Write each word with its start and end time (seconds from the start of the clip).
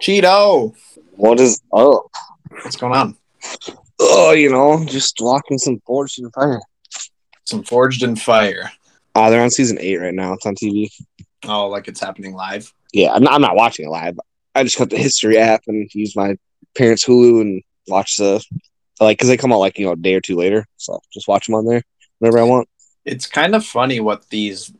Cheeto, 0.00 0.74
What 1.12 1.40
is 1.40 1.60
up? 1.72 2.06
what's 2.62 2.76
going 2.76 2.94
on? 2.94 3.16
Oh, 3.98 4.32
you 4.32 4.50
know, 4.50 4.84
just 4.84 5.16
watching 5.20 5.58
some 5.58 5.80
Forged 5.86 6.18
in 6.18 6.30
Fire. 6.30 6.60
Some 7.44 7.62
Forged 7.62 8.02
in 8.02 8.16
Fire. 8.16 8.70
Uh, 9.14 9.30
they're 9.30 9.42
on 9.42 9.50
season 9.50 9.78
eight 9.80 9.96
right 9.96 10.12
now. 10.12 10.34
It's 10.34 10.44
on 10.44 10.54
TV. 10.54 10.90
Oh, 11.46 11.68
like 11.68 11.88
it's 11.88 12.00
happening 12.00 12.34
live. 12.34 12.72
Yeah, 12.92 13.12
I'm 13.14 13.22
not, 13.22 13.32
I'm 13.32 13.40
not 13.40 13.56
watching 13.56 13.86
it 13.86 13.90
live. 13.90 14.18
I 14.54 14.64
just 14.64 14.78
got 14.78 14.90
the 14.90 14.98
history 14.98 15.38
app 15.38 15.62
and 15.66 15.88
use 15.94 16.14
my 16.14 16.36
parents' 16.76 17.04
Hulu 17.06 17.40
and 17.40 17.62
watch 17.88 18.16
the 18.16 18.44
like 19.00 19.16
because 19.18 19.28
they 19.28 19.36
come 19.36 19.52
out 19.52 19.58
like 19.58 19.78
you 19.78 19.86
know 19.86 19.92
a 19.92 19.96
day 19.96 20.14
or 20.14 20.20
two 20.20 20.36
later. 20.36 20.66
So 20.76 20.98
just 21.12 21.28
watch 21.28 21.46
them 21.46 21.54
on 21.54 21.66
there 21.66 21.82
whenever 22.18 22.38
I 22.38 22.42
want. 22.42 22.68
It's 23.04 23.26
kind 23.26 23.54
of 23.54 23.64
funny 23.64 24.00
what 24.00 24.28
these 24.28 24.72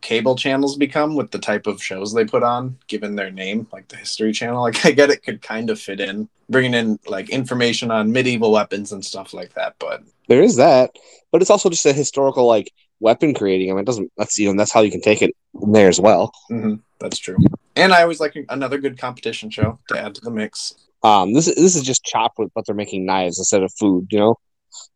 cable 0.00 0.36
channels 0.36 0.76
become 0.76 1.14
with 1.14 1.30
the 1.30 1.38
type 1.38 1.66
of 1.66 1.82
shows 1.82 2.12
they 2.12 2.24
put 2.24 2.42
on, 2.42 2.76
given 2.86 3.16
their 3.16 3.30
name, 3.30 3.66
like 3.72 3.88
the 3.88 3.96
History 3.96 4.32
Channel. 4.32 4.62
Like 4.70 4.84
I 4.86 4.90
get 4.92 5.10
it 5.10 5.22
could 5.22 5.42
kind 5.42 5.70
of 5.70 5.80
fit 5.80 6.00
in, 6.00 6.28
bringing 6.48 6.74
in 6.74 6.98
like 7.06 7.30
information 7.30 7.90
on 7.90 8.12
medieval 8.12 8.52
weapons 8.52 8.92
and 8.92 9.04
stuff 9.04 9.32
like 9.34 9.54
that. 9.54 9.74
But 9.78 10.02
There 10.28 10.42
is 10.42 10.56
that, 10.56 10.90
but 11.32 11.40
it's 11.40 11.50
also 11.50 11.70
just 11.70 11.86
a 11.86 11.92
historical 11.92 12.46
like 12.46 12.72
weapon 13.00 13.34
creating. 13.34 13.70
I 13.70 13.74
mean, 13.74 13.82
it 13.82 13.86
doesn't. 13.86 14.10
That's 14.16 14.38
you 14.38 14.50
know 14.50 14.58
that's 14.58 14.72
how 14.72 14.82
you 14.82 14.90
can 14.90 15.00
take 15.00 15.22
it 15.22 15.34
in 15.62 15.72
there 15.72 15.88
as 15.88 16.00
well. 16.00 16.32
mhm, 16.50 16.80
that's 16.98 17.18
true. 17.18 17.36
And 17.76 17.92
I 17.92 18.02
always 18.02 18.20
like 18.20 18.36
another 18.48 18.78
good 18.78 18.98
competition 18.98 19.50
show 19.50 19.78
to 19.88 19.98
add 19.98 20.14
to 20.16 20.20
the 20.20 20.30
mix. 20.30 20.74
Um, 21.02 21.32
this 21.32 21.46
this 21.46 21.76
is 21.76 21.82
just 21.82 22.04
chopped 22.04 22.38
with, 22.38 22.50
but 22.54 22.66
they're 22.66 22.74
making 22.74 23.06
knives 23.06 23.38
instead 23.38 23.62
of 23.62 23.72
food. 23.78 24.08
You 24.10 24.18
know. 24.18 24.34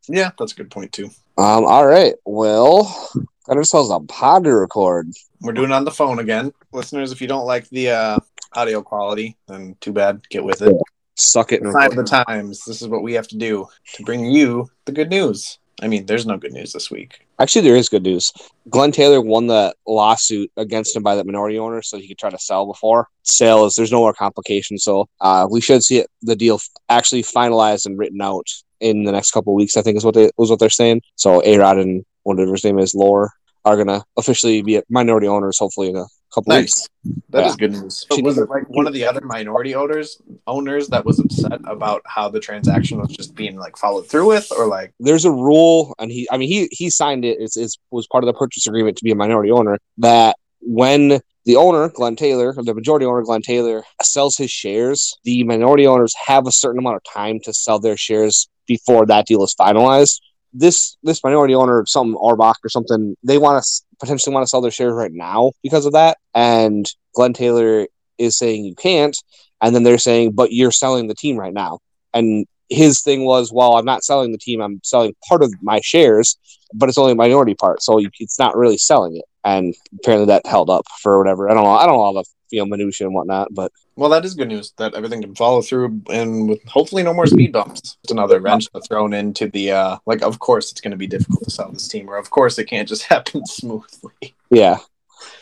Yeah, 0.09 0.31
that's 0.39 0.53
a 0.53 0.57
good 0.57 0.71
point 0.71 0.93
too. 0.93 1.07
Um. 1.37 1.65
All 1.65 1.87
right. 1.87 2.15
Well, 2.25 3.11
got 3.47 3.57
ourselves 3.57 3.91
a 3.91 4.01
pod 4.01 4.45
to 4.45 4.55
record. 4.55 5.11
We're 5.41 5.53
doing 5.53 5.73
on 5.73 5.85
the 5.85 5.91
phone 5.91 6.19
again. 6.19 6.53
Listeners, 6.73 7.13
if 7.13 7.21
you 7.21 7.29
don't 7.29 7.47
like 7.47 7.69
the 7.69 7.91
uh, 7.91 8.19
audio 8.55 8.83
quality, 8.83 9.37
then 9.49 9.77
too 9.81 9.93
bad. 9.93 10.23
Get 10.31 10.45
with 10.45 10.63
it. 10.63 10.77
Suck 11.17 11.53
it 11.53 11.63
and 11.63 11.73
Sign 11.73 11.91
of 11.91 11.97
the 11.97 12.05
times. 12.05 12.65
This 12.65 12.83
is 12.83 12.89
what 12.89 13.03
we 13.03 13.13
have 13.15 13.29
to 13.29 13.37
do 13.37 13.69
to 13.95 14.03
bring 14.05 14.25
you 14.25 14.71
the 14.85 14.93
good 14.93 15.11
news. 15.11 15.59
I 15.81 15.89
mean, 15.89 16.07
there's 16.07 16.27
no 16.27 16.39
good 16.39 16.53
news 16.53 16.73
this 16.73 16.91
week. 16.91 17.24
Actually, 17.39 17.63
there 17.63 17.77
is 17.77 17.89
good 17.89 18.05
news. 18.05 18.33
Glenn 18.71 18.93
Taylor 18.93 19.21
won 19.21 19.49
the 19.49 19.75
lawsuit 19.87 20.51
against 20.57 20.95
him 20.95 21.03
by 21.03 21.17
that 21.17 21.27
minority 21.27 21.59
owner, 21.59 21.83
so 21.83 21.99
he 21.99 22.07
could 22.07 22.19
try 22.19 22.31
to 22.31 22.39
sell 22.39 22.67
before. 22.67 23.09
Sale 23.25 23.67
is 23.67 23.75
there's 23.75 23.91
no 23.91 23.99
more 23.99 24.15
complications, 24.15 24.85
so 24.85 25.09
uh, 25.21 25.47
we 25.51 25.61
should 25.61 25.83
see 25.83 25.99
it, 25.99 26.11
the 26.23 26.37
deal 26.37 26.61
actually 26.89 27.23
finalized 27.23 27.87
and 27.87 27.99
written 27.99 28.21
out 28.23 28.47
in 28.81 29.05
the 29.05 29.13
next 29.13 29.33
couple 29.33 29.55
weeks. 29.55 29.77
I 29.77 29.83
think 29.83 29.97
is 29.97 30.05
what 30.05 30.15
they 30.15 30.31
was 30.37 30.51
what 30.51 30.61
they're 30.61 30.71
saying. 30.71 31.03
So 31.17 31.43
A 31.45 31.59
Rod 31.59 31.79
and 31.79 32.05
whatever 32.23 32.53
his 32.53 32.65
name 32.65 32.79
is, 32.79 32.95
Lore, 32.95 33.33
are 33.65 33.77
gonna 33.77 34.05
officially 34.17 34.63
be 34.63 34.81
minority 34.89 35.27
owners 35.27 35.59
hopefully 35.59 35.89
in 35.89 35.97
a 35.97 36.07
couple 36.35 36.53
of 36.53 36.61
weeks. 36.61 36.89
Nice. 37.05 37.15
That 37.31 37.47
is 37.47 37.53
Yeah. 37.53 37.57
good 37.57 37.73
news. 37.73 38.07
But 38.09 38.23
was 38.23 38.39
it 38.39 38.49
like 38.49 38.69
one 38.69 38.87
of 38.87 38.93
the 38.93 39.05
other 39.07 39.21
minority 39.23 39.75
owners 39.75 40.21
owners 40.47 40.89
that 40.89 41.05
was 41.05 41.19
upset 41.19 41.61
about 41.65 42.03
how 42.07 42.29
the 42.29 42.41
transaction 42.41 42.99
was 43.01 43.11
just 43.11 43.35
being 43.35 43.57
like 43.57 43.77
followed 43.77 44.09
through 44.09 44.27
with, 44.27 44.51
or 44.57 44.67
like 44.67 44.93
there's 45.01 45.25
a 45.25 45.31
rule, 45.31 45.95
and 45.99 46.11
he, 46.11 46.29
I 46.31 46.37
mean, 46.37 46.49
he 46.49 46.69
he 46.71 46.91
signed 46.91 47.25
it. 47.25 47.39
It's, 47.41 47.57
it's 47.57 47.77
was 47.91 48.07
part 48.07 48.25
of 48.25 48.27
the 48.27 48.35
purchase 48.35 48.67
agreement 48.67 48.97
to 48.99 49.05
be 49.05 49.11
a 49.11 49.15
minority 49.15 49.51
owner. 49.51 49.79
That 49.99 50.37
when 50.61 51.21
the 51.45 51.57
owner, 51.57 51.91
Glenn 51.91 52.17
Taylor, 52.17 52.55
or 52.57 52.65
the 52.65 52.75
majority 52.75 53.05
owner, 53.05 53.23
Glenn 53.23 53.43
Taylor, 53.43 53.85
sells 54.03 54.37
his 54.37 54.51
shares, 54.51 55.15
the 55.25 55.45
minority 55.45 55.87
owners 55.87 56.15
have 56.27 56.47
a 56.47 56.53
certain 56.53 56.79
amount 56.79 56.97
of 56.97 57.03
time 57.13 57.39
to 57.45 57.53
sell 57.53 57.79
their 57.79 57.99
shares 57.99 58.49
before 58.67 59.05
that 59.07 59.27
deal 59.27 59.45
is 59.45 59.55
finalized. 59.55 60.21
This 60.55 60.97
this 61.03 61.23
minority 61.25 61.55
owner, 61.55 61.85
some 61.87 62.15
Orbach 62.15 62.55
or 62.65 62.69
something, 62.69 63.17
they 63.25 63.39
want 63.39 63.63
to 63.63 63.83
potentially 63.99 64.33
want 64.33 64.45
to 64.45 64.49
sell 64.49 64.61
their 64.61 64.71
shares 64.71 64.95
right 64.95 65.13
now 65.13 65.53
because 65.63 65.85
of 65.85 65.93
that. 65.93 66.19
And 66.35 66.87
Glenn 67.15 67.33
Taylor 67.33 67.87
is 68.19 68.39
saying 68.39 68.65
you 68.65 68.75
can't, 68.75 69.17
and 69.61 69.75
then 69.75 69.83
they're 69.83 69.99
saying, 69.99 70.33
but 70.33 70.53
you're 70.53 70.71
selling 70.71 71.09
the 71.09 71.15
team 71.15 71.37
right 71.37 71.53
now. 71.53 71.81
And 72.13 72.47
his 72.69 73.03
thing 73.03 73.25
was, 73.25 73.53
well, 73.53 73.77
I'm 73.77 73.85
not 73.85 74.05
selling 74.05 74.33
the 74.33 74.39
team. 74.39 74.61
I'm 74.61 74.81
selling 74.85 75.15
part 75.29 75.43
of 75.43 75.53
my 75.61 75.81
shares, 75.83 76.39
but 76.73 76.89
it's 76.89 76.99
only 76.99 77.13
a 77.13 77.17
minority 77.17 77.55
part, 77.55 77.83
so 77.83 78.01
it's 78.21 78.39
not 78.39 78.57
really 78.57 78.79
selling 78.79 79.17
it. 79.17 79.25
And 79.45 79.75
apparently 79.99 80.27
that 80.27 80.47
held 80.47 80.71
up 80.71 80.87
for 81.03 81.19
whatever. 81.19 81.51
I 81.51 81.55
don't 81.55 81.65
know. 81.65 81.71
I 81.71 81.87
don't 81.87 81.97
know 81.97 82.03
all 82.03 82.15
the 82.15 82.25
you 82.55 82.61
know 82.61 82.67
minutia 82.67 83.07
and 83.07 83.15
whatnot, 83.15 83.49
but 83.53 83.73
well, 83.97 84.11
that 84.11 84.25
is 84.25 84.35
good 84.35 84.49
news 84.49 84.73
that 84.79 84.95
everything 84.95 85.23
can 85.23 85.35
follow 85.35 85.63
through 85.63 86.01
and 86.11 86.49
with 86.49 86.65
hopefully 86.69 87.03
no 87.03 87.15
more 87.15 87.27
speed 87.27 87.53
bumps. 87.53 87.97
It's 88.03 88.13
another 88.13 88.41
wrench 88.41 88.69
thrown 88.89 89.13
into 89.13 89.49
the 89.49 89.73
uh 89.73 89.99
like 90.07 90.23
of 90.23 90.39
course 90.39 90.71
it's 90.71 90.81
gonna 90.81 90.97
be 90.97 91.07
difficult 91.07 91.45
to 91.45 91.51
sell 91.51 91.71
this 91.71 91.89
team, 91.89 92.09
or 92.09 92.17
of 92.17 92.31
course 92.31 92.59
it 92.59 92.67
can't 92.67 92.89
just 92.89 93.03
happen 93.15 93.45
smoothly. 93.47 94.35
yeah. 94.51 94.79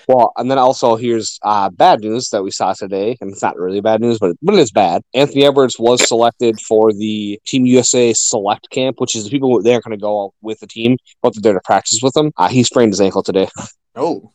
Well, 0.09 0.33
and 0.37 0.51
then 0.51 0.59
also 0.59 0.97
here's 0.97 1.39
uh, 1.43 1.71
bad 1.71 2.01
news 2.01 2.31
that 2.31 2.43
we 2.43 2.51
saw 2.51 2.73
today, 2.73 3.17
and 3.21 3.31
it's 3.31 3.43
not 3.43 3.57
really 3.57 3.81
bad 3.81 4.01
news, 4.01 4.19
but 4.19 4.37
but 4.43 4.55
it 4.55 4.61
is 4.61 4.73
bad. 4.73 5.03
Anthony 5.15 5.45
Edwards 5.45 5.79
was 5.79 6.07
selected 6.07 6.61
for 6.61 6.93
the 6.93 7.41
Team 7.47 7.67
USA 7.67 8.13
Select 8.13 8.69
Camp, 8.71 9.01
which 9.01 9.15
is 9.15 9.25
the 9.25 9.31
people 9.31 9.51
who 9.51 9.63
they're 9.63 9.81
going 9.81 9.97
to 9.97 10.03
go 10.03 10.35
with 10.41 10.61
the 10.61 10.67
team, 10.67 10.97
but 11.23 11.35
they're 11.35 11.43
there 11.43 11.55
to 11.55 11.61
practice 11.65 12.01
with 12.03 12.15
them. 12.15 12.33
Uh, 12.37 12.49
he 12.49 12.63
sprained 12.63 12.93
his 12.93 13.01
ankle 13.01 13.23
today. 13.23 13.49
Oh, 13.95 14.33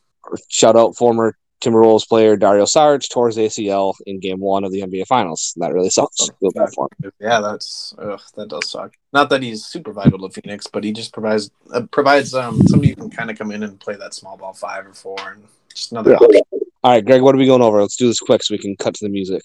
shout 0.50 0.76
out 0.76 0.96
former 0.96 1.36
Timberwolves 1.62 2.08
player 2.08 2.38
Dario 2.38 2.66
Saric 2.66 3.10
tore 3.10 3.28
his 3.28 3.38
ACL 3.38 3.96
in 4.06 4.20
Game 4.20 4.40
One 4.40 4.64
of 4.64 4.72
the 4.72 4.82
NBA 4.82 5.08
Finals. 5.08 5.54
That 5.58 5.74
really 5.74 5.90
sucks. 5.90 6.30
Feel 6.40 6.52
bad 6.52 6.70
for 6.74 6.88
him. 7.02 7.12
yeah, 7.20 7.40
that's 7.40 7.96
ugh, 7.98 8.22
that 8.36 8.50
does 8.50 8.70
suck. 8.70 8.94
Not 9.14 9.30
that 9.30 9.42
he's 9.42 9.66
super 9.66 9.92
vital 9.92 10.20
to 10.28 10.42
Phoenix, 10.42 10.68
but 10.68 10.84
he 10.84 10.92
just 10.92 11.14
provides 11.14 11.50
uh, 11.74 11.82
provides 11.92 12.34
um 12.34 12.62
somebody 12.68 12.90
who 12.90 12.96
can 12.96 13.10
kind 13.10 13.32
of 13.32 13.38
come 13.38 13.52
in 13.52 13.64
and 13.64 13.80
play 13.80 13.96
that 13.96 14.14
small 14.14 14.38
ball 14.38 14.54
five 14.54 14.86
or 14.86 14.94
four, 14.94 15.18
and 15.32 15.44
just 15.74 15.92
another 15.92 16.12
Yeah. 16.12 16.42
All 16.84 16.92
right, 16.94 17.04
Greg, 17.04 17.22
what 17.22 17.34
are 17.34 17.40
we 17.40 17.48
going 17.48 17.64
over? 17.64 17.82
Let's 17.82 17.98
do 17.98 18.08
this 18.08 18.20
quick 18.20 18.44
so 18.44 18.54
we 18.54 18.60
can 18.60 18.76
cut 18.78 18.94
to 18.94 19.06
the 19.06 19.10
music. 19.10 19.42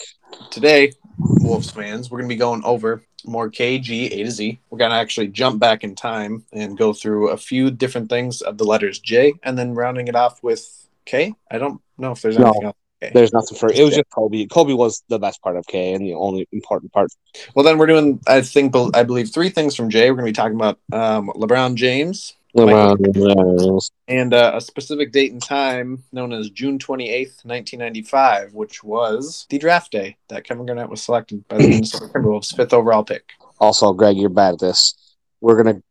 Today, 0.51 0.93
Wolves 1.19 1.71
fans, 1.71 2.11
we're 2.11 2.19
gonna 2.19 2.29
be 2.29 2.37
going 2.37 2.63
over 2.63 3.03
more 3.25 3.51
KG 3.51 4.13
A 4.13 4.25
to 4.25 4.31
Z. 4.31 4.61
We're 4.69 4.79
gonna 4.79 4.97
actually 4.97 5.29
jump 5.29 5.59
back 5.59 5.83
in 5.83 5.95
time 5.95 6.45
and 6.53 6.77
go 6.77 6.93
through 6.93 7.31
a 7.31 7.37
few 7.37 7.71
different 7.71 8.11
things 8.11 8.43
of 8.43 8.59
the 8.59 8.65
letters 8.65 8.99
J, 8.99 9.33
and 9.43 9.57
then 9.57 9.75
rounding 9.75 10.09
it 10.09 10.15
off 10.15 10.43
with 10.43 10.82
K. 11.05 11.35
I 11.51 11.59
don't 11.59 11.81
know 11.99 12.13
if 12.13 12.23
there's 12.23 12.39
No. 12.39 12.47
anything 12.47 12.65
else. 12.65 12.77
There's 13.13 13.33
nothing 13.33 13.59
for 13.59 13.69
it. 13.69 13.83
Was 13.83 13.97
just 13.97 14.11
Kobe. 14.11 14.47
Kobe 14.47 14.75
was 14.75 15.03
the 15.09 15.19
best 15.19 15.43
part 15.43 15.57
of 15.57 15.67
K 15.67 15.93
and 15.93 16.07
the 16.07 16.15
only 16.15 16.47
important 16.53 16.93
part. 16.93 17.11
Well, 17.55 17.65
then 17.65 17.77
we're 17.77 17.87
doing, 17.87 18.21
I 18.29 18.43
think, 18.43 18.77
I 18.95 19.03
believe, 19.03 19.31
three 19.31 19.49
things 19.49 19.75
from 19.75 19.91
J. 19.91 20.09
We're 20.11 20.17
gonna 20.19 20.27
be 20.27 20.33
talking 20.33 20.55
about 20.55 20.79
um, 20.93 21.29
LeBron 21.35 21.75
James, 21.75 22.35
LeBron. 22.57 23.13
James 23.13 23.91
and 24.07 24.33
uh, 24.33 24.53
a 24.55 24.61
specific 24.61 25.11
date 25.11 25.33
and 25.33 25.43
time 25.43 26.05
known 26.13 26.33
as 26.33 26.51
June 26.51 26.79
28th, 26.79 27.45
1995, 27.45 28.55
which 28.55 28.85
was 28.85 29.47
the 29.51 29.59
draft 29.59 29.91
day 29.91 30.17
that 30.29 30.45
Kevin 30.45 30.67
Garnett 30.67 30.89
was 30.89 31.03
selected 31.03 31.47
by 31.49 31.59
the 31.59 31.69
Minnesota 31.69 32.07
Timberwolves, 32.15 32.55
fifth 32.55 32.73
overall 32.73 33.03
pick. 33.05 33.31
Also, 33.59 33.93
Greg, 33.93 34.17
you're 34.17 34.29
bad 34.29 34.55
at 34.55 34.61
this. 34.61 34.95
We're 35.41 35.61
gonna 35.63 35.83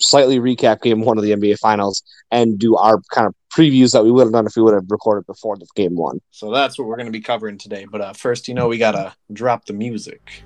slightly 0.00 0.38
recap 0.38 0.82
Game 0.82 1.02
One 1.02 1.18
of 1.18 1.24
the 1.24 1.32
NBA 1.32 1.58
Finals 1.58 2.02
and 2.30 2.58
do 2.58 2.76
our 2.76 3.00
kind 3.12 3.26
of 3.26 3.34
previews 3.56 3.92
that 3.92 4.04
we 4.04 4.10
would 4.10 4.24
have 4.24 4.32
done 4.32 4.46
if 4.46 4.56
we 4.56 4.62
would 4.62 4.74
have 4.74 4.86
recorded 4.88 5.26
before 5.26 5.56
the 5.56 5.66
Game 5.74 5.96
One. 5.96 6.20
So 6.30 6.50
that's 6.50 6.78
what 6.78 6.88
we're 6.88 6.96
going 6.96 7.06
to 7.06 7.12
be 7.12 7.20
covering 7.20 7.58
today. 7.58 7.86
But 7.90 8.00
uh, 8.00 8.12
first, 8.12 8.48
you 8.48 8.54
know, 8.54 8.68
we 8.68 8.78
got 8.78 8.92
to 8.92 9.14
drop 9.32 9.66
the 9.66 9.72
music. 9.72 10.42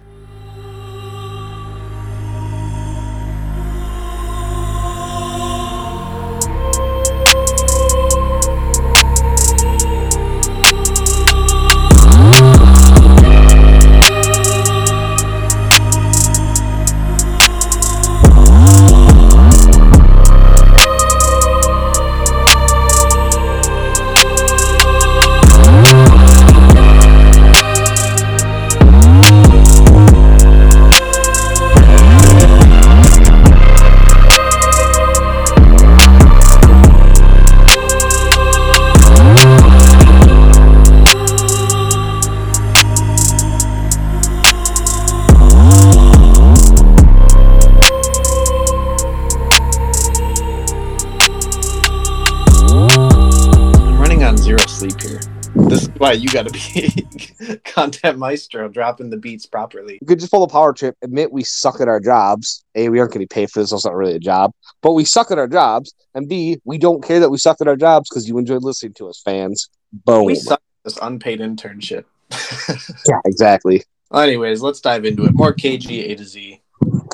Why 56.06 56.12
you 56.12 56.28
got 56.28 56.46
to 56.46 56.52
be 56.52 57.56
content 57.64 58.18
maestro, 58.18 58.68
dropping 58.68 59.10
the 59.10 59.16
beats 59.16 59.44
properly. 59.44 59.98
You 60.00 60.06
could 60.06 60.20
just 60.20 60.30
pull 60.30 60.44
a 60.44 60.48
power 60.48 60.72
trip, 60.72 60.96
admit 61.02 61.32
we 61.32 61.42
suck 61.42 61.80
at 61.80 61.88
our 61.88 62.00
jobs. 62.00 62.64
A, 62.74 62.88
we 62.88 63.00
aren't 63.00 63.12
getting 63.12 63.28
paid 63.28 63.50
for 63.50 63.60
this, 63.60 63.70
so 63.70 63.76
it's 63.76 63.84
not 63.84 63.94
really 63.94 64.14
a 64.14 64.20
job. 64.20 64.52
But 64.82 64.92
we 64.92 65.04
suck 65.04 65.30
at 65.30 65.38
our 65.38 65.48
jobs. 65.48 65.94
And 66.14 66.28
B, 66.28 66.58
we 66.64 66.78
don't 66.78 67.02
care 67.02 67.20
that 67.20 67.30
we 67.30 67.38
suck 67.38 67.60
at 67.60 67.68
our 67.68 67.76
jobs 67.76 68.08
because 68.08 68.28
you 68.28 68.38
enjoyed 68.38 68.62
listening 68.62 68.94
to 68.94 69.08
us, 69.08 69.20
fans. 69.24 69.68
Boom. 69.92 70.24
We 70.24 70.36
suck 70.36 70.60
at 70.60 70.84
this 70.84 70.98
unpaid 71.02 71.40
internship. 71.40 72.04
yeah, 73.08 73.20
exactly. 73.24 73.82
Well, 74.10 74.22
anyways, 74.22 74.62
let's 74.62 74.80
dive 74.80 75.04
into 75.04 75.24
it. 75.24 75.34
More 75.34 75.52
KG 75.52 76.10
A 76.10 76.14
to 76.14 76.24
Z. 76.24 76.60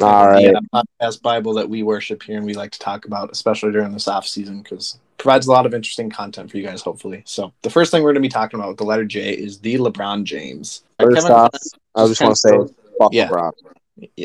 All 0.03 0.27
right. 0.27 0.53
The 0.53 0.61
uh, 0.73 0.83
podcast 1.01 1.23
Bible 1.23 1.55
that 1.55 1.69
we 1.69 1.83
worship 1.83 2.23
here 2.23 2.37
and 2.37 2.45
we 2.45 2.55
like 2.55 2.73
to 2.73 2.79
talk 2.79 3.07
about, 3.07 3.31
especially 3.33 3.73
during 3.73 3.93
this 3.93 4.09
off 4.09 4.27
season, 4.27 4.61
because 4.63 4.99
provides 5.23 5.47
a 5.47 5.53
lot 5.53 5.67
of 5.67 5.73
interesting 5.73 6.11
content 6.11 6.51
for 6.51 6.57
you 6.59 6.65
guys, 6.65 6.83
hopefully. 6.83 7.23
So 7.25 7.53
the 7.63 7.71
first 7.71 7.93
thing 7.93 8.03
we're 8.03 8.13
going 8.13 8.23
to 8.23 8.29
be 8.29 8.29
talking 8.29 8.59
about 8.59 8.71
with 8.71 8.79
the 8.79 8.85
letter 8.85 9.05
J 9.05 9.31
is 9.31 9.61
the 9.61 9.77
LeBron 9.77 10.25
James. 10.25 10.83
First 10.99 11.15
Kevin 11.15 11.33
off, 11.33 11.51
Durant 11.53 11.73
I 11.95 12.07
just 12.09 12.23
want 12.23 12.35
to 12.35 12.41
say, 12.41 12.75
fuck 12.99 13.15
Yeah. 13.15 13.29
LeBron. 13.29 13.53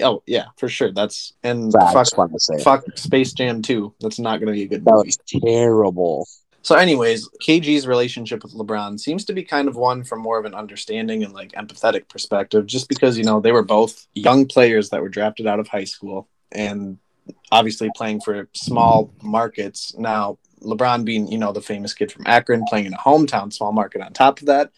Oh 0.01 0.23
yeah, 0.25 0.45
for 0.57 0.67
sure. 0.67 0.91
That's 0.91 1.33
and 1.43 1.71
I 1.79 1.93
fuck, 1.93 2.01
just 2.01 2.17
wanted 2.17 2.33
to 2.33 2.39
say 2.39 2.63
fuck 2.63 2.83
Space 2.97 3.33
Jam 3.33 3.61
2. 3.61 3.93
That's 3.99 4.17
not 4.17 4.39
going 4.39 4.47
to 4.47 4.53
be 4.53 4.63
a 4.63 4.67
good 4.67 4.83
that 4.85 4.91
movie. 4.91 5.09
was 5.09 5.17
terrible. 5.27 6.27
So, 6.63 6.75
anyways, 6.75 7.29
KG's 7.43 7.85
relationship 7.85 8.41
with 8.43 8.53
LeBron 8.53 8.99
seems 8.99 9.23
to 9.25 9.33
be 9.33 9.43
kind 9.43 9.67
of 9.67 9.75
one 9.75 10.03
from 10.03 10.19
more 10.21 10.39
of 10.39 10.45
an 10.45 10.55
understanding 10.55 11.23
and 11.23 11.31
like 11.31 11.51
empathetic 11.51 12.09
perspective, 12.09 12.65
just 12.65 12.89
because 12.89 13.19
you 13.19 13.23
know 13.23 13.39
they 13.39 13.51
were 13.51 13.61
both 13.61 14.07
young 14.15 14.47
players 14.47 14.89
that 14.89 15.01
were 15.01 15.09
drafted 15.09 15.45
out 15.45 15.59
of 15.59 15.67
high 15.67 15.83
school 15.83 16.27
and 16.51 16.97
obviously 17.51 17.91
playing 17.95 18.21
for 18.21 18.49
small 18.53 19.13
markets. 19.21 19.95
Now, 19.97 20.39
LeBron 20.61 21.05
being 21.05 21.27
you 21.27 21.37
know 21.37 21.51
the 21.51 21.61
famous 21.61 21.93
kid 21.93 22.11
from 22.11 22.23
Akron, 22.25 22.65
playing 22.67 22.85
in 22.85 22.93
a 22.93 22.97
hometown 22.97 23.51
small 23.53 23.71
market 23.71 24.01
on 24.01 24.13
top 24.13 24.39
of 24.39 24.47
that, 24.47 24.71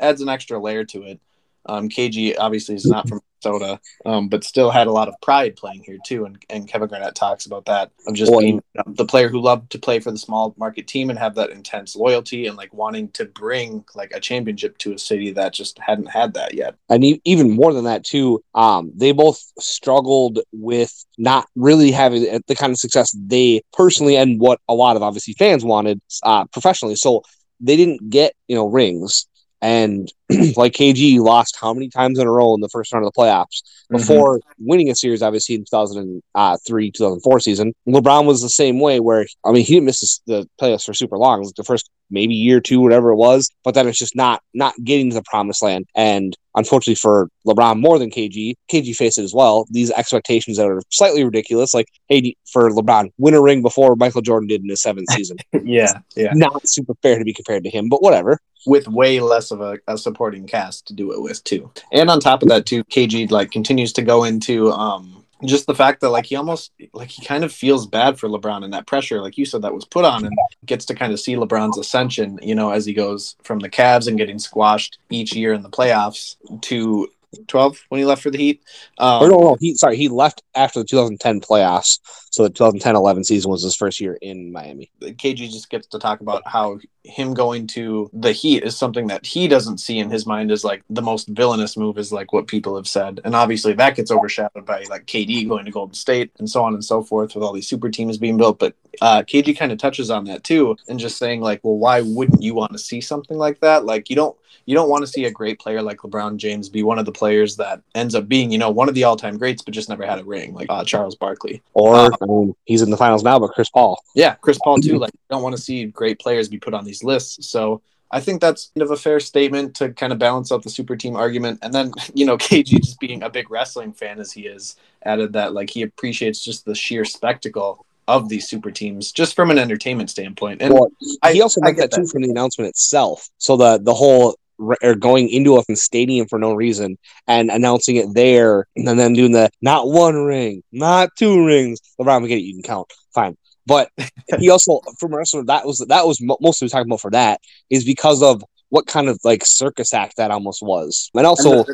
adds 0.00 0.20
an 0.20 0.28
extra 0.28 0.58
layer 0.58 0.84
to 0.84 1.02
it. 1.02 1.20
Um, 1.66 1.88
KG 1.88 2.36
obviously 2.38 2.74
is 2.74 2.86
not 2.86 3.08
from 3.08 3.20
Minnesota, 3.46 3.80
um, 4.04 4.28
but 4.28 4.44
still 4.44 4.70
had 4.70 4.86
a 4.86 4.92
lot 4.92 5.08
of 5.08 5.14
pride 5.22 5.56
playing 5.56 5.82
here 5.84 5.98
too. 6.04 6.24
And, 6.24 6.38
and 6.50 6.68
Kevin 6.68 6.88
Garnett 6.88 7.14
talks 7.14 7.46
about 7.46 7.66
that 7.66 7.90
of 8.06 8.14
just 8.14 8.32
being 8.38 8.62
the 8.86 9.04
player 9.04 9.28
who 9.28 9.40
loved 9.40 9.70
to 9.72 9.78
play 9.78 10.00
for 10.00 10.10
the 10.10 10.18
small 10.18 10.54
market 10.58 10.86
team 10.86 11.10
and 11.10 11.18
have 11.18 11.34
that 11.36 11.50
intense 11.50 11.96
loyalty 11.96 12.46
and 12.46 12.56
like 12.56 12.72
wanting 12.72 13.08
to 13.10 13.24
bring 13.24 13.84
like 13.94 14.12
a 14.12 14.20
championship 14.20 14.76
to 14.78 14.92
a 14.92 14.98
city 14.98 15.32
that 15.32 15.52
just 15.52 15.78
hadn't 15.78 16.06
had 16.06 16.34
that 16.34 16.54
yet. 16.54 16.74
and 16.88 17.04
even 17.24 17.50
more 17.50 17.72
than 17.72 17.84
that 17.84 18.04
too 18.04 18.42
um 18.54 18.90
they 18.94 19.12
both 19.12 19.40
struggled 19.58 20.40
with 20.52 21.04
not 21.18 21.46
really 21.54 21.90
having 21.90 22.22
the 22.46 22.54
kind 22.54 22.70
of 22.70 22.78
success 22.78 23.14
they 23.26 23.62
personally 23.72 24.16
and 24.16 24.40
what 24.40 24.60
a 24.68 24.74
lot 24.74 24.96
of 24.96 25.02
obviously 25.02 25.34
fans 25.34 25.64
wanted 25.64 26.00
uh 26.22 26.44
professionally 26.46 26.96
so 26.96 27.22
they 27.60 27.76
didn't 27.76 28.10
get 28.10 28.34
you 28.48 28.56
know 28.56 28.66
rings 28.66 29.26
and 29.62 30.12
like 30.56 30.72
KG 30.72 31.18
lost 31.18 31.56
how 31.60 31.72
many 31.72 31.88
times 31.88 32.18
in 32.18 32.26
a 32.26 32.30
row 32.30 32.54
in 32.54 32.60
the 32.60 32.68
first 32.68 32.92
round 32.92 33.06
of 33.06 33.12
the 33.12 33.20
playoffs 33.20 33.62
mm-hmm. 33.62 33.96
before 33.96 34.40
winning 34.58 34.90
a 34.90 34.94
series, 34.94 35.22
obviously 35.22 35.54
in 35.54 35.62
2003, 35.62 36.22
uh, 36.34 36.56
2004 36.64 37.40
season. 37.40 37.72
LeBron 37.88 38.26
was 38.26 38.42
the 38.42 38.48
same 38.48 38.80
way, 38.80 39.00
where 39.00 39.26
I 39.44 39.52
mean, 39.52 39.64
he 39.64 39.74
didn't 39.74 39.86
miss 39.86 40.20
the 40.26 40.48
playoffs 40.60 40.84
for 40.84 40.94
super 40.94 41.16
long. 41.16 41.42
Like 41.42 41.54
the 41.54 41.64
first 41.64 41.90
maybe 42.10 42.34
year, 42.34 42.60
two, 42.60 42.80
whatever 42.80 43.10
it 43.10 43.16
was. 43.16 43.50
But 43.64 43.74
then 43.74 43.88
it's 43.88 43.98
just 43.98 44.16
not 44.16 44.42
not 44.54 44.74
getting 44.84 45.10
to 45.10 45.14
the 45.14 45.22
promised 45.22 45.62
land. 45.62 45.86
And 45.94 46.36
unfortunately 46.54 46.96
for 46.96 47.28
LeBron, 47.46 47.80
more 47.80 47.98
than 47.98 48.10
KG, 48.10 48.54
KG 48.70 48.94
faced 48.94 49.18
it 49.18 49.24
as 49.24 49.34
well. 49.34 49.66
These 49.70 49.90
expectations 49.92 50.56
that 50.56 50.66
are 50.66 50.82
slightly 50.90 51.24
ridiculous, 51.24 51.74
like 51.74 51.88
hey, 52.08 52.36
for 52.50 52.70
LeBron, 52.70 53.10
win 53.18 53.34
a 53.34 53.42
ring 53.42 53.62
before 53.62 53.96
Michael 53.96 54.22
Jordan 54.22 54.48
did 54.48 54.62
in 54.62 54.68
his 54.68 54.82
seventh 54.82 55.10
season. 55.10 55.36
yeah, 55.64 55.98
yeah. 56.16 56.32
Not 56.34 56.68
super 56.68 56.94
fair 57.02 57.18
to 57.18 57.24
be 57.24 57.34
compared 57.34 57.64
to 57.64 57.70
him, 57.70 57.88
but 57.88 58.02
whatever. 58.02 58.38
With 58.66 58.88
way 58.88 59.20
less 59.20 59.52
of 59.52 59.60
a, 59.60 59.78
a 59.86 59.96
supporting 59.96 60.46
cast 60.46 60.88
to 60.88 60.92
do 60.92 61.12
it 61.12 61.22
with 61.22 61.44
too. 61.44 61.70
And 61.92 62.10
on 62.10 62.18
top 62.18 62.42
of 62.42 62.48
that 62.48 62.66
too, 62.66 62.82
KG 62.84 63.30
like 63.30 63.52
continues 63.52 63.92
to 63.94 64.02
go 64.02 64.24
into 64.24 64.72
um 64.72 65.24
just 65.44 65.66
the 65.66 65.74
fact 65.74 66.00
that 66.00 66.10
like 66.10 66.26
he 66.26 66.36
almost 66.36 66.72
like 66.92 67.10
he 67.10 67.24
kind 67.24 67.44
of 67.44 67.52
feels 67.52 67.86
bad 67.86 68.18
for 68.18 68.28
LeBron 68.28 68.64
and 68.64 68.72
that 68.72 68.86
pressure, 68.86 69.20
like 69.20 69.36
you 69.36 69.44
said, 69.44 69.62
that 69.62 69.74
was 69.74 69.84
put 69.84 70.04
on 70.04 70.24
him, 70.24 70.32
gets 70.64 70.84
to 70.86 70.94
kind 70.94 71.12
of 71.12 71.20
see 71.20 71.34
LeBron's 71.34 71.78
ascension, 71.78 72.38
you 72.42 72.54
know, 72.54 72.70
as 72.70 72.86
he 72.86 72.94
goes 72.94 73.36
from 73.42 73.58
the 73.58 73.68
Cavs 73.68 74.08
and 74.08 74.16
getting 74.16 74.38
squashed 74.38 74.98
each 75.10 75.34
year 75.34 75.52
in 75.52 75.62
the 75.62 75.68
playoffs 75.68 76.36
to 76.62 77.08
12 77.48 77.84
when 77.88 77.98
he 77.98 78.04
left 78.04 78.22
for 78.22 78.30
the 78.30 78.38
Heat. 78.38 78.62
Um, 78.98 79.22
or 79.22 79.28
no, 79.28 79.38
no, 79.38 79.56
he 79.60 79.74
sorry, 79.74 79.96
he 79.96 80.08
left 80.08 80.42
after 80.54 80.80
the 80.80 80.84
2010 80.84 81.40
playoffs. 81.40 82.00
So 82.30 82.42
the 82.42 82.50
2010-11 82.50 83.24
season 83.24 83.50
was 83.50 83.62
his 83.62 83.74
first 83.74 83.98
year 83.98 84.18
in 84.20 84.52
Miami. 84.52 84.90
KG 85.00 85.50
just 85.50 85.70
gets 85.70 85.86
to 85.88 85.98
talk 85.98 86.20
about 86.20 86.42
how 86.46 86.78
him 87.02 87.34
going 87.34 87.66
to 87.68 88.10
the 88.12 88.32
Heat 88.32 88.62
is 88.62 88.76
something 88.76 89.06
that 89.06 89.24
he 89.24 89.48
doesn't 89.48 89.78
see 89.78 89.98
in 89.98 90.10
his 90.10 90.26
mind 90.26 90.50
as 90.50 90.64
like 90.64 90.82
the 90.90 91.00
most 91.00 91.28
villainous 91.28 91.76
move, 91.76 91.96
is 91.98 92.12
like 92.12 92.32
what 92.32 92.46
people 92.46 92.76
have 92.76 92.88
said. 92.88 93.20
And 93.24 93.34
obviously 93.34 93.72
that 93.74 93.96
gets 93.96 94.10
overshadowed 94.10 94.66
by 94.66 94.84
like 94.90 95.06
KD 95.06 95.48
going 95.48 95.64
to 95.64 95.70
Golden 95.70 95.94
State 95.94 96.30
and 96.38 96.50
so 96.50 96.62
on 96.62 96.74
and 96.74 96.84
so 96.84 97.02
forth 97.02 97.34
with 97.34 97.42
all 97.42 97.52
these 97.52 97.68
super 97.68 97.88
teams 97.88 98.18
being 98.18 98.36
built. 98.36 98.58
But 98.58 98.74
uh, 99.00 99.22
KG 99.22 99.56
kind 99.56 99.72
of 99.72 99.78
touches 99.78 100.10
on 100.10 100.24
that 100.24 100.44
too, 100.44 100.76
and 100.88 100.98
just 100.98 101.18
saying 101.18 101.40
like, 101.40 101.60
well, 101.62 101.78
why 101.78 102.02
wouldn't 102.02 102.42
you 102.42 102.54
want 102.54 102.72
to 102.72 102.78
see 102.78 103.00
something 103.00 103.38
like 103.38 103.60
that? 103.60 103.84
Like 103.84 104.10
you 104.10 104.16
don't 104.16 104.36
you 104.66 104.74
don't 104.74 104.88
want 104.88 105.02
to 105.02 105.06
see 105.06 105.24
a 105.24 105.30
great 105.30 105.58
player 105.58 105.80
like 105.82 105.98
LeBron 105.98 106.36
James 106.36 106.68
be 106.68 106.82
one 106.82 106.98
of 106.98 107.04
the 107.04 107.12
players 107.12 107.56
that 107.56 107.80
ends 107.94 108.14
up 108.14 108.28
being, 108.28 108.50
you 108.50 108.58
know, 108.58 108.70
one 108.70 108.88
of 108.88 108.94
the 108.94 109.04
all-time 109.04 109.38
greats, 109.38 109.62
but 109.62 109.72
just 109.72 109.88
never 109.88 110.04
had 110.04 110.18
a 110.18 110.24
ring, 110.24 110.54
like 110.54 110.66
uh, 110.68 110.84
Charles 110.84 111.14
Barkley. 111.14 111.62
Or 111.74 111.96
Uh, 111.96 112.10
I 112.20 112.26
mean, 112.26 112.54
he's 112.64 112.82
in 112.82 112.90
the 112.90 112.96
finals 112.96 113.22
now, 113.22 113.38
but 113.38 113.52
Chris 113.52 113.68
Paul. 113.68 114.02
Yeah, 114.14 114.34
Chris 114.34 114.58
Paul 114.62 114.78
too. 114.78 114.98
Like, 114.98 115.12
you 115.12 115.20
don't 115.30 115.42
want 115.42 115.56
to 115.56 115.62
see 115.62 115.84
great 115.86 116.18
players 116.18 116.48
be 116.48 116.58
put 116.58 116.74
on 116.74 116.84
these 116.84 117.04
lists. 117.04 117.48
So 117.48 117.80
I 118.10 118.20
think 118.20 118.40
that's 118.40 118.70
kind 118.74 118.82
of 118.82 118.90
a 118.90 118.96
fair 118.96 119.20
statement 119.20 119.74
to 119.76 119.92
kind 119.92 120.12
of 120.12 120.18
balance 120.18 120.52
out 120.52 120.62
the 120.62 120.70
super 120.70 120.96
team 120.96 121.16
argument. 121.16 121.60
And 121.62 121.72
then, 121.72 121.92
you 122.14 122.26
know, 122.26 122.36
KG 122.38 122.82
just 122.82 123.00
being 123.00 123.22
a 123.22 123.30
big 123.30 123.50
wrestling 123.50 123.92
fan 123.92 124.18
as 124.18 124.32
he 124.32 124.42
is, 124.46 124.76
added 125.04 125.32
that 125.34 125.54
like 125.54 125.70
he 125.70 125.82
appreciates 125.82 126.44
just 126.44 126.64
the 126.64 126.74
sheer 126.74 127.04
spectacle 127.04 127.85
of 128.08 128.28
these 128.28 128.48
super 128.48 128.70
teams, 128.70 129.12
just 129.12 129.34
from 129.34 129.50
an 129.50 129.58
entertainment 129.58 130.10
standpoint. 130.10 130.62
And 130.62 130.72
Well, 130.74 130.88
I- 131.22 131.32
he 131.32 131.42
also 131.42 131.60
I 131.62 131.66
meant 131.66 131.76
get 131.78 131.90
that 131.90 131.96
too 131.96 132.02
that. 132.02 132.10
from 132.10 132.22
the 132.22 132.30
announcement 132.30 132.68
itself. 132.68 133.28
So 133.38 133.56
the 133.56 133.78
the 133.82 133.94
whole 133.94 134.36
or 134.82 134.94
going 134.94 135.28
into 135.28 135.58
a 135.58 135.76
stadium 135.76 136.26
for 136.28 136.38
no 136.38 136.54
reason 136.54 136.96
and 137.26 137.50
announcing 137.50 137.96
it 137.96 138.14
there, 138.14 138.66
and 138.74 138.86
then 138.88 139.12
doing 139.12 139.32
the 139.32 139.50
not 139.60 139.86
one 139.88 140.14
ring, 140.14 140.62
not 140.72 141.10
two 141.18 141.44
rings. 141.44 141.78
LeBron, 142.00 142.22
we 142.22 142.28
get 142.28 142.38
it. 142.38 142.42
You 142.44 142.54
can 142.54 142.62
count, 142.62 142.90
fine. 143.14 143.36
But 143.66 143.90
he 144.38 144.48
also, 144.48 144.80
from 144.98 145.12
a 145.12 145.18
wrestler, 145.18 145.44
that 145.44 145.66
was 145.66 145.84
that 145.88 146.06
was 146.06 146.20
mostly 146.22 146.38
most 146.40 146.62
of 146.62 146.70
talking 146.70 146.88
about 146.88 147.00
for 147.02 147.10
that 147.10 147.40
is 147.68 147.84
because 147.84 148.22
of 148.22 148.42
what 148.70 148.86
kind 148.86 149.08
of 149.08 149.18
like 149.24 149.44
circus 149.44 149.92
act 149.92 150.16
that 150.16 150.30
almost 150.30 150.62
was, 150.62 151.10
and 151.14 151.26
also 151.26 151.64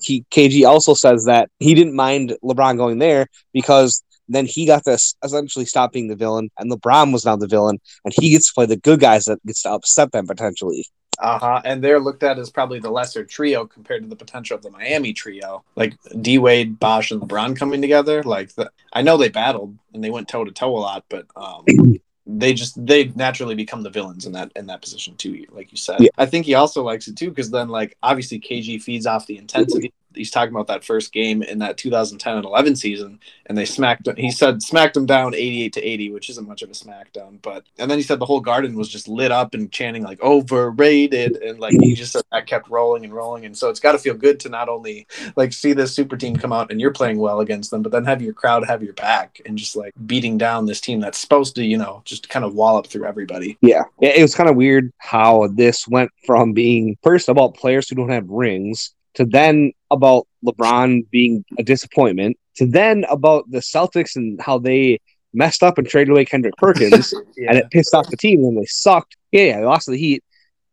he 0.00 0.24
KG 0.30 0.66
also 0.66 0.94
says 0.94 1.24
that 1.26 1.50
he 1.58 1.74
didn't 1.74 1.94
mind 1.94 2.36
LeBron 2.42 2.76
going 2.76 2.98
there 2.98 3.26
because 3.52 4.02
then 4.28 4.46
he 4.46 4.66
got 4.66 4.84
to 4.84 4.98
essentially 5.22 5.64
stop 5.64 5.92
being 5.92 6.08
the 6.08 6.16
villain, 6.16 6.50
and 6.58 6.70
LeBron 6.70 7.12
was 7.12 7.24
now 7.24 7.36
the 7.36 7.46
villain, 7.46 7.78
and 8.04 8.14
he 8.18 8.30
gets 8.30 8.48
to 8.48 8.54
play 8.54 8.66
the 8.66 8.76
good 8.76 9.00
guys 9.00 9.24
that 9.24 9.44
gets 9.46 9.62
to 9.62 9.70
upset 9.70 10.12
them 10.12 10.26
potentially. 10.26 10.86
Uh-huh. 11.18 11.60
And 11.64 11.82
they're 11.82 12.00
looked 12.00 12.22
at 12.22 12.38
as 12.38 12.50
probably 12.50 12.80
the 12.80 12.90
lesser 12.90 13.24
trio 13.24 13.66
compared 13.66 14.02
to 14.02 14.08
the 14.08 14.16
potential 14.16 14.56
of 14.56 14.62
the 14.62 14.70
Miami 14.70 15.12
trio. 15.12 15.64
Like 15.76 15.94
D 16.20 16.38
Wade, 16.38 16.78
Bosh, 16.78 17.10
and 17.10 17.20
LeBron 17.20 17.56
coming 17.56 17.80
together. 17.80 18.22
Like 18.22 18.54
the, 18.54 18.70
I 18.92 19.02
know 19.02 19.16
they 19.16 19.28
battled 19.28 19.78
and 19.92 20.02
they 20.02 20.10
went 20.10 20.28
toe 20.28 20.44
to 20.44 20.50
toe 20.50 20.76
a 20.76 20.78
lot, 20.78 21.04
but 21.08 21.26
um 21.36 21.64
they 22.26 22.54
just 22.54 22.84
they 22.84 23.04
naturally 23.14 23.54
become 23.54 23.82
the 23.82 23.90
villains 23.90 24.26
in 24.26 24.32
that 24.32 24.50
in 24.56 24.66
that 24.66 24.82
position 24.82 25.14
too, 25.16 25.46
like 25.50 25.70
you 25.70 25.76
said. 25.76 26.00
Yeah. 26.00 26.10
I 26.18 26.26
think 26.26 26.46
he 26.46 26.54
also 26.54 26.82
likes 26.82 27.06
it 27.06 27.16
too, 27.16 27.28
because 27.28 27.50
then 27.50 27.68
like 27.68 27.96
obviously 28.02 28.40
KG 28.40 28.82
feeds 28.82 29.06
off 29.06 29.26
the 29.26 29.38
intensity. 29.38 29.92
He's 30.14 30.30
talking 30.30 30.54
about 30.54 30.66
that 30.68 30.84
first 30.84 31.12
game 31.12 31.42
in 31.42 31.58
that 31.58 31.76
2010 31.76 32.36
and 32.36 32.44
11 32.44 32.76
season, 32.76 33.20
and 33.46 33.56
they 33.56 33.64
smacked. 33.64 34.08
He 34.16 34.30
said 34.30 34.62
smacked 34.62 34.96
him 34.96 35.06
down 35.06 35.34
88 35.34 35.72
to 35.74 35.82
80, 35.82 36.10
which 36.12 36.30
isn't 36.30 36.48
much 36.48 36.62
of 36.62 36.70
a 36.70 36.72
smackdown. 36.72 37.40
But 37.42 37.64
and 37.78 37.90
then 37.90 37.98
he 37.98 38.02
said 38.02 38.18
the 38.18 38.26
whole 38.26 38.40
garden 38.40 38.76
was 38.76 38.88
just 38.88 39.08
lit 39.08 39.32
up 39.32 39.54
and 39.54 39.70
chanting 39.70 40.02
like 40.02 40.20
overrated, 40.22 41.36
and 41.36 41.58
like 41.58 41.74
he 41.80 41.94
just 41.94 42.12
said 42.12 42.22
that 42.32 42.46
kept 42.46 42.68
rolling 42.68 43.04
and 43.04 43.14
rolling, 43.14 43.44
and 43.44 43.56
so 43.56 43.68
it's 43.68 43.80
got 43.80 43.92
to 43.92 43.98
feel 43.98 44.14
good 44.14 44.40
to 44.40 44.48
not 44.48 44.68
only 44.68 45.06
like 45.36 45.52
see 45.52 45.72
this 45.72 45.94
super 45.94 46.16
team 46.16 46.36
come 46.36 46.52
out 46.52 46.70
and 46.70 46.80
you're 46.80 46.92
playing 46.92 47.18
well 47.18 47.40
against 47.40 47.70
them, 47.70 47.82
but 47.82 47.92
then 47.92 48.04
have 48.04 48.22
your 48.22 48.32
crowd 48.32 48.66
have 48.66 48.82
your 48.82 48.94
back 48.94 49.40
and 49.46 49.58
just 49.58 49.76
like 49.76 49.92
beating 50.06 50.38
down 50.38 50.66
this 50.66 50.80
team 50.80 51.00
that's 51.00 51.18
supposed 51.18 51.54
to 51.56 51.64
you 51.64 51.76
know 51.76 52.02
just 52.04 52.28
kind 52.28 52.44
of 52.44 52.54
wallop 52.54 52.86
through 52.86 53.06
everybody. 53.06 53.56
Yeah, 53.60 53.84
it, 54.00 54.22
was 54.22 54.34
kind 54.34 54.48
of 54.48 54.56
weird 54.56 54.92
how 54.98 55.48
this 55.48 55.86
went 55.88 56.10
from 56.26 56.52
being 56.52 56.96
first 57.02 57.28
about 57.28 57.54
players 57.54 57.88
who 57.88 57.96
don't 57.96 58.10
have 58.10 58.28
rings 58.28 58.94
to 59.14 59.24
then 59.24 59.72
about 59.90 60.26
LeBron 60.44 61.08
being 61.10 61.44
a 61.58 61.62
disappointment 61.62 62.36
to 62.56 62.66
then 62.66 63.04
about 63.10 63.50
the 63.50 63.58
Celtics 63.58 64.16
and 64.16 64.40
how 64.40 64.58
they 64.58 65.00
messed 65.32 65.62
up 65.62 65.78
and 65.78 65.86
traded 65.86 66.10
away 66.10 66.24
Kendrick 66.24 66.56
Perkins. 66.56 67.12
and 67.36 67.58
it 67.58 67.70
pissed 67.70 67.94
off 67.94 68.08
the 68.08 68.16
team 68.16 68.44
and 68.44 68.56
they 68.56 68.66
sucked. 68.66 69.16
Yeah, 69.32 69.42
yeah, 69.42 69.60
they 69.60 69.66
lost 69.66 69.86
to 69.86 69.90
the 69.90 69.98
Heat, 69.98 70.22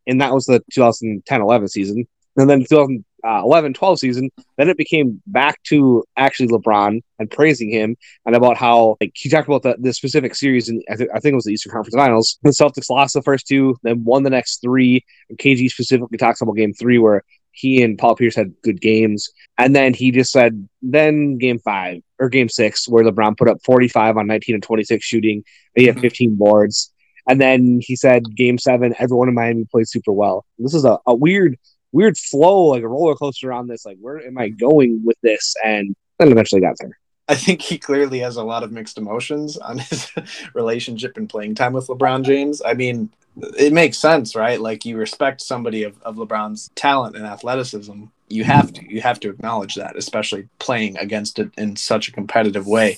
and 0.07 0.21
that 0.21 0.33
was 0.33 0.45
the 0.45 0.63
2010-11 0.71 1.69
season. 1.69 2.07
And 2.37 2.49
then 2.49 2.63
2011-12 2.63 3.99
season, 3.99 4.29
then 4.55 4.69
it 4.69 4.77
became 4.77 5.21
back 5.27 5.61
to 5.63 6.05
actually 6.15 6.47
LeBron 6.47 7.01
and 7.19 7.29
praising 7.29 7.69
him 7.69 7.97
and 8.25 8.35
about 8.35 8.55
how 8.55 8.95
like 9.01 9.11
he 9.15 9.27
talked 9.27 9.49
about 9.49 9.63
the, 9.63 9.75
the 9.79 9.93
specific 9.93 10.33
series 10.35 10.69
and 10.69 10.81
I, 10.89 10.95
th- 10.95 11.09
I 11.13 11.19
think 11.19 11.33
it 11.33 11.35
was 11.35 11.43
the 11.43 11.51
Eastern 11.51 11.73
Conference 11.73 11.95
Finals. 11.95 12.39
The 12.41 12.51
Celtics 12.51 12.89
lost 12.89 13.15
the 13.15 13.21
first 13.21 13.47
two, 13.47 13.75
then 13.83 14.05
won 14.05 14.23
the 14.23 14.29
next 14.29 14.61
three. 14.61 15.03
And 15.29 15.37
KG 15.37 15.69
specifically 15.69 16.17
talks 16.17 16.41
about 16.41 16.55
Game 16.55 16.73
Three 16.73 16.99
where 16.99 17.25
he 17.51 17.83
and 17.83 17.97
Paul 17.97 18.15
Pierce 18.15 18.35
had 18.35 18.53
good 18.63 18.81
games, 18.81 19.29
and 19.57 19.75
then 19.75 19.93
he 19.93 20.11
just 20.11 20.31
said 20.31 20.67
then 20.81 21.37
Game 21.37 21.59
Five 21.59 22.01
or 22.19 22.29
Game 22.29 22.49
Six 22.49 22.87
where 22.87 23.03
LeBron 23.03 23.37
put 23.37 23.49
up 23.49 23.57
45 23.63 24.17
on 24.17 24.27
19 24.27 24.55
and 24.55 24.63
26 24.63 25.03
shooting. 25.03 25.43
And 25.75 25.81
he 25.81 25.85
had 25.85 25.95
mm-hmm. 25.95 26.01
15 26.01 26.35
boards. 26.35 26.91
And 27.27 27.39
then 27.39 27.79
he 27.81 27.95
said, 27.95 28.23
Game 28.35 28.57
seven, 28.57 28.95
everyone 28.97 29.29
in 29.29 29.35
Miami 29.35 29.65
played 29.65 29.87
super 29.87 30.11
well. 30.11 30.45
This 30.57 30.73
is 30.73 30.85
a, 30.85 30.97
a 31.05 31.13
weird 31.13 31.57
weird 31.91 32.17
flow, 32.17 32.65
like 32.65 32.83
a 32.83 32.87
roller 32.87 33.15
coaster 33.15 33.51
on 33.51 33.67
this. 33.67 33.85
Like, 33.85 33.97
where 33.99 34.25
am 34.25 34.37
I 34.37 34.47
mm-hmm. 34.47 34.57
going 34.57 35.01
with 35.03 35.17
this? 35.21 35.53
And 35.63 35.95
then 36.19 36.31
eventually 36.31 36.61
got 36.61 36.77
there. 36.79 36.97
I 37.27 37.35
think 37.35 37.61
he 37.61 37.77
clearly 37.77 38.19
has 38.19 38.35
a 38.35 38.43
lot 38.43 38.63
of 38.63 38.71
mixed 38.71 38.97
emotions 38.97 39.57
on 39.57 39.77
his 39.77 40.11
relationship 40.53 41.15
and 41.17 41.29
playing 41.29 41.55
time 41.55 41.73
with 41.73 41.87
LeBron 41.87 42.23
James. 42.23 42.61
I 42.65 42.73
mean, 42.73 43.09
it 43.37 43.73
makes 43.73 43.97
sense, 43.97 44.35
right? 44.35 44.59
Like 44.59 44.85
you 44.85 44.97
respect 44.97 45.41
somebody 45.41 45.83
of, 45.83 46.01
of 46.01 46.15
LeBron's 46.15 46.69
talent 46.75 47.15
and 47.15 47.25
athleticism. 47.25 48.03
You 48.27 48.43
have 48.43 48.71
to. 48.73 48.89
You 48.89 49.01
have 49.01 49.19
to 49.21 49.29
acknowledge 49.29 49.75
that, 49.75 49.97
especially 49.97 50.47
playing 50.59 50.97
against 50.97 51.39
it 51.39 51.51
in 51.57 51.75
such 51.75 52.07
a 52.07 52.11
competitive 52.11 52.65
way. 52.65 52.97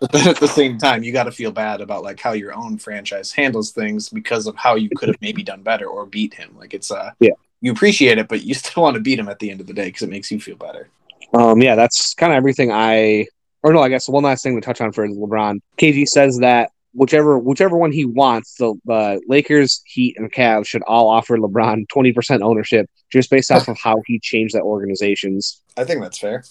But 0.00 0.12
then 0.12 0.28
at 0.28 0.38
the 0.38 0.48
same 0.48 0.78
time, 0.78 1.02
you 1.02 1.12
got 1.12 1.24
to 1.24 1.30
feel 1.30 1.52
bad 1.52 1.80
about 1.80 2.02
like 2.02 2.20
how 2.20 2.32
your 2.32 2.52
own 2.52 2.78
franchise 2.78 3.32
handles 3.32 3.70
things 3.70 4.08
because 4.08 4.46
of 4.46 4.56
how 4.56 4.74
you 4.74 4.90
could 4.96 5.08
have 5.08 5.20
maybe 5.20 5.42
done 5.42 5.62
better 5.62 5.86
or 5.86 6.06
beat 6.06 6.34
him. 6.34 6.56
Like 6.58 6.74
it's 6.74 6.90
uh 6.90 7.12
yeah, 7.20 7.34
you 7.60 7.72
appreciate 7.72 8.18
it, 8.18 8.28
but 8.28 8.42
you 8.42 8.54
still 8.54 8.82
want 8.82 8.94
to 8.94 9.00
beat 9.00 9.18
him 9.18 9.28
at 9.28 9.38
the 9.38 9.50
end 9.50 9.60
of 9.60 9.66
the 9.66 9.72
day 9.72 9.86
because 9.86 10.02
it 10.02 10.10
makes 10.10 10.30
you 10.30 10.40
feel 10.40 10.56
better. 10.56 10.88
Um, 11.34 11.60
yeah, 11.60 11.74
that's 11.74 12.14
kind 12.14 12.32
of 12.32 12.36
everything 12.36 12.70
I. 12.72 13.26
Or 13.62 13.72
no, 13.72 13.82
I 13.82 13.88
guess 13.88 14.08
one 14.08 14.22
last 14.22 14.42
thing 14.42 14.54
to 14.54 14.60
touch 14.60 14.80
on 14.80 14.92
for 14.92 15.08
LeBron. 15.08 15.60
KG 15.76 16.06
says 16.06 16.38
that 16.38 16.70
whichever 16.96 17.38
whichever 17.38 17.76
one 17.76 17.92
he 17.92 18.04
wants, 18.04 18.54
the 18.54 18.74
uh, 18.88 19.18
Lakers, 19.28 19.82
Heat, 19.86 20.16
and 20.18 20.32
Cavs 20.32 20.66
should 20.66 20.82
all 20.82 21.08
offer 21.08 21.36
LeBron 21.36 21.88
twenty 21.88 22.12
percent 22.12 22.42
ownership 22.42 22.88
just 23.12 23.30
based 23.30 23.50
off 23.50 23.68
of 23.68 23.78
how 23.78 24.02
he 24.06 24.18
changed 24.18 24.54
that 24.54 24.62
organizations. 24.62 25.62
I 25.76 25.84
think 25.84 26.02
that's 26.02 26.18
fair, 26.18 26.44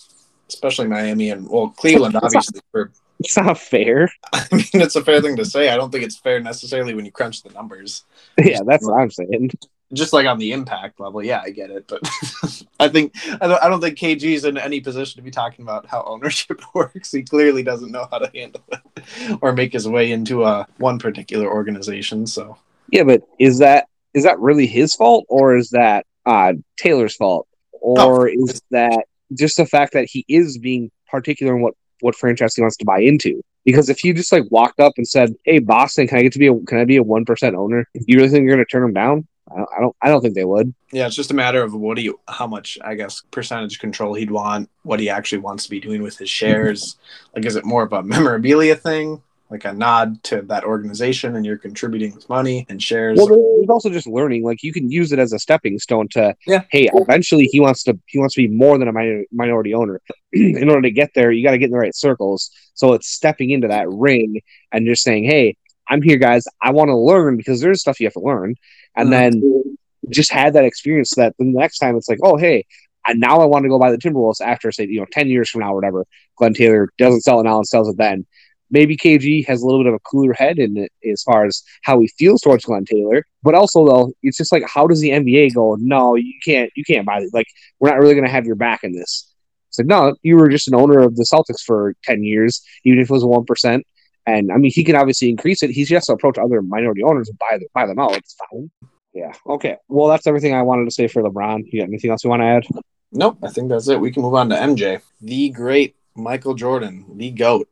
especially 0.49 0.87
Miami 0.87 1.31
and 1.31 1.49
well 1.49 1.69
Cleveland, 1.69 2.15
obviously 2.15 2.61
for 2.71 2.91
it's 3.19 3.37
not 3.37 3.57
fair. 3.57 4.11
I 4.33 4.45
mean, 4.51 4.65
it's 4.73 4.95
a 4.95 5.03
fair 5.03 5.21
thing 5.21 5.35
to 5.37 5.45
say. 5.45 5.69
I 5.69 5.77
don't 5.77 5.91
think 5.91 6.03
it's 6.03 6.17
fair 6.17 6.39
necessarily 6.39 6.93
when 6.93 7.05
you 7.05 7.11
crunch 7.11 7.43
the 7.43 7.51
numbers. 7.51 8.03
Yeah, 8.37 8.59
that's 8.65 8.85
what 8.85 8.99
I'm 8.99 9.11
saying. 9.11 9.51
Just 9.95 10.13
like 10.13 10.27
on 10.27 10.37
the 10.37 10.51
impact 10.51 10.99
level, 10.99 11.23
yeah, 11.23 11.41
I 11.43 11.49
get 11.49 11.71
it, 11.71 11.87
but 11.87 12.01
I 12.79 12.87
think 12.87 13.15
I 13.41 13.47
don't. 13.47 13.63
I 13.63 13.69
don't 13.69 13.81
think 13.81 13.97
KG's 13.97 14.45
in 14.45 14.57
any 14.57 14.79
position 14.79 15.17
to 15.17 15.23
be 15.23 15.31
talking 15.31 15.63
about 15.63 15.87
how 15.87 16.03
ownership 16.03 16.61
works. 16.73 17.11
He 17.11 17.23
clearly 17.23 17.63
doesn't 17.63 17.91
know 17.91 18.07
how 18.11 18.19
to 18.19 18.31
handle 18.33 18.63
it 18.71 19.37
or 19.41 19.53
make 19.53 19.73
his 19.73 19.87
way 19.87 20.11
into 20.11 20.43
a 20.43 20.45
uh, 20.45 20.65
one 20.77 20.99
particular 20.99 21.47
organization. 21.47 22.27
So 22.27 22.57
yeah, 22.91 23.03
but 23.03 23.23
is 23.39 23.59
that 23.59 23.87
is 24.13 24.23
that 24.23 24.39
really 24.39 24.67
his 24.67 24.95
fault, 24.95 25.25
or 25.29 25.55
is 25.55 25.69
that 25.71 26.05
uh, 26.25 26.53
Taylor's 26.77 27.15
fault, 27.15 27.47
or 27.71 28.29
oh, 28.29 28.31
is 28.31 28.61
that 28.71 29.05
just 29.33 29.57
the 29.57 29.65
fact 29.65 29.93
that 29.93 30.07
he 30.09 30.25
is 30.27 30.57
being 30.57 30.91
particular 31.07 31.55
in 31.55 31.61
what 31.61 31.73
what 32.01 32.15
franchise 32.15 32.55
he 32.55 32.61
wants 32.61 32.77
to 32.77 32.85
buy 32.85 32.99
into. 32.99 33.41
Because 33.63 33.89
if 33.89 34.03
you 34.03 34.13
just 34.13 34.31
like 34.31 34.43
walked 34.49 34.79
up 34.79 34.93
and 34.97 35.07
said, 35.07 35.33
"Hey, 35.43 35.59
Boston, 35.59 36.07
can 36.07 36.19
I 36.19 36.21
get 36.23 36.33
to 36.33 36.39
be 36.39 36.47
a 36.47 36.59
can 36.61 36.79
I 36.79 36.85
be 36.85 36.97
a 36.97 37.03
one 37.03 37.25
percent 37.25 37.55
owner?" 37.55 37.87
You 37.93 38.17
really 38.17 38.29
think 38.29 38.45
you're 38.45 38.55
going 38.55 38.65
to 38.65 38.71
turn 38.71 38.83
them 38.83 38.93
down? 38.93 39.27
I 39.55 39.59
don't, 39.59 39.69
I 39.77 39.81
don't. 39.81 39.95
I 40.01 40.09
don't 40.09 40.21
think 40.21 40.35
they 40.35 40.45
would. 40.45 40.73
Yeah, 40.91 41.07
it's 41.07 41.15
just 41.15 41.31
a 41.31 41.35
matter 41.35 41.63
of 41.63 41.73
what 41.73 41.95
do 41.95 42.03
you, 42.03 42.19
how 42.27 42.45
much, 42.45 42.77
I 42.83 42.95
guess, 42.95 43.21
percentage 43.31 43.79
control 43.79 44.13
he'd 44.13 44.31
want, 44.31 44.69
what 44.83 44.99
he 44.99 45.09
actually 45.09 45.39
wants 45.39 45.63
to 45.63 45.69
be 45.69 45.79
doing 45.79 46.03
with 46.03 46.17
his 46.17 46.29
mm-hmm. 46.29 46.47
shares. 46.47 46.97
like, 47.35 47.45
is 47.45 47.55
it 47.55 47.65
more 47.65 47.83
of 47.83 47.93
a 47.93 48.03
memorabilia 48.03 48.75
thing? 48.75 49.21
like 49.49 49.65
a 49.65 49.73
nod 49.73 50.23
to 50.23 50.41
that 50.43 50.63
organization 50.63 51.35
and 51.35 51.45
you're 51.45 51.57
contributing 51.57 52.15
with 52.15 52.27
money 52.29 52.65
and 52.67 52.81
shares. 52.81 53.17
Well, 53.17 53.27
there's 53.27 53.69
also 53.69 53.89
just 53.89 54.07
learning. 54.07 54.43
Like 54.43 54.63
you 54.63 54.73
can 54.73 54.89
use 54.89 55.11
it 55.11 55.19
as 55.19 55.33
a 55.33 55.39
stepping 55.39 55.77
stone 55.79 56.07
to, 56.09 56.35
yeah. 56.47 56.63
hey, 56.71 56.89
eventually 56.93 57.45
he 57.45 57.59
wants 57.59 57.83
to 57.83 57.97
he 58.07 58.17
wants 58.17 58.35
to 58.35 58.41
be 58.41 58.47
more 58.47 58.77
than 58.77 58.87
a 58.87 58.91
minor, 58.91 59.23
minority 59.31 59.73
owner. 59.73 60.01
in 60.31 60.67
order 60.67 60.81
to 60.81 60.91
get 60.91 61.11
there, 61.13 61.31
you 61.31 61.43
got 61.43 61.51
to 61.51 61.57
get 61.57 61.65
in 61.65 61.71
the 61.71 61.77
right 61.77 61.95
circles. 61.95 62.49
So 62.73 62.93
it's 62.93 63.07
stepping 63.07 63.51
into 63.51 63.67
that 63.67 63.87
ring 63.89 64.41
and 64.71 64.85
just 64.85 65.03
saying, 65.03 65.25
hey, 65.25 65.57
I'm 65.87 66.01
here, 66.01 66.17
guys. 66.17 66.45
I 66.61 66.71
want 66.71 66.89
to 66.89 66.97
learn 66.97 67.37
because 67.37 67.61
there's 67.61 67.81
stuff 67.81 67.99
you 67.99 68.07
have 68.07 68.13
to 68.13 68.19
learn, 68.19 68.55
and 68.95 69.09
mm-hmm. 69.09 69.39
then 69.39 69.77
just 70.09 70.31
had 70.31 70.53
that 70.53 70.65
experience. 70.65 71.11
So 71.11 71.21
that 71.21 71.35
the 71.37 71.45
next 71.45 71.79
time 71.79 71.95
it's 71.95 72.09
like, 72.09 72.19
oh, 72.23 72.37
hey. 72.37 72.65
And 73.07 73.19
now 73.19 73.39
I 73.39 73.45
want 73.45 73.63
to 73.63 73.69
go 73.69 73.77
buy 73.77 73.91
the 73.91 73.99
Timberwolves 73.99 74.41
after, 74.41 74.71
say, 74.71 74.87
you 74.87 74.99
know, 74.99 75.05
10 75.11 75.27
years 75.27 75.47
from 75.47 75.61
now 75.61 75.73
or 75.73 75.75
whatever. 75.75 76.07
Glenn 76.37 76.55
Taylor 76.55 76.89
doesn't 76.97 77.21
sell 77.21 77.39
it 77.39 77.43
now 77.43 77.57
and 77.57 77.67
sells 77.67 77.87
it 77.87 77.97
then 77.97 78.25
maybe 78.69 78.97
KG 78.97 79.45
has 79.47 79.61
a 79.61 79.65
little 79.65 79.81
bit 79.81 79.87
of 79.87 79.95
a 79.95 79.99
cooler 79.99 80.33
head 80.33 80.59
in 80.59 80.77
it 80.77 80.91
as 81.09 81.23
far 81.23 81.45
as 81.45 81.63
how 81.83 81.99
he 81.99 82.07
feels 82.07 82.41
towards 82.41 82.65
Glenn 82.65 82.85
Taylor. 82.85 83.25
But 83.43 83.55
also 83.55 83.85
though, 83.85 84.13
it's 84.23 84.37
just 84.37 84.51
like 84.51 84.63
how 84.67 84.87
does 84.87 85.01
the 85.01 85.11
NBA 85.11 85.53
go? 85.53 85.75
No, 85.79 86.15
you 86.15 86.33
can't 86.43 86.71
you 86.75 86.83
can't 86.83 87.05
buy 87.05 87.19
it. 87.19 87.29
Like 87.33 87.47
we're 87.79 87.89
not 87.89 87.99
really 87.99 88.15
gonna 88.15 88.29
have 88.29 88.45
your 88.45 88.55
back 88.55 88.83
in 88.83 88.93
this. 88.93 89.31
It's 89.69 89.79
like, 89.79 89.87
no, 89.87 90.15
you 90.21 90.37
were 90.37 90.49
just 90.49 90.67
an 90.67 90.75
owner 90.75 90.99
of 90.99 91.15
the 91.15 91.25
Celtics 91.31 91.61
for 91.65 91.95
ten 92.03 92.23
years, 92.23 92.61
even 92.83 92.99
if 92.99 93.09
it 93.09 93.13
was 93.13 93.25
one 93.25 93.45
percent. 93.45 93.85
And 94.27 94.51
I 94.51 94.57
mean 94.57 94.71
he 94.71 94.83
can 94.83 94.95
obviously 94.95 95.29
increase 95.29 95.63
it. 95.63 95.69
He's 95.69 95.89
just 95.89 96.09
approach 96.09 96.37
other 96.37 96.61
minority 96.61 97.03
owners 97.03 97.29
and 97.29 97.37
buy 97.37 97.57
them 97.57 97.67
buy 97.73 97.85
them 97.85 97.99
out. 97.99 98.15
It's 98.15 98.35
fine. 98.35 98.71
Yeah. 99.13 99.33
Okay. 99.47 99.77
Well 99.87 100.09
that's 100.09 100.27
everything 100.27 100.53
I 100.53 100.61
wanted 100.61 100.85
to 100.85 100.91
say 100.91 101.07
for 101.07 101.21
LeBron. 101.21 101.63
You 101.71 101.81
got 101.81 101.87
anything 101.87 102.11
else 102.11 102.23
you 102.23 102.29
want 102.29 102.41
to 102.41 102.47
add? 102.47 102.65
Nope, 103.11 103.37
I 103.43 103.49
think 103.49 103.69
that's 103.69 103.87
it. 103.87 103.99
We 103.99 104.11
can 104.11 104.23
move 104.23 104.33
on 104.33 104.49
to 104.49 104.55
MJ. 104.55 105.01
The 105.21 105.49
great 105.49 105.95
Michael 106.15 106.53
Jordan, 106.53 107.05
the 107.15 107.31
GOAT. 107.31 107.69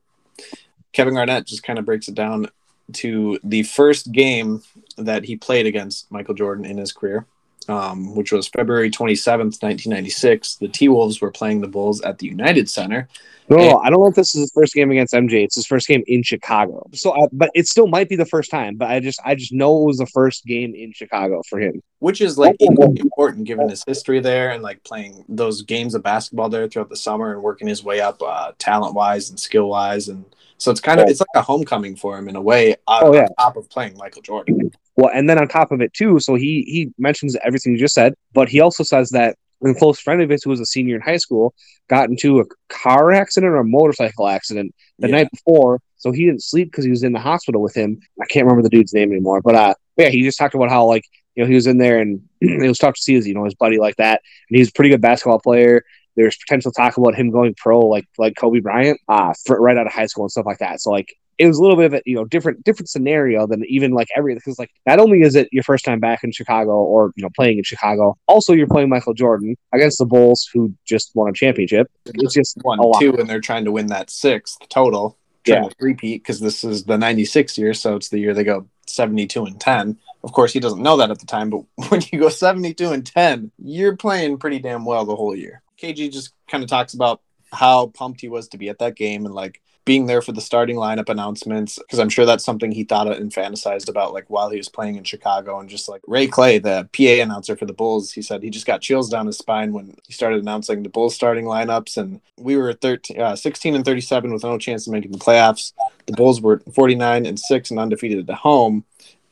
Kevin 0.94 1.16
Garnett 1.16 1.48
just 1.48 1.64
kind 1.64 1.80
of 1.80 1.86
breaks 1.86 2.08
it 2.08 2.16
down 2.16 2.48
to 2.94 3.40
the 3.44 3.64
first 3.64 4.12
game 4.12 4.62
that 4.98 5.26
he 5.26 5.36
played 5.36 5.66
against 5.66 6.12
Michael 6.12 6.36
Jordan 6.36 6.66
in 6.66 6.78
his 6.78 6.92
career, 6.92 7.26
um, 7.70 8.16
which 8.16 8.32
was 8.32 8.48
February 8.48 8.90
27th, 8.90 9.62
1996. 9.62 10.56
The 10.56 10.68
T 10.68 10.90
Wolves 10.90 11.22
were 11.22 11.32
playing 11.32 11.62
the 11.62 11.68
Bulls 11.68 12.02
at 12.02 12.18
the 12.20 12.28
United 12.28 12.70
Center. 12.70 13.08
No, 13.50 13.58
and- 13.58 13.78
I 13.84 13.90
don't 13.90 14.00
know 14.00 14.08
if 14.08 14.16
this 14.16 14.34
is 14.36 14.42
his 14.42 14.52
first 14.54 14.74
game 14.74 14.92
against 14.92 15.14
MJ. 15.14 15.44
It's 15.44 15.56
his 15.56 15.66
first 15.66 15.88
game 15.88 16.04
in 16.08 16.24
Chicago. 16.24 16.88
So, 16.94 17.12
uh, 17.12 17.28
but 17.32 17.52
it 17.54 17.68
still 17.68 17.88
might 17.88 18.10
be 18.10 18.16
the 18.16 18.26
first 18.26 18.50
time. 18.50 18.76
But 18.76 18.90
I 18.90 19.00
just, 19.00 19.20
I 19.26 19.36
just 19.36 19.52
know 19.52 19.82
it 19.82 19.86
was 19.86 19.98
the 19.98 20.06
first 20.08 20.46
game 20.46 20.74
in 20.74 20.94
Chicago 20.94 21.42
for 21.50 21.60
him, 21.60 21.82
which 22.00 22.22
is 22.22 22.38
like 22.38 22.56
important 22.60 23.46
given 23.46 23.70
his 23.70 23.84
history 23.86 24.20
there 24.20 24.52
and 24.52 24.64
like 24.64 24.84
playing 24.84 25.26
those 25.28 25.62
games 25.62 25.94
of 25.94 26.04
basketball 26.04 26.50
there 26.50 26.68
throughout 26.68 26.90
the 26.90 26.96
summer 26.96 27.34
and 27.34 27.44
working 27.44 27.68
his 27.68 27.84
way 27.84 28.00
up 28.00 28.22
uh, 28.22 28.52
talent 28.60 28.96
wise 28.96 29.30
and 29.30 29.40
skill 29.40 29.68
wise 29.68 30.08
and 30.08 30.26
so 30.64 30.72
it's 30.72 30.80
kind 30.80 31.02
of 31.02 31.10
it's 31.10 31.20
like 31.20 31.28
a 31.36 31.42
homecoming 31.42 31.98
for 31.98 32.18
him 32.18 32.30
in 32.30 32.38
a 32.38 32.42
way. 32.42 32.78
On, 32.88 33.04
oh, 33.04 33.14
yeah. 33.14 33.24
on 33.24 33.36
top 33.38 33.58
of 33.58 33.70
playing 33.70 33.98
Michael 33.98 34.22
Jordan. 34.22 34.72
Well, 34.96 35.12
and 35.14 35.28
then 35.30 35.40
on 35.40 35.48
top 35.48 35.72
of 35.72 35.82
it 35.82 35.94
too, 35.94 36.20
so 36.20 36.36
he 36.36 36.64
he 36.68 36.92
mentions 36.98 37.36
everything 37.44 37.74
you 37.74 37.80
just 37.80 37.96
said, 37.96 38.14
but 38.34 38.50
he 38.50 38.60
also 38.60 38.84
says 38.84 39.10
that 39.10 39.38
a 39.66 39.74
close 39.74 40.00
friend 40.00 40.22
of 40.22 40.30
his 40.30 40.44
who 40.44 40.50
was 40.50 40.60
a 40.60 40.66
senior 40.66 40.96
in 40.96 41.02
high 41.02 41.18
school 41.18 41.54
got 41.90 42.10
into 42.10 42.40
a 42.40 42.46
car 42.70 43.12
accident 43.12 43.52
or 43.52 43.58
a 43.58 43.64
motorcycle 43.64 44.28
accident 44.28 44.74
the 45.00 45.08
yeah. 45.08 45.18
night 45.18 45.32
before. 45.32 45.80
So 45.98 46.12
he 46.12 46.26
didn't 46.26 46.44
sleep 46.44 46.70
because 46.70 46.84
he 46.84 46.92
was 46.92 47.04
in 47.04 47.14
the 47.14 47.20
hospital 47.20 47.62
with 47.62 47.76
him. 47.76 48.00
I 48.22 48.26
can't 48.26 48.46
remember 48.46 48.62
the 48.62 48.70
dude's 48.70 48.94
name 48.94 49.12
anymore, 49.12 49.42
but 49.42 49.56
uh, 49.56 49.74
yeah, 49.98 50.10
he 50.10 50.24
just 50.24 50.38
talked 50.38 50.56
about 50.56 50.70
how 50.70 50.86
like 50.86 51.06
you 51.36 51.44
know 51.44 51.48
he 51.48 51.56
was 51.56 51.68
in 51.68 51.78
there 51.78 52.00
and 52.00 52.22
it 52.42 52.68
was 52.68 52.78
tough 52.78 52.96
to 52.96 53.02
see 53.02 53.14
his 53.14 53.28
you 53.28 53.34
know 53.34 53.46
his 53.46 53.56
buddy 53.56 53.80
like 53.80 53.96
that, 53.98 54.22
and 54.50 54.58
he's 54.58 54.70
a 54.70 54.74
pretty 54.74 54.90
good 54.90 55.02
basketball 55.02 55.40
player. 55.40 55.84
There's 56.16 56.38
potential 56.38 56.72
talk 56.72 56.98
about 56.98 57.16
him 57.16 57.32
going 57.32 57.56
pro, 57.56 57.80
like 57.80 58.06
like 58.18 58.36
Kobe 58.36 58.60
Bryant, 58.60 59.00
uh, 59.08 59.34
for, 59.46 59.60
right 59.60 59.78
out 59.78 59.88
of 59.88 59.94
high 59.94 60.06
school 60.06 60.26
and 60.26 60.32
stuff 60.32 60.46
like 60.46 60.60
that. 60.60 60.82
So 60.82 60.92
like 60.92 61.16
it 61.38 61.48
was 61.48 61.58
a 61.58 61.62
little 61.62 61.78
bit 61.78 61.86
of 61.86 61.94
a 61.94 62.02
you 62.06 62.16
know 62.16 62.26
different 62.26 62.64
different 62.64 62.90
scenario 62.90 63.48
than 63.48 63.64
even 63.68 63.92
like 63.92 64.08
every 64.16 64.36
because 64.36 64.60
like 64.60 64.72
not 64.86 65.00
only 65.00 65.22
is 65.22 65.36
it 65.36 65.50
your 65.52 65.64
first 65.64 65.86
time 65.86 66.00
back 66.00 66.24
in 66.24 66.32
Chicago 66.32 66.72
or 66.72 67.12
you 67.16 67.24
know 67.24 67.30
playing 67.36 67.58
in 67.58 67.64
Chicago, 67.64 68.18
also 68.28 68.54
you're 68.54 68.68
playing 68.68 68.90
Michael 68.90 69.14
Jordan 69.14 69.56
against 69.74 69.98
the 69.98 70.06
Bulls 70.06 70.50
who 70.54 70.74
just 70.86 71.12
won 71.16 71.30
a 71.30 71.34
championship. 71.34 71.90
It's 72.06 72.34
just 72.34 72.58
one 72.62 72.80
two, 73.00 73.16
and 73.18 73.30
they're 73.30 73.42
trying 73.42 73.66
to 73.66 73.72
win 73.72 73.88
that 73.88 74.10
sixth 74.10 74.58
total. 74.70 75.18
Trying 75.46 75.64
yeah. 75.64 75.70
to 75.70 75.76
repeat 75.80 76.24
because 76.24 76.40
this 76.40 76.64
is 76.64 76.86
the 76.86 76.98
'96 76.98 77.58
year, 77.58 77.74
so 77.74 77.98
it's 77.98 78.08
the 78.08 78.18
year 78.18 78.34
they 78.34 78.46
go 78.46 78.66
72 78.88 79.46
and 79.46 79.60
10. 79.60 79.98
Of 80.24 80.32
course, 80.32 80.54
he 80.54 80.60
doesn't 80.60 80.82
know 80.82 80.98
that 80.98 81.12
at 81.12 81.20
the 81.20 81.26
time, 81.26 81.50
but 81.50 81.64
when 81.90 82.02
you 82.12 82.20
go 82.20 82.30
72 82.30 82.92
and 82.92 83.06
10, 83.06 83.52
you're 83.58 83.98
playing 83.98 84.38
pretty 84.38 84.60
damn 84.60 84.86
well 84.86 85.06
the 85.06 85.16
whole 85.16 85.36
year. 85.36 85.62
KG 85.82 86.12
just 86.12 86.34
kind 86.48 86.64
of 86.64 86.70
talks 86.70 86.94
about 86.94 87.22
how 87.52 87.88
pumped 87.88 88.22
he 88.22 88.30
was 88.30 88.48
to 88.50 88.58
be 88.58 88.70
at 88.70 88.80
that 88.80 88.96
game 88.96 89.26
and 89.26 89.36
like 89.36 89.62
being 89.86 90.06
there 90.06 90.22
for 90.22 90.32
the 90.32 90.42
starting 90.42 90.78
lineup 90.78 91.10
announcements 91.10 91.78
because 91.78 92.00
I'm 92.00 92.10
sure 92.10 92.26
that's 92.26 92.46
something 92.46 92.72
he 92.72 92.84
thought 92.84 93.08
of 93.08 93.18
and 93.18 93.32
fantasized 93.32 93.90
about 93.90 94.14
like 94.14 94.30
while 94.30 94.50
he 94.50 94.58
was 94.58 94.70
playing 94.70 94.96
in 94.96 95.04
Chicago 95.04 95.60
and 95.60 95.70
just 95.70 95.90
like 95.90 96.02
Ray 96.08 96.28
Clay, 96.28 96.58
the 96.58 96.88
PA 96.94 97.22
announcer 97.22 97.56
for 97.56 97.66
the 97.66 97.74
Bulls, 97.74 98.12
he 98.12 98.22
said 98.22 98.44
he 98.44 98.50
just 98.50 98.66
got 98.66 98.82
chills 98.82 99.10
down 99.10 99.28
his 99.28 99.38
spine 99.38 99.74
when 99.74 99.96
he 100.08 100.14
started 100.14 100.42
announcing 100.42 100.84
the 100.84 100.90
Bulls 100.90 101.16
starting 101.16 101.46
lineups 101.46 101.98
and 101.98 102.22
we 102.38 102.58
were 102.58 102.74
13, 102.74 103.20
uh, 103.20 103.36
16 103.36 103.76
and 103.76 103.86
37 103.86 104.34
with 104.34 104.44
no 104.44 104.58
chance 104.58 104.88
of 104.88 104.94
making 104.94 105.12
the 105.12 105.18
playoffs. 105.18 105.74
The 106.06 106.14
Bulls 106.14 106.42
were 106.42 106.60
49 106.74 107.26
and 107.26 107.40
6 107.40 107.72
and 107.72 107.80
undefeated 107.80 108.30
at 108.30 108.36
home. 108.36 108.84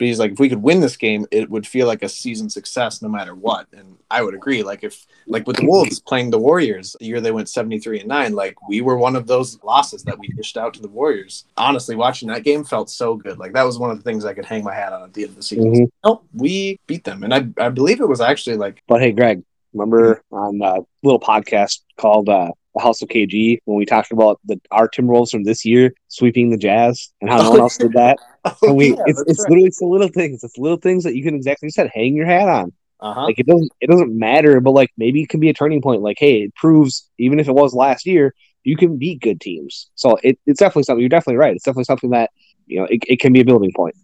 But 0.02 0.08
he's 0.08 0.18
like, 0.18 0.32
if 0.32 0.40
we 0.40 0.50
could 0.50 0.64
win 0.64 0.80
this 0.80 0.98
game, 0.98 1.28
it 1.30 1.48
would 1.52 1.68
feel 1.68 1.86
like 1.86 2.02
a 2.02 2.10
season 2.10 2.50
success 2.50 3.04
no 3.04 3.08
matter 3.08 3.36
what. 3.36 3.68
And 3.72 3.98
I 4.10 4.24
would 4.24 4.34
agree. 4.34 4.64
Like 4.64 4.84
if 4.84 5.06
like 5.28 5.46
with 5.46 5.58
the 5.58 5.68
Wolves 5.68 6.00
playing 6.00 6.32
the 6.32 6.40
Warriors, 6.40 6.96
the 7.00 7.06
year 7.06 7.22
they 7.22 7.30
went 7.32 7.48
73 7.48 8.00
and 8.00 8.10
9, 8.10 8.34
like 8.34 8.56
we 8.68 8.82
were 8.82 8.98
one 8.98 9.16
of 9.16 9.28
those 9.28 9.62
losses 9.62 10.02
that 10.06 10.18
we 10.18 10.30
dished 10.30 10.58
out 10.58 10.74
to 10.74 10.82
the 10.82 10.88
Warriors. 10.88 11.46
Honestly, 11.56 11.96
watching 11.96 12.30
that 12.30 12.44
game 12.44 12.64
felt 12.64 12.90
so 12.90 13.16
good. 13.16 13.38
Like 13.38 13.54
that 13.54 13.62
was 13.62 13.78
one 13.78 13.92
of 13.92 13.98
the 13.98 14.04
things 14.04 14.26
I 14.26 14.34
could 14.34 14.44
hang 14.44 14.64
my 14.64 14.74
hat 14.74 14.92
on 14.92 15.04
at 15.04 15.14
the 15.14 15.22
end 15.22 15.30
of 15.30 15.36
the 15.36 15.44
season. 15.44 15.72
Mm-hmm. 15.72 15.84
Nope, 16.04 16.26
we 16.34 16.80
beat 16.88 17.04
them. 17.04 17.22
And 17.22 17.32
I 17.32 17.46
I 17.64 17.70
believe 17.70 18.02
it 18.02 18.10
was 18.10 18.22
actually 18.22 18.58
like 18.58 18.82
But 18.88 19.02
hey 19.02 19.12
Greg, 19.12 19.44
remember 19.72 20.24
on 20.32 20.60
a 20.64 20.80
little 21.04 21.20
podcast 21.20 21.82
called 21.98 22.28
uh 22.28 22.54
the 22.74 22.82
House 22.82 23.02
of 23.02 23.10
KG 23.10 23.60
when 23.66 23.78
we 23.78 23.86
talked 23.86 24.12
about 24.12 24.40
the 24.46 24.60
our 24.72 24.88
Timberwolves 24.88 25.32
from 25.32 25.44
this 25.44 25.66
year 25.66 25.94
sweeping 26.08 26.50
the 26.50 26.58
Jazz 26.58 27.12
and 27.22 27.30
how 27.30 27.42
no 27.42 27.52
one 27.52 27.60
else 27.60 27.78
did 27.78 27.94
that. 27.94 28.18
oh, 28.46 28.56
and 28.64 28.76
we, 28.76 28.96
yeah, 28.96 29.04
it's, 29.06 29.22
it's 29.28 29.40
right. 29.40 29.50
literally 29.50 29.68
it's 29.68 29.80
the 29.80 29.86
little 29.86 30.08
things. 30.08 30.44
It's 30.44 30.58
little 30.58 30.78
things 30.78 31.04
that 31.04 31.16
you 31.16 31.24
can 31.24 31.36
exactly 31.36 31.70
said 31.70 31.92
hang 31.94 32.16
your 32.16 32.26
hat 32.26 32.48
on. 32.48 32.74
Uh-huh. 33.00 33.24
Like 33.24 33.40
it 33.40 33.48
doesn't 33.48 33.72
it 33.82 33.90
doesn't 33.90 34.18
matter, 34.18 34.60
but 34.60 34.72
like 34.72 34.92
maybe 34.98 35.22
it 35.24 35.30
can 35.30 35.40
be 35.40 35.50
a 35.50 35.54
turning 35.54 35.82
point. 35.82 36.02
Like, 36.02 36.18
hey, 36.20 36.44
it 36.44 36.56
proves 36.56 37.10
even 37.18 37.40
if 37.40 37.48
it 37.48 37.54
was 37.54 37.74
last 37.74 38.06
year, 38.06 38.34
you 38.64 38.78
can 38.78 38.98
beat 38.98 39.22
good 39.22 39.42
teams. 39.42 39.90
So 39.96 40.18
it, 40.24 40.40
it's 40.46 40.60
definitely 40.60 40.84
something. 40.84 41.02
You're 41.02 41.10
definitely 41.10 41.38
right. 41.38 41.56
It's 41.56 41.66
definitely 41.66 41.86
something 41.86 42.12
that 42.12 42.30
you 42.68 42.80
know 42.80 42.86
it, 42.86 43.02
it 43.08 43.20
can 43.20 43.34
be 43.34 43.42
a 43.42 43.46
building 43.46 43.72
point. 43.76 43.96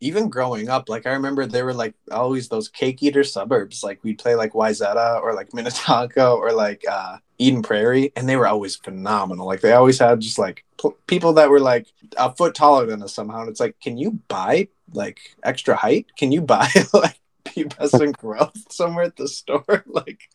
Even 0.00 0.30
growing 0.30 0.68
up, 0.68 0.88
like 0.88 1.06
I 1.06 1.12
remember 1.12 1.46
there 1.46 1.64
were 1.64 1.74
like 1.74 1.94
always 2.10 2.48
those 2.48 2.68
cake 2.68 3.02
eater 3.02 3.24
suburbs. 3.24 3.82
Like 3.84 4.02
we'd 4.02 4.18
play 4.18 4.34
like 4.34 4.52
Wayzata 4.52 5.20
or 5.22 5.34
like 5.34 5.52
Minnetonka 5.54 6.30
or 6.30 6.52
like 6.52 6.82
uh, 6.90 7.18
Eden 7.38 7.62
Prairie, 7.62 8.12
and 8.16 8.28
they 8.28 8.36
were 8.36 8.46
always 8.46 8.76
phenomenal. 8.76 9.46
Like 9.46 9.60
they 9.60 9.72
always 9.72 9.98
had 9.98 10.20
just 10.20 10.38
like 10.38 10.64
people 11.06 11.34
that 11.34 11.50
were 11.50 11.60
like 11.60 11.86
a 12.16 12.34
foot 12.34 12.54
taller 12.54 12.86
than 12.86 13.02
us 13.02 13.14
somehow. 13.14 13.40
And 13.40 13.50
it's 13.50 13.60
like, 13.60 13.78
can 13.80 13.98
you 13.98 14.12
buy 14.28 14.68
like 14.92 15.20
extra 15.42 15.76
height? 15.76 16.06
Can 16.16 16.32
you 16.32 16.40
buy 16.40 16.68
like 16.94 17.19
pubescent 17.54 18.16
growth 18.16 18.72
somewhere 18.72 19.04
at 19.04 19.16
the 19.16 19.28
store. 19.28 19.84
like, 19.86 20.28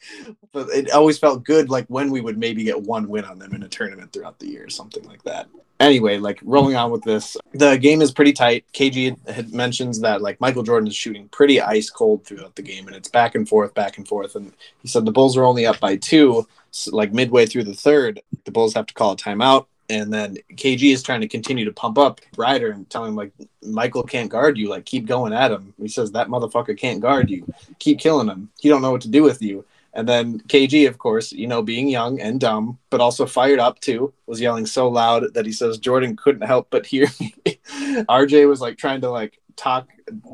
but 0.51 0.69
it 0.69 0.91
always 0.91 1.17
felt 1.17 1.43
good. 1.43 1.69
Like 1.69 1.85
when 1.87 2.11
we 2.11 2.21
would 2.21 2.37
maybe 2.37 2.63
get 2.63 2.81
one 2.81 3.07
win 3.07 3.25
on 3.25 3.39
them 3.39 3.53
in 3.53 3.63
a 3.63 3.67
tournament 3.67 4.11
throughout 4.11 4.39
the 4.39 4.47
year, 4.47 4.69
something 4.69 5.03
like 5.05 5.23
that. 5.23 5.47
Anyway, 5.79 6.17
like 6.17 6.39
rolling 6.43 6.77
on 6.77 6.89
with 6.89 7.03
this, 7.03 7.35
the 7.53 7.75
game 7.75 8.01
is 8.01 8.11
pretty 8.11 8.31
tight. 8.31 8.65
KG 8.73 9.17
had 9.27 9.53
mentions 9.53 9.99
that 9.99 10.21
like 10.21 10.39
Michael 10.39 10.63
Jordan 10.63 10.87
is 10.87 10.95
shooting 10.95 11.27
pretty 11.29 11.59
ice 11.59 11.89
cold 11.89 12.25
throughout 12.25 12.55
the 12.55 12.61
game, 12.61 12.87
and 12.87 12.95
it's 12.95 13.09
back 13.09 13.35
and 13.35 13.47
forth, 13.47 13.73
back 13.73 13.97
and 13.97 14.07
forth. 14.07 14.35
And 14.35 14.53
he 14.81 14.87
said 14.87 15.05
the 15.05 15.11
Bulls 15.11 15.35
are 15.35 15.43
only 15.43 15.65
up 15.65 15.81
by 15.81 15.97
two, 15.97 16.47
so 16.71 16.95
like 16.95 17.11
midway 17.11 17.45
through 17.45 17.65
the 17.65 17.73
third. 17.73 18.21
The 18.45 18.51
Bulls 18.51 18.73
have 18.73 18.85
to 18.85 18.93
call 18.93 19.11
a 19.11 19.17
timeout 19.17 19.65
and 19.89 20.13
then 20.13 20.37
KG 20.53 20.91
is 20.91 21.03
trying 21.03 21.21
to 21.21 21.27
continue 21.27 21.65
to 21.65 21.71
pump 21.71 21.97
up 21.97 22.21
Rider 22.37 22.71
and 22.71 22.89
tell 22.89 23.05
him 23.05 23.15
like 23.15 23.31
Michael 23.63 24.03
can't 24.03 24.29
guard 24.29 24.57
you, 24.57 24.69
like 24.69 24.85
keep 24.85 25.05
going 25.05 25.33
at 25.33 25.51
him. 25.51 25.73
He 25.79 25.87
says 25.87 26.11
that 26.11 26.27
motherfucker 26.27 26.77
can't 26.77 27.01
guard 27.01 27.29
you. 27.29 27.45
Keep 27.79 27.99
killing 27.99 28.27
him. 28.27 28.49
He 28.59 28.69
don't 28.69 28.81
know 28.81 28.91
what 28.91 29.01
to 29.01 29.09
do 29.09 29.23
with 29.23 29.41
you. 29.41 29.65
And 29.93 30.09
then 30.09 30.39
KG, 30.41 30.89
of 30.89 30.97
course, 30.97 31.31
you 31.31 31.47
know, 31.47 31.61
being 31.61 31.87
young 31.87 32.19
and 32.19 32.39
dumb, 32.39 32.77
but 32.89 32.99
also 32.99 33.25
fired 33.25 33.59
up 33.59 33.79
too, 33.79 34.13
was 34.27 34.41
yelling 34.41 34.65
so 34.65 34.89
loud 34.89 35.33
that 35.33 35.45
he 35.45 35.53
says 35.53 35.77
Jordan 35.77 36.17
couldn't 36.17 36.45
help 36.45 36.67
but 36.69 36.85
hear 36.85 37.07
me. 37.19 37.33
RJ 37.45 38.47
was 38.47 38.59
like 38.59 38.77
trying 38.77 39.01
to 39.01 39.09
like 39.09 39.39
talk 39.55 39.87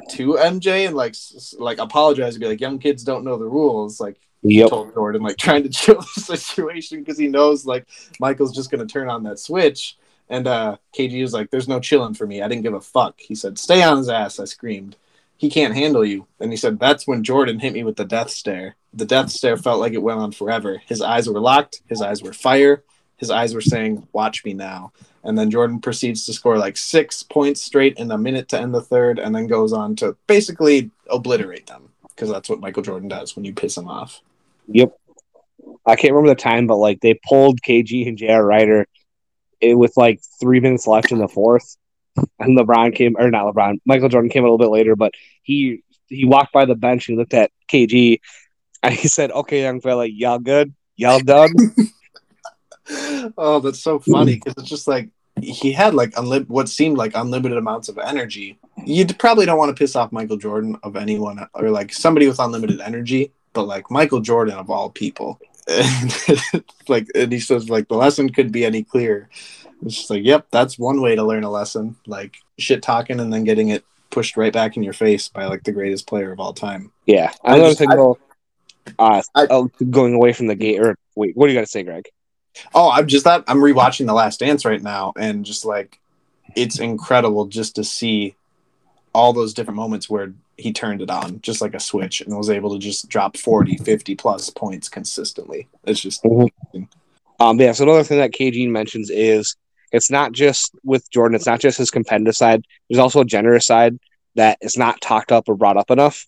to 0.09 0.33
MJ 0.33 0.87
and 0.87 0.95
like 0.95 1.15
like 1.57 1.77
apologize 1.79 2.35
and 2.35 2.41
be 2.41 2.47
like, 2.47 2.61
young 2.61 2.79
kids 2.79 3.03
don't 3.03 3.23
know 3.23 3.37
the 3.37 3.45
rules. 3.45 3.99
Like 3.99 4.19
Yep. 4.43 4.69
told 4.69 4.93
Jordan, 4.95 5.21
like 5.21 5.37
trying 5.37 5.63
to 5.63 5.69
chill 5.81 6.01
the 6.01 6.21
situation 6.21 6.99
because 6.99 7.17
he 7.17 7.27
knows 7.27 7.65
like 7.65 7.87
Michael's 8.19 8.55
just 8.55 8.71
gonna 8.71 8.85
turn 8.85 9.09
on 9.09 9.23
that 9.23 9.39
switch. 9.39 9.97
And 10.29 10.47
uh 10.47 10.77
KG 10.97 11.21
was 11.21 11.33
like, 11.33 11.51
There's 11.51 11.67
no 11.67 11.79
chilling 11.79 12.13
for 12.13 12.25
me. 12.25 12.41
I 12.41 12.47
didn't 12.47 12.63
give 12.63 12.73
a 12.73 12.81
fuck. 12.81 13.19
He 13.19 13.35
said, 13.35 13.57
Stay 13.59 13.83
on 13.83 13.97
his 13.97 14.09
ass, 14.09 14.39
I 14.39 14.45
screamed. 14.45 14.95
He 15.37 15.49
can't 15.49 15.73
handle 15.73 16.05
you. 16.05 16.27
And 16.39 16.51
he 16.51 16.57
said, 16.57 16.79
That's 16.79 17.07
when 17.07 17.23
Jordan 17.23 17.59
hit 17.59 17.73
me 17.73 17.83
with 17.83 17.97
the 17.97 18.05
death 18.05 18.29
stare. 18.29 18.75
The 18.93 19.05
death 19.05 19.29
stare 19.29 19.57
felt 19.57 19.79
like 19.79 19.93
it 19.93 20.03
went 20.03 20.19
on 20.19 20.31
forever. 20.31 20.81
His 20.85 21.01
eyes 21.01 21.29
were 21.29 21.39
locked, 21.39 21.81
his 21.87 22.01
eyes 22.01 22.21
were 22.23 22.33
fire, 22.33 22.83
his 23.21 23.29
eyes 23.29 23.53
were 23.53 23.61
saying, 23.61 24.05
Watch 24.11 24.43
me 24.43 24.53
now. 24.53 24.91
And 25.23 25.37
then 25.37 25.51
Jordan 25.51 25.79
proceeds 25.79 26.25
to 26.25 26.33
score 26.33 26.57
like 26.57 26.75
six 26.75 27.21
points 27.21 27.61
straight 27.61 27.97
in 27.97 28.11
a 28.11 28.17
minute 28.17 28.49
to 28.49 28.59
end 28.59 28.73
the 28.73 28.81
third, 28.81 29.19
and 29.19 29.33
then 29.33 29.47
goes 29.47 29.71
on 29.71 29.95
to 29.97 30.17
basically 30.27 30.89
obliterate 31.09 31.67
them. 31.67 31.89
Because 32.09 32.29
that's 32.29 32.49
what 32.49 32.59
Michael 32.59 32.83
Jordan 32.83 33.07
does 33.07 33.35
when 33.35 33.45
you 33.45 33.53
piss 33.53 33.77
him 33.77 33.87
off. 33.87 34.21
Yep. 34.67 34.97
I 35.85 35.95
can't 35.95 36.13
remember 36.13 36.35
the 36.35 36.41
time, 36.41 36.67
but 36.67 36.77
like 36.77 36.99
they 37.01 37.19
pulled 37.27 37.61
KG 37.61 38.07
and 38.07 38.17
JR 38.17 38.41
Rider 38.41 38.87
it, 39.61 39.75
with 39.75 39.95
like 39.95 40.19
three 40.39 40.59
minutes 40.59 40.87
left 40.87 41.11
in 41.11 41.19
the 41.19 41.27
fourth. 41.27 41.77
And 42.39 42.57
LeBron 42.57 42.93
came, 42.93 43.15
or 43.17 43.29
not 43.31 43.45
LeBron, 43.45 43.79
Michael 43.85 44.09
Jordan 44.09 44.29
came 44.29 44.43
a 44.43 44.47
little 44.47 44.57
bit 44.57 44.69
later, 44.69 44.95
but 44.95 45.13
he 45.43 45.83
he 46.07 46.25
walked 46.25 46.51
by 46.51 46.65
the 46.65 46.75
bench 46.75 47.07
and 47.07 47.17
looked 47.17 47.33
at 47.33 47.51
KG 47.71 48.19
and 48.83 48.93
he 48.93 49.07
said, 49.07 49.31
Okay, 49.31 49.61
young 49.61 49.79
fella, 49.79 50.05
y'all 50.05 50.39
good? 50.39 50.73
Y'all 50.95 51.19
done? 51.19 51.53
oh, 53.37 53.59
that's 53.63 53.79
so 53.79 53.99
funny 53.99 54.35
because 54.35 54.53
it's 54.57 54.69
just 54.69 54.87
like 54.87 55.09
he 55.41 55.71
had 55.71 55.93
like 55.93 56.11
unli- 56.11 56.47
what 56.49 56.69
seemed 56.69 56.97
like 56.97 57.13
unlimited 57.15 57.57
amounts 57.57 57.89
of 57.89 57.97
energy. 57.97 58.59
You 58.85 59.05
probably 59.05 59.45
don't 59.45 59.57
want 59.57 59.75
to 59.75 59.79
piss 59.79 59.95
off 59.95 60.11
Michael 60.11 60.37
Jordan 60.37 60.77
of 60.83 60.95
anyone 60.95 61.47
or 61.53 61.69
like 61.69 61.93
somebody 61.93 62.27
with 62.27 62.39
unlimited 62.39 62.81
energy, 62.81 63.31
but 63.53 63.63
like 63.63 63.89
Michael 63.89 64.19
Jordan 64.21 64.55
of 64.55 64.69
all 64.69 64.89
people. 64.89 65.39
like 66.87 67.07
and 67.15 67.31
he 67.31 67.39
says 67.39 67.69
like 67.69 67.87
the 67.87 67.95
lesson 67.95 68.29
could 68.29 68.51
be 68.51 68.65
any 68.65 68.83
clearer. 68.83 69.29
It's 69.83 69.95
just 69.95 70.09
like, 70.09 70.23
yep, 70.23 70.47
that's 70.51 70.77
one 70.77 71.01
way 71.01 71.15
to 71.15 71.23
learn 71.23 71.43
a 71.43 71.49
lesson. 71.51 71.95
Like 72.05 72.35
shit 72.59 72.81
talking 72.83 73.19
and 73.19 73.31
then 73.33 73.43
getting 73.43 73.69
it 73.69 73.83
pushed 74.09 74.37
right 74.37 74.53
back 74.53 74.77
in 74.77 74.83
your 74.83 74.93
face 74.93 75.27
by 75.29 75.45
like 75.45 75.63
the 75.63 75.71
greatest 75.71 76.07
player 76.07 76.31
of 76.31 76.39
all 76.39 76.53
time. 76.53 76.91
Yeah. 77.05 77.31
I 77.43 77.55
Another 77.55 77.69
just- 77.69 77.79
thing 77.79 77.91
I- 77.91 77.93
about 77.95 78.19
uh, 78.99 79.21
I- 79.35 79.47
oh, 79.49 79.69
going 79.89 80.13
away 80.15 80.33
from 80.33 80.47
the 80.47 80.55
gate, 80.55 80.79
or 80.81 80.97
wait, 81.15 81.37
what 81.37 81.47
do 81.47 81.53
you 81.53 81.57
got 81.59 81.65
to 81.65 81.71
say, 81.71 81.83
Greg? 81.83 82.07
Oh, 82.73 82.91
I'm 82.91 83.07
just 83.07 83.25
that 83.25 83.43
I'm 83.47 83.59
rewatching 83.59 84.05
The 84.05 84.13
Last 84.13 84.39
Dance 84.39 84.65
right 84.65 84.81
now, 84.81 85.13
and 85.17 85.45
just 85.45 85.65
like 85.65 85.99
it's 86.55 86.79
incredible 86.79 87.45
just 87.45 87.75
to 87.75 87.83
see 87.83 88.35
all 89.13 89.33
those 89.33 89.53
different 89.53 89.77
moments 89.77 90.09
where 90.09 90.33
he 90.57 90.71
turned 90.71 91.01
it 91.01 91.09
on, 91.09 91.41
just 91.41 91.61
like 91.61 91.73
a 91.73 91.79
switch, 91.79 92.21
and 92.21 92.35
was 92.35 92.49
able 92.49 92.71
to 92.73 92.79
just 92.79 93.09
drop 93.09 93.35
40, 93.37 93.77
50 93.77 94.15
plus 94.15 94.49
points 94.49 94.89
consistently. 94.89 95.67
It's 95.85 95.99
just 95.99 96.23
Um, 97.39 97.59
yeah, 97.59 97.71
so 97.71 97.83
another 97.83 98.03
thing 98.03 98.19
that 98.19 98.31
KG 98.31 98.69
mentions 98.69 99.09
is 99.09 99.55
it's 99.91 100.11
not 100.11 100.31
just 100.31 100.73
with 100.83 101.09
Jordan, 101.09 101.35
it's 101.35 101.45
not 101.45 101.59
just 101.59 101.77
his 101.77 101.91
competitive 101.91 102.35
side. 102.35 102.63
There's 102.89 102.99
also 102.99 103.21
a 103.21 103.25
generous 103.25 103.65
side 103.65 103.97
that 104.35 104.57
is 104.61 104.77
not 104.77 105.01
talked 105.01 105.31
up 105.31 105.49
or 105.49 105.55
brought 105.55 105.77
up 105.77 105.91
enough. 105.91 106.27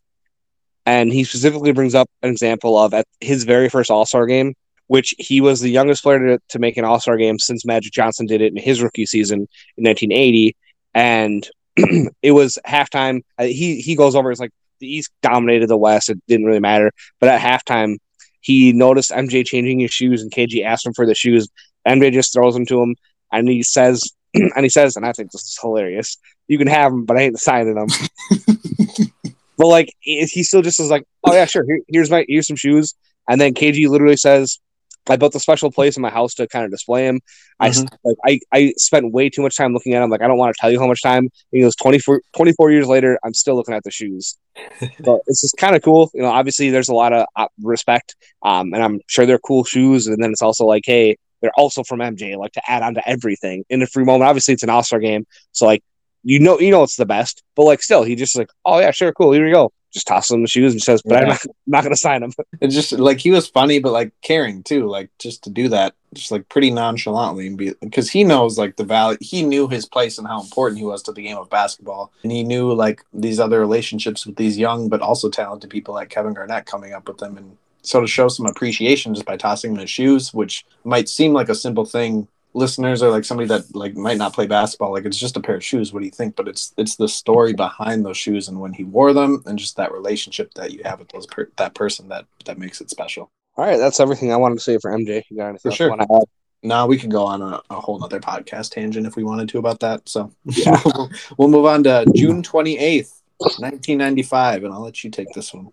And 0.85 1.11
he 1.13 1.23
specifically 1.23 1.71
brings 1.71 1.95
up 1.95 2.09
an 2.21 2.29
example 2.29 2.77
of 2.77 2.93
at 2.93 3.05
his 3.21 3.45
very 3.45 3.69
first 3.69 3.89
All 3.89 4.05
Star 4.05 4.25
game, 4.25 4.55
which 4.87 5.15
he 5.17 5.41
was 5.41 5.59
the 5.59 5.69
youngest 5.69 6.03
player 6.03 6.19
to, 6.19 6.39
to 6.49 6.59
make 6.59 6.77
an 6.77 6.85
All 6.85 6.99
Star 6.99 7.17
game 7.17 7.39
since 7.39 7.65
Magic 7.65 7.93
Johnson 7.93 8.25
did 8.25 8.41
it 8.41 8.53
in 8.53 8.61
his 8.61 8.81
rookie 8.81 9.05
season 9.05 9.47
in 9.77 9.83
1980. 9.83 10.55
And 10.93 11.47
it 12.21 12.31
was 12.31 12.57
halftime. 12.67 13.21
Uh, 13.37 13.45
He 13.45 13.81
he 13.81 13.95
goes 13.95 14.15
over. 14.15 14.31
It's 14.31 14.39
like 14.39 14.51
the 14.79 14.87
East 14.87 15.11
dominated 15.21 15.67
the 15.67 15.77
West. 15.77 16.09
It 16.09 16.21
didn't 16.27 16.45
really 16.45 16.59
matter. 16.59 16.91
But 17.19 17.29
at 17.29 17.41
halftime, 17.41 17.97
he 18.41 18.73
noticed 18.73 19.11
MJ 19.11 19.45
changing 19.45 19.79
his 19.79 19.91
shoes, 19.91 20.21
and 20.21 20.31
KG 20.31 20.63
asked 20.63 20.85
him 20.85 20.93
for 20.93 21.05
the 21.05 21.15
shoes. 21.15 21.47
MJ 21.87 22.11
just 22.11 22.33
throws 22.33 22.53
them 22.53 22.65
to 22.67 22.81
him, 22.81 22.95
and 23.31 23.47
he 23.47 23.63
says, 23.63 24.11
and 24.33 24.63
he 24.63 24.69
says, 24.69 24.95
and 24.95 25.05
I 25.05 25.13
think 25.13 25.31
this 25.31 25.43
is 25.43 25.57
hilarious. 25.59 26.17
You 26.47 26.57
can 26.57 26.67
have 26.67 26.91
them, 26.91 27.05
but 27.05 27.17
I 27.17 27.21
ain't 27.21 27.39
signing 27.39 27.75
them. 27.75 27.87
but 29.57 29.67
like, 29.67 29.93
he 29.99 30.25
he 30.25 30.43
still 30.43 30.61
just 30.61 30.79
is 30.79 30.89
like, 30.89 31.05
oh 31.23 31.33
yeah, 31.33 31.45
sure. 31.45 31.63
Here, 31.65 31.79
here's 31.87 32.11
my 32.11 32.25
here's 32.27 32.47
some 32.47 32.57
shoes, 32.57 32.93
and 33.27 33.39
then 33.41 33.53
KG 33.53 33.87
literally 33.87 34.17
says. 34.17 34.59
I 35.09 35.15
built 35.17 35.35
a 35.35 35.39
special 35.39 35.71
place 35.71 35.97
in 35.97 36.01
my 36.01 36.09
house 36.09 36.33
to 36.35 36.47
kind 36.47 36.65
of 36.65 36.71
display 36.71 37.05
him. 37.07 37.21
I 37.59 37.69
s- 37.69 37.83
like 38.03 38.17
I, 38.25 38.39
I 38.57 38.73
spent 38.77 39.11
way 39.11 39.29
too 39.29 39.41
much 39.41 39.55
time 39.57 39.73
looking 39.73 39.93
at 39.93 40.03
him. 40.03 40.09
Like 40.09 40.21
I 40.21 40.27
don't 40.27 40.37
want 40.37 40.55
to 40.55 40.59
tell 40.59 40.71
you 40.71 40.79
how 40.79 40.87
much 40.87 41.01
time. 41.01 41.23
And 41.23 41.31
he 41.51 41.61
goes 41.61 41.75
24, 41.75 42.21
24 42.35 42.71
years 42.71 42.87
later. 42.87 43.19
I'm 43.23 43.33
still 43.33 43.55
looking 43.55 43.73
at 43.73 43.83
the 43.83 43.91
shoes. 43.91 44.37
so 45.03 45.19
it's 45.27 45.41
just 45.41 45.57
kind 45.57 45.75
of 45.75 45.81
cool. 45.81 46.09
You 46.13 46.21
know, 46.21 46.29
obviously 46.29 46.69
there's 46.69 46.89
a 46.89 46.93
lot 46.93 47.11
of 47.13 47.25
uh, 47.35 47.47
respect, 47.61 48.15
um, 48.43 48.73
and 48.73 48.83
I'm 48.83 48.99
sure 49.07 49.25
they're 49.25 49.39
cool 49.39 49.63
shoes. 49.63 50.07
And 50.07 50.21
then 50.23 50.31
it's 50.31 50.41
also 50.41 50.65
like, 50.65 50.83
hey, 50.85 51.17
they're 51.41 51.51
also 51.57 51.83
from 51.83 51.99
MJ. 51.99 52.37
Like 52.37 52.53
to 52.53 52.61
add 52.69 52.83
on 52.83 52.93
to 52.95 53.07
everything 53.07 53.65
in 53.69 53.81
a 53.81 53.87
free 53.87 54.05
moment. 54.05 54.29
Obviously 54.29 54.53
it's 54.53 54.63
an 54.63 54.69
All 54.69 54.83
Star 54.83 54.99
game, 54.99 55.25
so 55.51 55.65
like 55.65 55.83
you 56.23 56.39
know, 56.39 56.57
you 56.59 56.71
know 56.71 56.83
it's 56.83 56.95
the 56.95 57.05
best. 57.05 57.43
But 57.55 57.63
like 57.63 57.83
still, 57.83 58.03
he 58.03 58.15
just 58.15 58.37
like, 58.37 58.49
oh 58.63 58.79
yeah, 58.79 58.91
sure, 58.91 59.11
cool. 59.11 59.33
Here 59.33 59.45
we 59.45 59.51
go. 59.51 59.71
Just 59.93 60.07
tosses 60.07 60.31
him 60.31 60.41
the 60.41 60.47
shoes 60.47 60.73
and 60.73 60.81
says, 60.81 61.01
but 61.03 61.17
I'm 61.17 61.23
Yeah. 61.23 61.29
not, 61.29 61.45
not 61.67 61.83
going 61.83 61.93
to 61.93 61.99
sign 61.99 62.23
him." 62.23 62.33
it's 62.61 62.73
just 62.73 62.91
like 62.93 63.19
he 63.19 63.31
was 63.31 63.47
funny, 63.47 63.79
but 63.79 63.91
like 63.93 64.11
caring 64.21 64.63
too. 64.63 64.87
Like 64.87 65.09
just 65.19 65.43
to 65.43 65.49
do 65.49 65.69
that, 65.69 65.93
just 66.13 66.31
like 66.31 66.49
pretty 66.49 66.71
nonchalantly, 66.71 67.47
and 67.47 67.57
because 67.79 68.09
he 68.09 68.23
knows 68.23 68.57
like 68.57 68.75
the 68.75 68.83
value. 68.83 69.17
He 69.21 69.43
knew 69.43 69.67
his 69.67 69.85
place 69.85 70.17
and 70.17 70.27
how 70.27 70.41
important 70.41 70.79
he 70.79 70.85
was 70.85 71.03
to 71.03 71.11
the 71.11 71.21
game 71.21 71.37
of 71.37 71.49
basketball, 71.49 72.11
and 72.23 72.31
he 72.31 72.43
knew 72.43 72.73
like 72.73 73.03
these 73.13 73.39
other 73.39 73.59
relationships 73.59 74.25
with 74.25 74.35
these 74.35 74.57
young 74.57 74.89
but 74.89 75.01
also 75.01 75.29
talented 75.29 75.69
people 75.69 75.93
like 75.93 76.09
Kevin 76.09 76.33
Garnett 76.33 76.65
coming 76.65 76.93
up 76.93 77.07
with 77.07 77.19
them, 77.19 77.37
and 77.37 77.57
so 77.83 78.01
to 78.01 78.07
show 78.07 78.27
some 78.29 78.45
appreciation 78.47 79.13
just 79.13 79.25
by 79.25 79.37
tossing 79.37 79.73
him 79.73 79.79
his 79.79 79.89
shoes, 79.89 80.33
which 80.33 80.65
might 80.83 81.07
seem 81.09 81.33
like 81.33 81.49
a 81.49 81.55
simple 81.55 81.85
thing. 81.85 82.27
Listeners 82.55 83.01
are 83.01 83.09
like 83.09 83.25
somebody 83.25 83.47
that 83.47 83.75
like 83.75 83.95
might 83.95 84.17
not 84.17 84.33
play 84.33 84.45
basketball, 84.47 84.91
like 84.91 85.05
it's 85.05 85.17
just 85.17 85.37
a 85.37 85.39
pair 85.41 85.55
of 85.55 85.63
shoes. 85.63 85.91
What 85.91 86.01
do 86.01 86.05
you 86.05 86.11
think? 86.11 86.35
But 86.35 86.47
it's 86.47 86.73
it's 86.77 86.95
the 86.95 87.07
story 87.09 87.53
behind 87.53 88.05
those 88.05 88.17
shoes 88.17 88.47
and 88.47 88.59
when 88.59 88.73
he 88.73 88.83
wore 88.83 89.11
them, 89.13 89.41
and 89.45 89.57
just 89.57 89.75
that 89.77 89.91
relationship 89.91 90.53
that 90.53 90.71
you 90.71 90.81
have 90.85 90.99
with 90.99 91.09
those 91.09 91.25
per- 91.25 91.49
that 91.57 91.73
person 91.73 92.09
that 92.09 92.25
that 92.45 92.57
makes 92.59 92.79
it 92.81 92.89
special. 92.89 93.31
All 93.57 93.65
right, 93.65 93.77
that's 93.77 93.99
everything 93.99 94.31
I 94.31 94.37
wanted 94.37 94.55
to 94.55 94.61
say 94.61 94.77
for 94.79 94.91
MJ. 94.91 95.23
You 95.29 95.37
got 95.37 95.49
anything 95.49 95.71
For 95.71 95.75
sure. 95.75 95.87
you 95.87 95.91
want 95.97 96.01
to 96.09 96.15
add? 96.15 96.23
Now 96.65 96.87
we 96.87 96.97
could 96.97 97.11
go 97.11 97.23
on 97.25 97.41
a, 97.41 97.61
a 97.69 97.75
whole 97.79 98.03
other 98.03 98.19
podcast 98.19 98.71
tangent 98.71 99.05
if 99.05 99.15
we 99.15 99.23
wanted 99.23 99.49
to 99.49 99.57
about 99.57 99.79
that. 99.81 100.07
So 100.07 100.31
Yeah. 100.45 100.79
we'll 101.37 101.49
move 101.49 101.65
on 101.65 101.83
to 101.83 102.05
June 102.15 102.41
twenty 102.43 102.77
eighth, 102.77 103.21
nineteen 103.59 103.97
ninety 103.97 104.23
five, 104.23 104.63
and 104.63 104.73
I'll 104.73 104.81
let 104.81 105.03
you 105.03 105.09
take 105.09 105.27
this 105.33 105.53
one. 105.53 105.69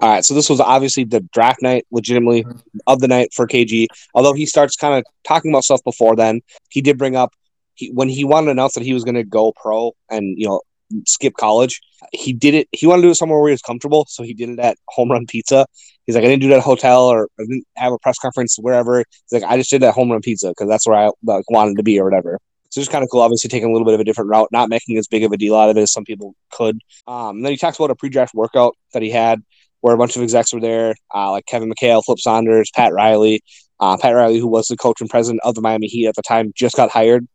All 0.00 0.08
right, 0.10 0.24
so 0.24 0.34
this 0.34 0.50
was 0.50 0.60
obviously 0.60 1.04
the 1.04 1.20
draft 1.32 1.62
night, 1.62 1.86
legitimately 1.90 2.44
of 2.86 3.00
the 3.00 3.08
night 3.08 3.32
for 3.32 3.46
KG. 3.46 3.86
Although 4.14 4.32
he 4.32 4.46
starts 4.46 4.76
kind 4.76 4.94
of 4.94 5.04
talking 5.26 5.50
about 5.50 5.64
stuff 5.64 5.82
before 5.84 6.16
then, 6.16 6.40
he 6.68 6.80
did 6.80 6.98
bring 6.98 7.16
up 7.16 7.32
he, 7.74 7.90
when 7.90 8.08
he 8.08 8.24
wanted 8.24 8.46
to 8.46 8.52
announce 8.52 8.74
that 8.74 8.82
he 8.82 8.92
was 8.92 9.04
going 9.04 9.14
to 9.14 9.24
go 9.24 9.52
pro 9.52 9.92
and 10.10 10.38
you 10.38 10.46
know 10.46 10.60
skip 11.06 11.34
college. 11.34 11.80
He 12.12 12.32
did 12.32 12.54
it. 12.54 12.68
He 12.72 12.86
wanted 12.86 13.02
to 13.02 13.08
do 13.08 13.12
it 13.12 13.16
somewhere 13.16 13.38
where 13.38 13.48
he 13.48 13.54
was 13.54 13.62
comfortable, 13.62 14.06
so 14.08 14.22
he 14.22 14.34
did 14.34 14.50
it 14.50 14.58
at 14.58 14.76
Home 14.88 15.10
Run 15.10 15.26
Pizza. 15.26 15.66
He's 16.06 16.14
like, 16.14 16.24
I 16.24 16.28
didn't 16.28 16.42
do 16.42 16.50
it 16.50 16.52
at 16.52 16.58
a 16.58 16.62
hotel 16.62 17.06
or 17.06 17.28
I 17.40 17.44
didn't 17.44 17.66
have 17.76 17.92
a 17.92 17.98
press 17.98 18.18
conference 18.18 18.58
wherever. 18.60 18.98
He's 18.98 19.40
like, 19.40 19.50
I 19.50 19.56
just 19.56 19.70
did 19.70 19.82
it 19.82 19.86
at 19.86 19.94
Home 19.94 20.10
Run 20.10 20.20
Pizza 20.20 20.48
because 20.48 20.68
that's 20.68 20.86
where 20.86 20.98
I 20.98 21.10
like, 21.24 21.48
wanted 21.50 21.78
to 21.78 21.82
be 21.82 21.98
or 21.98 22.04
whatever. 22.04 22.38
So 22.70 22.80
it's 22.80 22.90
kind 22.90 23.04
of 23.04 23.10
cool. 23.10 23.20
Obviously, 23.20 23.48
taking 23.48 23.68
a 23.68 23.72
little 23.72 23.86
bit 23.86 23.94
of 23.94 24.00
a 24.00 24.04
different 24.04 24.30
route, 24.30 24.48
not 24.50 24.68
making 24.68 24.98
as 24.98 25.06
big 25.06 25.22
of 25.22 25.32
a 25.32 25.36
deal 25.36 25.54
out 25.54 25.70
of 25.70 25.76
it 25.76 25.82
as 25.82 25.92
some 25.92 26.04
people 26.04 26.34
could. 26.50 26.80
Um, 27.06 27.36
and 27.36 27.44
then 27.44 27.52
he 27.52 27.56
talks 27.56 27.78
about 27.78 27.92
a 27.92 27.94
pre-draft 27.94 28.34
workout 28.34 28.76
that 28.92 29.02
he 29.02 29.10
had 29.10 29.42
where 29.84 29.94
a 29.94 29.98
bunch 29.98 30.16
of 30.16 30.22
execs 30.22 30.54
were 30.54 30.62
there, 30.62 30.94
uh, 31.14 31.30
like 31.30 31.44
Kevin 31.44 31.70
McHale, 31.70 32.02
Flip 32.02 32.18
Saunders, 32.18 32.70
Pat 32.74 32.94
Riley. 32.94 33.42
Uh, 33.78 33.98
Pat 33.98 34.14
Riley, 34.14 34.38
who 34.38 34.46
was 34.46 34.66
the 34.66 34.78
coach 34.78 35.02
and 35.02 35.10
president 35.10 35.42
of 35.44 35.54
the 35.54 35.60
Miami 35.60 35.88
Heat 35.88 36.06
at 36.06 36.14
the 36.14 36.22
time, 36.22 36.54
just 36.56 36.74
got 36.74 36.90
hired. 36.90 37.28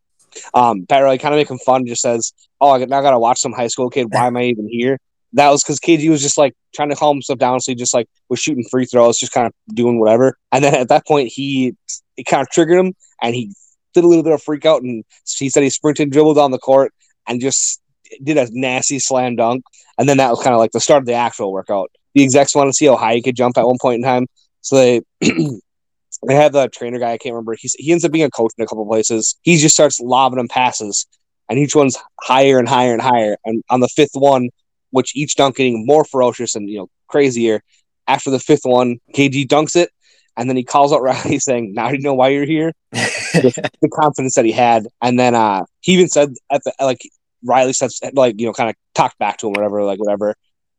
Um, 0.55 0.87
Pat 0.87 1.03
Riley 1.03 1.19
kind 1.19 1.35
of 1.35 1.37
making 1.37 1.59
fun, 1.59 1.85
just 1.85 2.01
says, 2.01 2.33
"Oh, 2.59 2.71
I 2.71 2.83
now 2.85 3.03
got 3.03 3.11
to 3.11 3.19
watch 3.19 3.39
some 3.39 3.53
high 3.53 3.67
school 3.67 3.91
kid. 3.91 4.07
Why 4.09 4.25
am 4.25 4.35
I 4.35 4.45
even 4.45 4.67
here?" 4.67 4.97
That 5.33 5.51
was 5.51 5.63
because 5.63 5.79
KG 5.79 6.09
was 6.09 6.23
just 6.23 6.39
like 6.39 6.55
trying 6.73 6.89
to 6.89 6.95
calm 6.95 7.17
himself 7.17 7.37
down, 7.37 7.59
so 7.59 7.71
he 7.71 7.75
just 7.75 7.93
like 7.93 8.07
was 8.29 8.39
shooting 8.39 8.63
free 8.63 8.85
throws, 8.85 9.19
just 9.19 9.31
kind 9.31 9.45
of 9.45 9.53
doing 9.75 9.99
whatever. 9.99 10.35
And 10.51 10.63
then 10.63 10.73
at 10.73 10.89
that 10.89 11.05
point, 11.05 11.27
he 11.27 11.75
it 12.17 12.23
kind 12.23 12.41
of 12.41 12.49
triggered 12.49 12.79
him, 12.79 12.95
and 13.21 13.35
he 13.35 13.53
did 13.93 14.03
a 14.03 14.07
little 14.07 14.23
bit 14.23 14.33
of 14.33 14.41
freak 14.41 14.65
out, 14.65 14.81
and 14.81 15.03
he 15.37 15.49
said 15.49 15.61
he 15.61 15.69
sprinted, 15.69 16.09
dribbled 16.09 16.37
down 16.37 16.49
the 16.49 16.57
court, 16.57 16.93
and 17.27 17.41
just 17.41 17.79
did 18.23 18.37
a 18.37 18.47
nasty 18.49 18.97
slam 18.97 19.35
dunk. 19.35 19.63
And 19.99 20.09
then 20.09 20.17
that 20.17 20.31
was 20.31 20.41
kind 20.41 20.55
of 20.55 20.59
like 20.59 20.71
the 20.71 20.79
start 20.79 21.03
of 21.03 21.05
the 21.05 21.13
actual 21.13 21.51
workout. 21.51 21.91
The 22.15 22.23
execs 22.23 22.55
want 22.55 22.69
to 22.69 22.73
see 22.73 22.85
how 22.85 22.95
high 22.95 23.15
he 23.15 23.21
could 23.21 23.35
jump 23.35 23.57
at 23.57 23.65
one 23.65 23.77
point 23.79 23.97
in 23.97 24.03
time, 24.03 24.27
so 24.61 24.75
they 24.75 25.01
they 25.21 26.35
have 26.35 26.53
the 26.53 26.67
trainer 26.69 26.99
guy. 26.99 27.13
I 27.13 27.17
can't 27.17 27.33
remember. 27.33 27.55
He's, 27.57 27.75
he 27.77 27.91
ends 27.91 28.03
up 28.03 28.11
being 28.11 28.25
a 28.25 28.29
coach 28.29 28.53
in 28.57 28.63
a 28.63 28.67
couple 28.67 28.85
places. 28.85 29.35
He 29.41 29.57
just 29.57 29.75
starts 29.75 29.99
lobbing 29.99 30.37
them 30.37 30.47
passes, 30.47 31.07
and 31.49 31.59
each 31.59 31.75
one's 31.75 31.97
higher 32.19 32.59
and 32.59 32.67
higher 32.67 32.93
and 32.93 33.01
higher. 33.01 33.37
And 33.45 33.63
on 33.69 33.79
the 33.79 33.87
fifth 33.87 34.13
one, 34.13 34.49
which 34.91 35.15
each 35.15 35.35
dunk 35.35 35.57
getting 35.57 35.85
more 35.85 36.03
ferocious 36.03 36.55
and 36.55 36.69
you 36.69 36.79
know 36.79 36.89
crazier. 37.07 37.61
After 38.07 38.31
the 38.31 38.39
fifth 38.39 38.63
one, 38.63 38.97
KG 39.13 39.47
dunks 39.47 39.75
it, 39.75 39.91
and 40.35 40.49
then 40.49 40.57
he 40.57 40.63
calls 40.63 40.91
out 40.91 41.01
Riley 41.03 41.39
saying, 41.39 41.73
"Now 41.73 41.89
you 41.89 41.99
know 41.99 42.13
why 42.13 42.29
you're 42.29 42.45
here." 42.45 42.73
the, 42.91 43.69
the, 43.81 43.89
confidence 43.89 44.35
that 44.35 44.45
he 44.45 44.51
had, 44.51 44.87
and 45.01 45.19
then 45.19 45.35
uh, 45.35 45.65
he 45.81 45.93
even 45.93 46.09
said 46.09 46.33
at 46.51 46.63
the 46.63 46.73
like 46.79 47.01
Riley 47.43 47.73
said 47.73 47.91
like 48.13 48.39
you 48.39 48.47
know 48.47 48.53
kind 48.53 48.69
of 48.69 48.75
talked 48.95 49.19
back 49.19 49.37
to 49.37 49.47
him 49.47 49.53
whatever 49.53 49.83
like 49.83 49.99
whatever. 49.99 50.35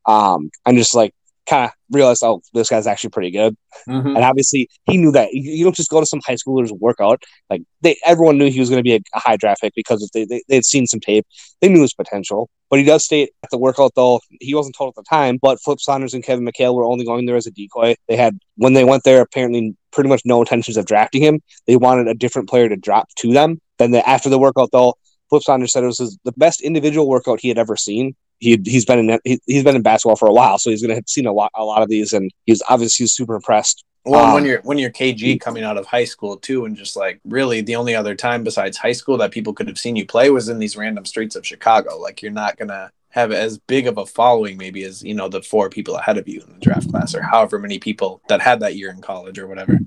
Um, 0.07 0.51
and 0.66 0.77
just 0.77 0.95
like 0.95 1.14
kind 1.51 1.65
of 1.65 1.73
realized, 1.91 2.23
oh, 2.23 2.41
this 2.55 2.69
guy's 2.69 2.87
actually 2.87 3.11
pretty 3.11 3.33
good. 3.33 3.57
Mm-hmm. 3.89 4.15
And 4.15 4.25
obviously, 4.25 4.69
he 4.85 4.97
knew 4.97 5.11
that 5.13 5.33
you 5.33 5.65
don't 5.65 5.75
just 5.75 5.91
go 5.91 5.99
to 5.99 6.07
some 6.07 6.21
high 6.25 6.37
schoolers 6.37 6.71
workout. 6.71 7.23
Like 7.51 7.63
they, 7.81 7.97
everyone 8.07 8.39
knew 8.39 8.51
he 8.51 8.61
was 8.61 8.71
going 8.71 8.79
to 8.79 8.85
be 8.85 8.95
a, 8.95 9.01
a, 9.15 9.19
high 9.19 9.37
draft 9.37 9.61
pick 9.61 9.75
because 9.75 10.09
they, 10.15 10.25
they 10.25 10.43
they'd 10.49 10.65
seen 10.65 10.87
some 10.87 11.01
tape. 11.01 11.27
They 11.61 11.69
knew 11.69 11.83
his 11.83 11.93
potential. 11.93 12.49
But 12.71 12.79
he 12.79 12.85
does 12.85 13.05
state 13.05 13.31
at 13.43 13.51
the 13.51 13.59
workout 13.59 13.93
though 13.97 14.21
he 14.41 14.55
wasn't 14.55 14.77
told 14.77 14.91
at 14.91 14.95
the 14.95 15.09
time. 15.09 15.39
But 15.43 15.61
Flip 15.61 15.81
Saunders 15.81 16.15
and 16.15 16.23
Kevin 16.23 16.47
McHale 16.47 16.75
were 16.75 16.85
only 16.85 17.05
going 17.05 17.27
there 17.27 17.37
as 17.37 17.47
a 17.47 17.51
decoy. 17.51 17.97
They 18.07 18.17
had 18.17 18.39
when 18.57 18.75
they 18.75 18.85
went 18.85 19.03
there 19.03 19.21
apparently 19.21 19.77
pretty 19.91 20.09
much 20.09 20.23
no 20.25 20.41
intentions 20.41 20.77
of 20.77 20.87
drafting 20.87 21.23
him. 21.23 21.41
They 21.67 21.77
wanted 21.77 22.07
a 22.07 22.15
different 22.15 22.49
player 22.49 22.69
to 22.69 22.77
drop 22.77 23.09
to 23.17 23.33
them. 23.33 23.61
Then 23.79 23.91
the, 23.91 24.09
after 24.09 24.29
the 24.29 24.39
workout 24.39 24.71
though, 24.71 24.95
Flip 25.31 25.43
Saunders 25.43 25.73
said 25.73 25.83
it 25.83 25.89
was 25.89 25.99
his, 25.99 26.19
the 26.25 26.33
best 26.33 26.61
individual 26.61 27.09
workout 27.09 27.41
he 27.41 27.49
had 27.49 27.59
ever 27.59 27.77
seen 27.77 28.15
he 28.40 28.61
he's 28.64 28.85
been 28.85 29.11
in 29.11 29.20
he, 29.24 29.40
has 29.55 29.64
been 29.64 29.76
in 29.76 29.83
basketball 29.83 30.16
for 30.16 30.26
a 30.26 30.33
while, 30.33 30.59
so 30.59 30.70
he's 30.70 30.83
gonna 30.83 30.94
have 30.94 31.09
seen 31.09 31.26
a 31.26 31.33
lot 31.33 31.53
a 31.55 31.64
lot 31.64 31.83
of 31.83 31.88
these, 31.88 32.12
and 32.12 32.31
he's 32.46 32.62
obviously 32.68 33.07
super 33.07 33.37
impressed. 33.37 33.85
Well, 34.05 34.24
um, 34.24 34.35
when 34.35 34.44
you're 34.46 34.61
when 34.62 34.79
you're 34.79 34.90
KG 34.90 35.40
coming 35.40 35.62
out 35.62 35.76
of 35.76 35.87
high 35.87 36.05
school 36.05 36.38
too, 36.38 36.64
and 36.64 36.74
just 36.74 36.96
like 36.96 37.20
really 37.24 37.61
the 37.61 37.76
only 37.76 37.94
other 37.94 38.14
time 38.14 38.42
besides 38.42 38.79
high 38.79 38.92
school 38.92 39.18
that 39.18 39.31
people 39.31 39.53
could 39.53 39.68
have 39.68 39.79
seen 39.79 39.94
you 39.94 40.07
play 40.07 40.31
was 40.31 40.48
in 40.48 40.59
these 40.59 40.76
random 40.76 41.05
streets 41.05 41.37
of 41.37 41.46
Chicago. 41.46 41.98
Like 41.98 42.22
you're 42.22 42.33
not 42.33 42.57
gonna 42.57 42.90
have 43.11 43.33
as 43.33 43.59
big 43.59 43.87
of 43.87 43.98
a 43.98 44.07
following 44.07 44.57
maybe 44.57 44.85
as 44.85 45.03
you 45.03 45.14
know 45.14 45.29
the 45.29 45.42
four 45.42 45.68
people 45.68 45.96
ahead 45.96 46.16
of 46.16 46.29
you 46.29 46.40
in 46.40 46.53
the 46.55 46.61
draft 46.61 46.90
class 46.90 47.14
or 47.14 47.20
however 47.20 47.59
many 47.59 47.79
people 47.79 48.22
that 48.29 48.40
had 48.40 48.61
that 48.61 48.76
year 48.76 48.90
in 48.90 49.03
college 49.03 49.38
or 49.38 49.46
whatever. 49.46 49.79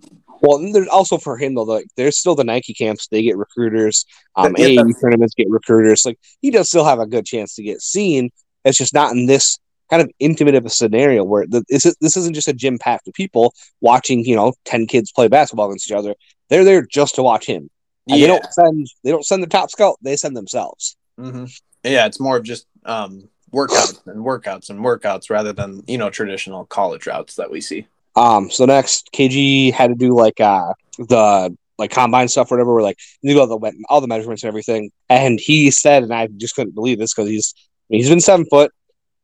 Well, 0.43 0.59
there's 0.73 0.89
also 0.89 1.17
for 1.17 1.37
him 1.37 1.55
though, 1.55 1.63
like 1.63 1.87
there's 1.95 2.17
still 2.17 2.35
the 2.35 2.43
Nike 2.43 2.73
camps; 2.73 3.07
they 3.07 3.23
get 3.23 3.37
recruiters. 3.37 4.05
Um, 4.35 4.53
yeah, 4.57 4.67
AAU 4.67 4.93
tournaments 4.99 5.33
get 5.35 5.49
recruiters. 5.49 6.05
Like 6.05 6.19
he 6.41 6.51
does 6.51 6.67
still 6.67 6.83
have 6.83 6.99
a 6.99 7.07
good 7.07 7.25
chance 7.25 7.55
to 7.55 7.63
get 7.63 7.81
seen. 7.81 8.29
It's 8.65 8.78
just 8.78 8.93
not 8.93 9.12
in 9.12 9.26
this 9.26 9.58
kind 9.89 10.02
of 10.02 10.10
intimate 10.19 10.56
of 10.56 10.65
a 10.65 10.69
scenario 10.69 11.23
where 11.23 11.45
the, 11.45 11.63
this, 11.69 11.86
is, 11.86 11.95
this 12.02 12.17
isn't 12.17 12.34
just 12.34 12.47
a 12.47 12.54
gym 12.54 12.80
packed 12.80 13.06
with 13.06 13.15
people 13.15 13.54
watching, 13.82 14.26
you 14.26 14.36
know, 14.36 14.54
10 14.65 14.88
kids 14.88 15.12
play 15.12 15.28
basketball 15.28 15.67
against 15.67 15.89
each 15.89 15.95
other. 15.95 16.15
They're 16.49 16.63
there 16.63 16.86
just 16.86 17.15
to 17.15 17.23
watch 17.23 17.45
him. 17.45 17.69
And 18.10 18.19
yeah. 18.19 18.28
they 18.28 18.28
don't 18.28 18.54
send 18.54 18.88
they 19.04 19.12
don't 19.12 19.26
send 19.26 19.43
the 19.43 19.47
top 19.47 19.71
scout, 19.71 19.97
they 20.02 20.17
send 20.17 20.36
themselves. 20.36 20.97
Mm-hmm. 21.19 21.45
Yeah, 21.84 22.06
it's 22.06 22.19
more 22.19 22.38
of 22.38 22.43
just 22.43 22.67
um, 22.86 23.30
workouts 23.54 24.06
and 24.08 24.26
workouts 24.26 24.69
and 24.69 24.80
workouts 24.80 25.30
rather 25.30 25.54
than, 25.54 25.84
you 25.88 25.97
know, 25.97 26.10
traditional 26.10 26.65
college 26.65 27.08
routes 27.08 27.36
that 27.36 27.49
we 27.49 27.62
see. 27.62 27.88
Um, 28.15 28.49
so 28.49 28.65
next 28.65 29.10
KG 29.13 29.71
had 29.73 29.88
to 29.88 29.95
do 29.95 30.15
like 30.15 30.39
uh 30.39 30.73
the 30.97 31.56
like 31.78 31.91
combine 31.91 32.28
stuff, 32.28 32.52
or 32.52 32.56
whatever. 32.56 32.73
We're 32.73 32.84
like, 32.84 32.99
you 33.21 33.36
know, 33.36 33.45
the 33.45 33.73
all 33.89 34.02
the 34.02 34.08
measurements 34.08 34.43
and 34.43 34.49
everything. 34.49 34.91
And 35.10 35.39
he 35.39 35.71
said, 35.71 36.04
and 36.04 36.13
I 36.13 36.28
just 36.28 36.56
couldn't 36.56 36.76
believe 36.76 36.99
this 36.99 37.13
because 37.13 37.30
he's 37.30 37.54
he's 37.89 38.10
been 38.10 38.19
seven 38.19 38.46
foot. 38.46 38.72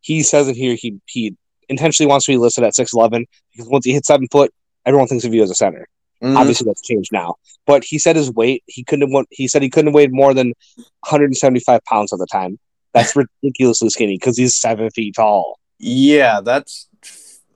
He 0.02 0.24
says 0.24 0.48
in 0.48 0.56
here 0.56 0.76
he 0.76 1.00
he 1.06 1.36
intentionally 1.67 2.10
wants 2.10 2.26
to 2.26 2.32
be 2.32 2.38
listed 2.38 2.63
at 2.63 2.76
six 2.76 2.93
eleven 2.93 3.26
because 3.52 3.69
once 3.69 3.86
he 3.86 3.93
hits 3.93 4.08
seven 4.08 4.28
foot, 4.32 4.54
everyone 4.86 5.08
thinks 5.08 5.26
of 5.26 5.34
you 5.34 5.43
as 5.43 5.52
a 5.52 5.56
center. 5.56 5.88
Mm-hmm. 6.22 6.38
Obviously, 6.38 6.65
that's 6.65 6.82
changed 6.82 7.12
now. 7.12 7.36
But 7.65 7.84
he 7.84 7.98
said 7.98 8.15
his 8.15 8.32
weight 8.32 8.63
he 8.67 8.84
couldn't 8.84 9.12
have. 9.12 9.26
He 9.30 9.48
said 9.48 9.62
he 9.62 9.69
couldn't 9.69 9.88
have 9.88 9.95
weighed 9.95 10.13
more 10.13 10.34
than 10.34 10.54
175 10.78 11.84
pounds 11.86 12.12
at 12.13 12.19
the 12.19 12.28
time. 12.28 12.60
That's 12.93 13.15
ridiculously 13.15 13.89
skinny 13.89 14.17
because 14.17 14.38
he's 14.38 14.56
seven 14.56 14.89
feet 14.89 15.15
tall. 15.15 15.60
Yeah, 15.78 16.41
that's 16.41 16.88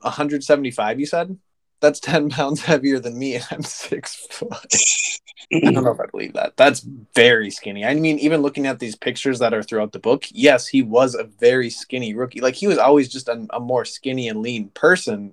175. 0.00 1.00
You 1.00 1.06
said 1.06 1.36
that's 1.80 2.00
10 2.00 2.28
pounds 2.30 2.62
heavier 2.62 2.98
than 2.98 3.18
me, 3.18 3.34
and 3.34 3.46
I'm 3.50 3.62
six 3.62 4.14
foot. 4.30 4.74
I 5.52 5.70
don't 5.70 5.84
know 5.84 5.90
if 5.90 6.00
I 6.00 6.06
believe 6.06 6.32
that. 6.34 6.56
That's 6.56 6.80
very 7.14 7.50
skinny. 7.50 7.84
I 7.84 7.94
mean, 7.94 8.18
even 8.18 8.42
looking 8.42 8.66
at 8.66 8.78
these 8.78 8.96
pictures 8.96 9.38
that 9.40 9.54
are 9.54 9.62
throughout 9.62 9.92
the 9.92 9.98
book, 9.98 10.24
yes, 10.30 10.66
he 10.66 10.82
was 10.82 11.14
a 11.14 11.24
very 11.24 11.70
skinny 11.70 12.14
rookie. 12.14 12.40
Like 12.40 12.54
he 12.54 12.66
was 12.66 12.78
always 12.78 13.08
just 13.08 13.28
a, 13.28 13.46
a 13.50 13.60
more 13.60 13.84
skinny 13.84 14.28
and 14.28 14.40
lean 14.40 14.68
person. 14.70 15.32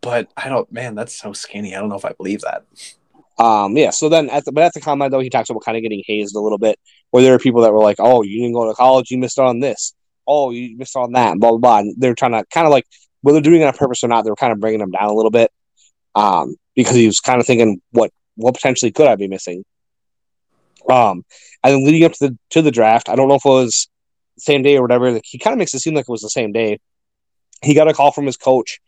But 0.00 0.28
I 0.36 0.48
don't, 0.48 0.70
man, 0.70 0.94
that's 0.94 1.18
so 1.18 1.32
skinny. 1.32 1.74
I 1.74 1.80
don't 1.80 1.88
know 1.88 1.96
if 1.96 2.04
I 2.04 2.12
believe 2.12 2.42
that. 2.42 2.64
Um, 3.38 3.76
yeah. 3.76 3.90
So 3.90 4.08
then, 4.08 4.30
at 4.30 4.44
the 4.44 4.52
but 4.52 4.64
at 4.64 4.74
the 4.74 4.80
comment 4.80 5.10
though, 5.10 5.20
he 5.20 5.30
talks 5.30 5.50
about 5.50 5.64
kind 5.64 5.76
of 5.76 5.82
getting 5.82 6.02
hazed 6.06 6.36
a 6.36 6.40
little 6.40 6.58
bit, 6.58 6.78
where 7.10 7.22
there 7.22 7.34
are 7.34 7.38
people 7.38 7.62
that 7.62 7.72
were 7.72 7.82
like, 7.82 7.96
"Oh, 7.98 8.22
you 8.22 8.40
didn't 8.40 8.54
go 8.54 8.68
to 8.68 8.74
college, 8.74 9.10
you 9.10 9.18
missed 9.18 9.38
on 9.38 9.60
this. 9.60 9.94
Oh, 10.26 10.50
you 10.50 10.76
missed 10.76 10.96
on 10.96 11.12
that." 11.12 11.38
Blah 11.38 11.50
blah 11.50 11.58
blah. 11.58 11.78
And 11.78 11.94
they're 11.98 12.14
trying 12.14 12.32
to 12.32 12.44
kind 12.52 12.66
of 12.66 12.70
like 12.70 12.86
whether 13.22 13.40
doing 13.40 13.62
it 13.62 13.66
on 13.66 13.72
purpose 13.72 14.04
or 14.04 14.08
not, 14.08 14.24
they're 14.24 14.34
kind 14.34 14.52
of 14.52 14.60
bringing 14.60 14.80
him 14.80 14.90
down 14.90 15.08
a 15.08 15.14
little 15.14 15.30
bit, 15.30 15.50
um, 16.14 16.54
because 16.76 16.94
he 16.94 17.06
was 17.06 17.20
kind 17.20 17.40
of 17.40 17.46
thinking, 17.46 17.80
"What 17.90 18.12
what 18.36 18.54
potentially 18.54 18.92
could 18.92 19.06
I 19.06 19.16
be 19.16 19.28
missing? 19.28 19.64
Um, 20.88 21.24
and 21.62 21.74
then 21.74 21.84
leading 21.84 22.04
up 22.04 22.12
to 22.12 22.28
the 22.28 22.38
to 22.50 22.62
the 22.62 22.70
draft, 22.70 23.08
I 23.08 23.16
don't 23.16 23.28
know 23.28 23.36
if 23.36 23.44
it 23.44 23.48
was 23.48 23.88
the 24.36 24.42
same 24.42 24.62
day 24.62 24.76
or 24.76 24.82
whatever. 24.82 25.12
Like, 25.12 25.24
he 25.24 25.38
kind 25.38 25.52
of 25.52 25.58
makes 25.58 25.74
it 25.74 25.80
seem 25.80 25.94
like 25.94 26.04
it 26.08 26.12
was 26.12 26.22
the 26.22 26.30
same 26.30 26.52
day. 26.52 26.78
He 27.62 27.74
got 27.74 27.88
a 27.88 27.94
call 27.94 28.12
from 28.12 28.26
his 28.26 28.36
coach, 28.36 28.80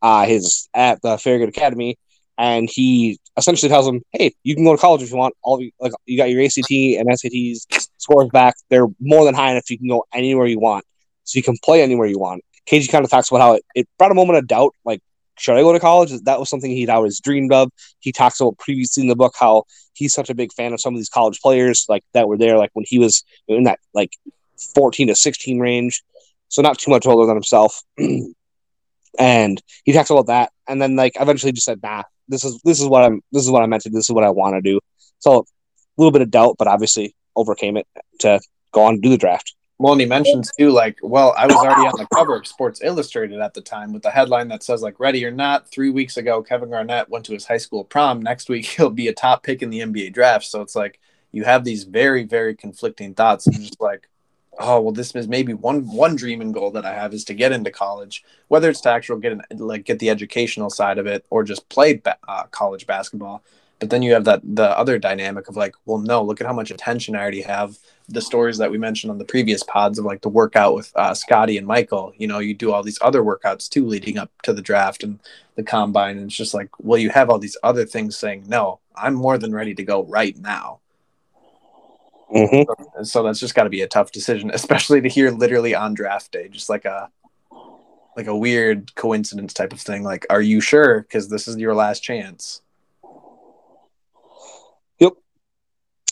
uh, 0.00 0.24
his 0.24 0.68
at 0.72 1.02
the 1.02 1.18
Farragut 1.18 1.50
Academy, 1.50 1.98
and 2.38 2.68
he 2.70 3.18
essentially 3.36 3.68
tells 3.68 3.86
him, 3.86 4.02
"Hey, 4.12 4.34
you 4.42 4.54
can 4.54 4.64
go 4.64 4.74
to 4.74 4.80
college 4.80 5.02
if 5.02 5.10
you 5.10 5.16
want. 5.16 5.34
All 5.42 5.60
you, 5.60 5.70
like 5.80 5.92
you 6.06 6.16
got 6.16 6.30
your 6.30 6.42
ACT 6.42 6.70
and 6.70 7.08
SATs 7.08 7.66
scores 7.98 8.30
back. 8.30 8.54
They're 8.70 8.88
more 9.00 9.24
than 9.24 9.34
high 9.34 9.50
enough. 9.50 9.68
You 9.70 9.78
can 9.78 9.88
go 9.88 10.04
anywhere 10.14 10.46
you 10.46 10.58
want, 10.60 10.84
so 11.24 11.36
you 11.36 11.42
can 11.42 11.56
play 11.62 11.82
anywhere 11.82 12.06
you 12.06 12.18
want." 12.18 12.42
KG 12.66 12.90
kind 12.90 13.04
of 13.04 13.10
talks 13.10 13.30
about 13.30 13.40
how 13.40 13.52
it, 13.54 13.64
it 13.74 13.88
brought 13.98 14.10
a 14.10 14.14
moment 14.14 14.38
of 14.38 14.46
doubt, 14.46 14.74
like 14.84 15.02
should 15.36 15.56
I 15.56 15.62
go 15.62 15.72
to 15.72 15.80
college? 15.80 16.12
That 16.22 16.38
was 16.38 16.48
something 16.48 16.70
he'd 16.70 16.90
always 16.90 17.20
dreamed 17.20 17.52
of. 17.52 17.70
He 17.98 18.12
talks 18.12 18.40
about 18.40 18.58
previously 18.58 19.02
in 19.02 19.08
the 19.08 19.16
book 19.16 19.34
how 19.38 19.64
he's 19.94 20.14
such 20.14 20.30
a 20.30 20.34
big 20.34 20.52
fan 20.52 20.72
of 20.72 20.80
some 20.80 20.94
of 20.94 20.98
these 20.98 21.08
college 21.08 21.40
players 21.40 21.86
like 21.88 22.04
that 22.12 22.28
were 22.28 22.38
there, 22.38 22.58
like 22.58 22.70
when 22.72 22.84
he 22.86 22.98
was 22.98 23.24
in 23.48 23.64
that 23.64 23.80
like 23.94 24.12
14 24.74 25.08
to 25.08 25.14
16 25.14 25.58
range. 25.58 26.02
So 26.48 26.62
not 26.62 26.78
too 26.78 26.90
much 26.90 27.06
older 27.06 27.26
than 27.26 27.36
himself. 27.36 27.82
and 29.18 29.62
he 29.84 29.92
talks 29.92 30.10
about 30.10 30.26
that. 30.26 30.52
And 30.68 30.80
then 30.80 30.96
like 30.96 31.14
eventually 31.18 31.52
just 31.52 31.66
said, 31.66 31.82
nah, 31.82 32.04
this 32.28 32.44
is 32.44 32.60
this 32.64 32.80
is 32.80 32.86
what 32.86 33.04
I'm 33.04 33.22
this 33.32 33.44
is 33.44 33.50
what 33.50 33.62
I 33.62 33.66
meant 33.66 33.82
to 33.82 33.90
this 33.90 34.08
is 34.08 34.14
what 34.14 34.24
I 34.24 34.30
want 34.30 34.54
to 34.54 34.60
do. 34.60 34.80
So 35.18 35.40
a 35.40 35.44
little 35.96 36.12
bit 36.12 36.22
of 36.22 36.30
doubt, 36.30 36.56
but 36.58 36.68
obviously 36.68 37.14
overcame 37.36 37.76
it 37.76 37.86
to 38.20 38.40
go 38.72 38.84
on 38.84 38.94
and 38.94 39.02
do 39.02 39.10
the 39.10 39.18
draft. 39.18 39.53
Well, 39.78 39.92
and 39.92 40.00
he 40.00 40.06
mentions 40.06 40.52
too, 40.56 40.70
like, 40.70 40.98
well, 41.02 41.34
I 41.36 41.46
was 41.46 41.56
already 41.56 41.82
on 41.82 41.96
the 41.98 42.06
cover 42.14 42.36
of 42.36 42.46
Sports 42.46 42.80
Illustrated 42.82 43.40
at 43.40 43.54
the 43.54 43.60
time 43.60 43.92
with 43.92 44.02
the 44.02 44.10
headline 44.10 44.46
that 44.48 44.62
says, 44.62 44.82
like, 44.82 45.00
ready 45.00 45.24
or 45.24 45.32
not, 45.32 45.68
three 45.68 45.90
weeks 45.90 46.16
ago, 46.16 46.42
Kevin 46.42 46.70
Garnett 46.70 47.08
went 47.08 47.24
to 47.26 47.32
his 47.32 47.44
high 47.46 47.56
school 47.56 47.82
prom. 47.82 48.22
Next 48.22 48.48
week, 48.48 48.66
he'll 48.76 48.90
be 48.90 49.08
a 49.08 49.12
top 49.12 49.42
pick 49.42 49.62
in 49.62 49.70
the 49.70 49.80
NBA 49.80 50.12
draft. 50.12 50.46
So 50.46 50.60
it's 50.60 50.76
like 50.76 51.00
you 51.32 51.44
have 51.44 51.64
these 51.64 51.84
very, 51.84 52.22
very 52.22 52.54
conflicting 52.54 53.14
thoughts. 53.14 53.46
And 53.48 53.56
just 53.56 53.80
like, 53.80 54.08
oh, 54.58 54.80
well, 54.80 54.92
this 54.92 55.14
is 55.14 55.28
maybe 55.28 55.52
one 55.52 55.86
one 55.88 56.16
dream 56.16 56.40
and 56.40 56.54
goal 56.54 56.70
that 56.72 56.86
I 56.86 56.94
have 56.94 57.12
is 57.12 57.24
to 57.24 57.34
get 57.34 57.52
into 57.52 57.70
college, 57.70 58.24
whether 58.48 58.70
it's 58.70 58.80
to 58.82 58.90
actually 58.90 59.20
get 59.20 59.32
an, 59.32 59.42
like 59.58 59.84
get 59.84 59.98
the 59.98 60.10
educational 60.10 60.70
side 60.70 60.98
of 60.98 61.06
it 61.06 61.24
or 61.30 61.42
just 61.42 61.68
play 61.68 61.94
ba- 61.94 62.18
uh, 62.28 62.44
college 62.44 62.86
basketball. 62.86 63.42
But 63.80 63.90
then 63.90 64.02
you 64.02 64.12
have 64.14 64.24
that 64.24 64.40
the 64.44 64.76
other 64.78 64.98
dynamic 64.98 65.48
of 65.48 65.56
like, 65.56 65.74
well, 65.84 65.98
no, 65.98 66.22
look 66.22 66.40
at 66.40 66.46
how 66.46 66.52
much 66.52 66.70
attention 66.70 67.16
I 67.16 67.20
already 67.20 67.42
have. 67.42 67.76
The 68.08 68.20
stories 68.20 68.58
that 68.58 68.70
we 68.70 68.76
mentioned 68.76 69.10
on 69.10 69.18
the 69.18 69.24
previous 69.24 69.62
pods 69.62 69.98
of 69.98 70.04
like 70.04 70.20
the 70.20 70.28
workout 70.28 70.74
with 70.74 70.92
uh, 70.94 71.14
Scotty 71.14 71.56
and 71.56 71.66
Michael. 71.66 72.12
You 72.16 72.26
know, 72.26 72.38
you 72.38 72.52
do 72.52 72.72
all 72.72 72.82
these 72.82 72.98
other 73.00 73.22
workouts 73.22 73.68
too, 73.68 73.86
leading 73.86 74.18
up 74.18 74.30
to 74.42 74.52
the 74.52 74.60
draft 74.60 75.02
and 75.02 75.18
the 75.54 75.62
combine. 75.62 76.18
And 76.18 76.26
it's 76.26 76.36
just 76.36 76.54
like, 76.54 76.68
well, 76.78 76.98
you 76.98 77.10
have 77.10 77.30
all 77.30 77.38
these 77.38 77.56
other 77.62 77.86
things 77.86 78.18
saying, 78.18 78.44
no, 78.46 78.80
I'm 78.94 79.14
more 79.14 79.38
than 79.38 79.54
ready 79.54 79.74
to 79.74 79.84
go 79.84 80.04
right 80.04 80.36
now. 80.36 80.80
Mm-hmm. 82.34 82.70
So, 82.96 83.02
so 83.04 83.22
that's 83.22 83.40
just 83.40 83.54
got 83.54 83.64
to 83.64 83.70
be 83.70 83.82
a 83.82 83.88
tough 83.88 84.12
decision, 84.12 84.50
especially 84.54 85.00
to 85.00 85.08
hear 85.08 85.30
literally 85.30 85.74
on 85.74 85.94
draft 85.94 86.32
day, 86.32 86.48
just 86.48 86.68
like 86.68 86.84
a 86.84 87.10
like 88.16 88.26
a 88.28 88.36
weird 88.36 88.94
coincidence 88.94 89.52
type 89.52 89.72
of 89.72 89.80
thing. 89.80 90.04
Like, 90.04 90.24
are 90.30 90.40
you 90.40 90.60
sure? 90.60 91.02
Because 91.02 91.28
this 91.28 91.48
is 91.48 91.56
your 91.56 91.74
last 91.74 92.00
chance. 92.00 92.62
Yep. 95.00 95.14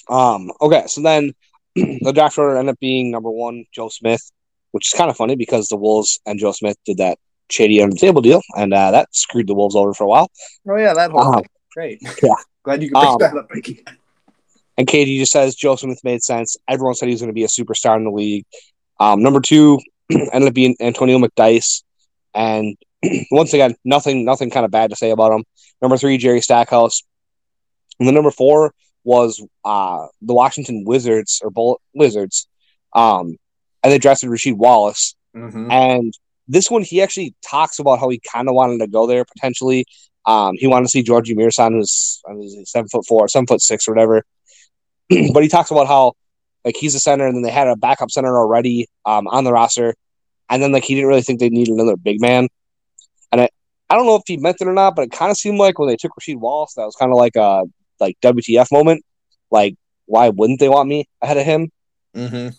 Um, 0.08 0.50
okay, 0.60 0.84
so 0.88 1.00
then 1.00 1.32
the 1.74 2.12
draft 2.14 2.38
order 2.38 2.56
ended 2.56 2.74
up 2.74 2.80
being 2.80 3.10
number 3.10 3.30
one, 3.30 3.64
Joe 3.72 3.88
Smith, 3.88 4.30
which 4.72 4.88
is 4.92 4.96
kind 4.98 5.10
of 5.10 5.16
funny 5.16 5.36
because 5.36 5.68
the 5.68 5.76
Wolves 5.76 6.20
and 6.26 6.38
Joe 6.38 6.52
Smith 6.52 6.76
did 6.84 6.98
that 6.98 7.18
shady 7.50 7.82
under 7.82 7.94
the 7.94 8.00
table 8.00 8.22
deal, 8.22 8.40
and 8.56 8.72
uh, 8.72 8.90
that 8.90 9.08
screwed 9.14 9.46
the 9.46 9.54
Wolves 9.54 9.76
over 9.76 9.92
for 9.94 10.04
a 10.04 10.08
while. 10.08 10.30
Oh 10.68 10.76
yeah, 10.76 10.94
that 10.94 11.10
whole 11.10 11.20
Um, 11.20 11.34
thing. 11.34 11.46
Great. 11.74 12.02
yeah. 12.22 12.30
Glad 12.62 12.82
you 12.82 12.90
could 12.90 13.00
pick 13.00 13.08
Um, 13.08 13.18
that 13.20 13.36
up. 13.36 13.48
And 14.78 14.86
KG 14.86 15.18
just 15.18 15.32
says 15.32 15.54
Joe 15.54 15.76
Smith 15.76 16.00
made 16.02 16.22
sense. 16.22 16.56
Everyone 16.68 16.94
said 16.94 17.06
he 17.08 17.12
was 17.14 17.20
going 17.20 17.28
to 17.30 17.34
be 17.34 17.44
a 17.44 17.48
superstar 17.48 17.96
in 17.96 18.04
the 18.04 18.10
league. 18.10 18.44
Um, 19.00 19.22
number 19.22 19.40
two 19.40 19.78
ended 20.10 20.48
up 20.48 20.54
being 20.54 20.76
Antonio 20.80 21.18
McDyess, 21.18 21.82
and 22.34 22.76
once 23.30 23.52
again, 23.52 23.74
nothing, 23.84 24.24
nothing 24.24 24.50
kind 24.50 24.64
of 24.64 24.70
bad 24.70 24.90
to 24.90 24.96
say 24.96 25.10
about 25.10 25.32
him. 25.32 25.44
Number 25.82 25.96
three, 25.96 26.16
Jerry 26.18 26.40
Stackhouse, 26.40 27.02
and 27.98 28.06
then 28.08 28.14
number 28.14 28.30
four 28.30 28.72
was 29.04 29.44
uh, 29.64 30.06
the 30.20 30.34
Washington 30.34 30.84
Wizards 30.84 31.40
or 31.42 31.50
Bull- 31.50 31.80
Wizards, 31.94 32.46
um, 32.92 33.36
and 33.82 33.92
they 33.92 33.98
drafted 33.98 34.30
Rasheed 34.30 34.56
Wallace. 34.56 35.14
Mhm. 35.36 35.70
And 35.72 36.14
this 36.48 36.70
one, 36.70 36.82
he 36.82 37.02
actually 37.02 37.34
talks 37.48 37.78
about 37.78 37.98
how 37.98 38.08
he 38.08 38.20
kind 38.32 38.48
of 38.48 38.54
wanted 38.54 38.78
to 38.78 38.86
go 38.86 39.06
there 39.06 39.24
potentially. 39.24 39.86
Um, 40.26 40.56
he 40.56 40.66
wanted 40.66 40.84
to 40.84 40.90
see 40.90 41.02
Gheorghe 41.02 41.34
Muresan, 41.34 41.72
who's 41.72 42.22
I 42.28 42.32
mean, 42.34 42.64
seven 42.66 42.88
foot 42.88 43.06
four, 43.06 43.28
seven 43.28 43.46
foot 43.46 43.60
six, 43.60 43.88
or 43.88 43.92
whatever. 43.92 44.24
but 45.32 45.42
he 45.42 45.48
talks 45.48 45.70
about 45.70 45.88
how 45.88 46.12
like 46.64 46.76
he's 46.76 46.94
a 46.94 47.00
center, 47.00 47.26
and 47.26 47.36
then 47.36 47.42
they 47.42 47.50
had 47.50 47.68
a 47.68 47.76
backup 47.76 48.10
center 48.10 48.36
already 48.38 48.86
um, 49.04 49.26
on 49.26 49.44
the 49.44 49.52
roster, 49.52 49.94
and 50.48 50.62
then 50.62 50.70
like 50.72 50.84
he 50.84 50.94
didn't 50.94 51.08
really 51.08 51.22
think 51.22 51.40
they 51.40 51.48
needed 51.50 51.74
another 51.74 51.96
big 51.96 52.20
man. 52.20 52.48
And 53.32 53.40
I, 53.40 53.48
I 53.90 53.96
don't 53.96 54.06
know 54.06 54.16
if 54.16 54.22
he 54.26 54.36
meant 54.36 54.58
it 54.60 54.68
or 54.68 54.72
not, 54.72 54.94
but 54.94 55.02
it 55.02 55.12
kind 55.12 55.30
of 55.30 55.36
seemed 55.36 55.58
like 55.58 55.78
when 55.78 55.88
they 55.88 55.96
took 55.96 56.12
Rasheed 56.18 56.38
Wallace, 56.38 56.74
that 56.74 56.84
was 56.84 56.94
kind 56.96 57.10
of 57.10 57.16
like 57.18 57.36
a 57.36 57.64
like 58.00 58.18
WTF 58.20 58.72
moment. 58.72 59.04
Like, 59.50 59.76
why 60.06 60.28
wouldn't 60.28 60.60
they 60.60 60.68
want 60.68 60.88
me 60.88 61.08
ahead 61.20 61.36
of 61.36 61.44
him? 61.44 61.70
Mhm. 62.14 62.56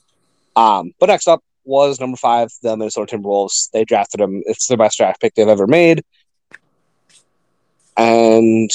Um, 0.55 0.91
but 0.99 1.07
next 1.07 1.27
up 1.27 1.43
was 1.65 1.99
number 1.99 2.17
five, 2.17 2.49
the 2.61 2.75
Minnesota 2.75 3.17
Timberwolves. 3.17 3.71
They 3.71 3.85
drafted 3.85 4.21
him. 4.21 4.43
It's 4.45 4.67
the 4.67 4.77
best 4.77 4.97
draft 4.97 5.21
pick 5.21 5.33
they've 5.33 5.47
ever 5.47 5.67
made. 5.67 6.03
And 7.95 8.69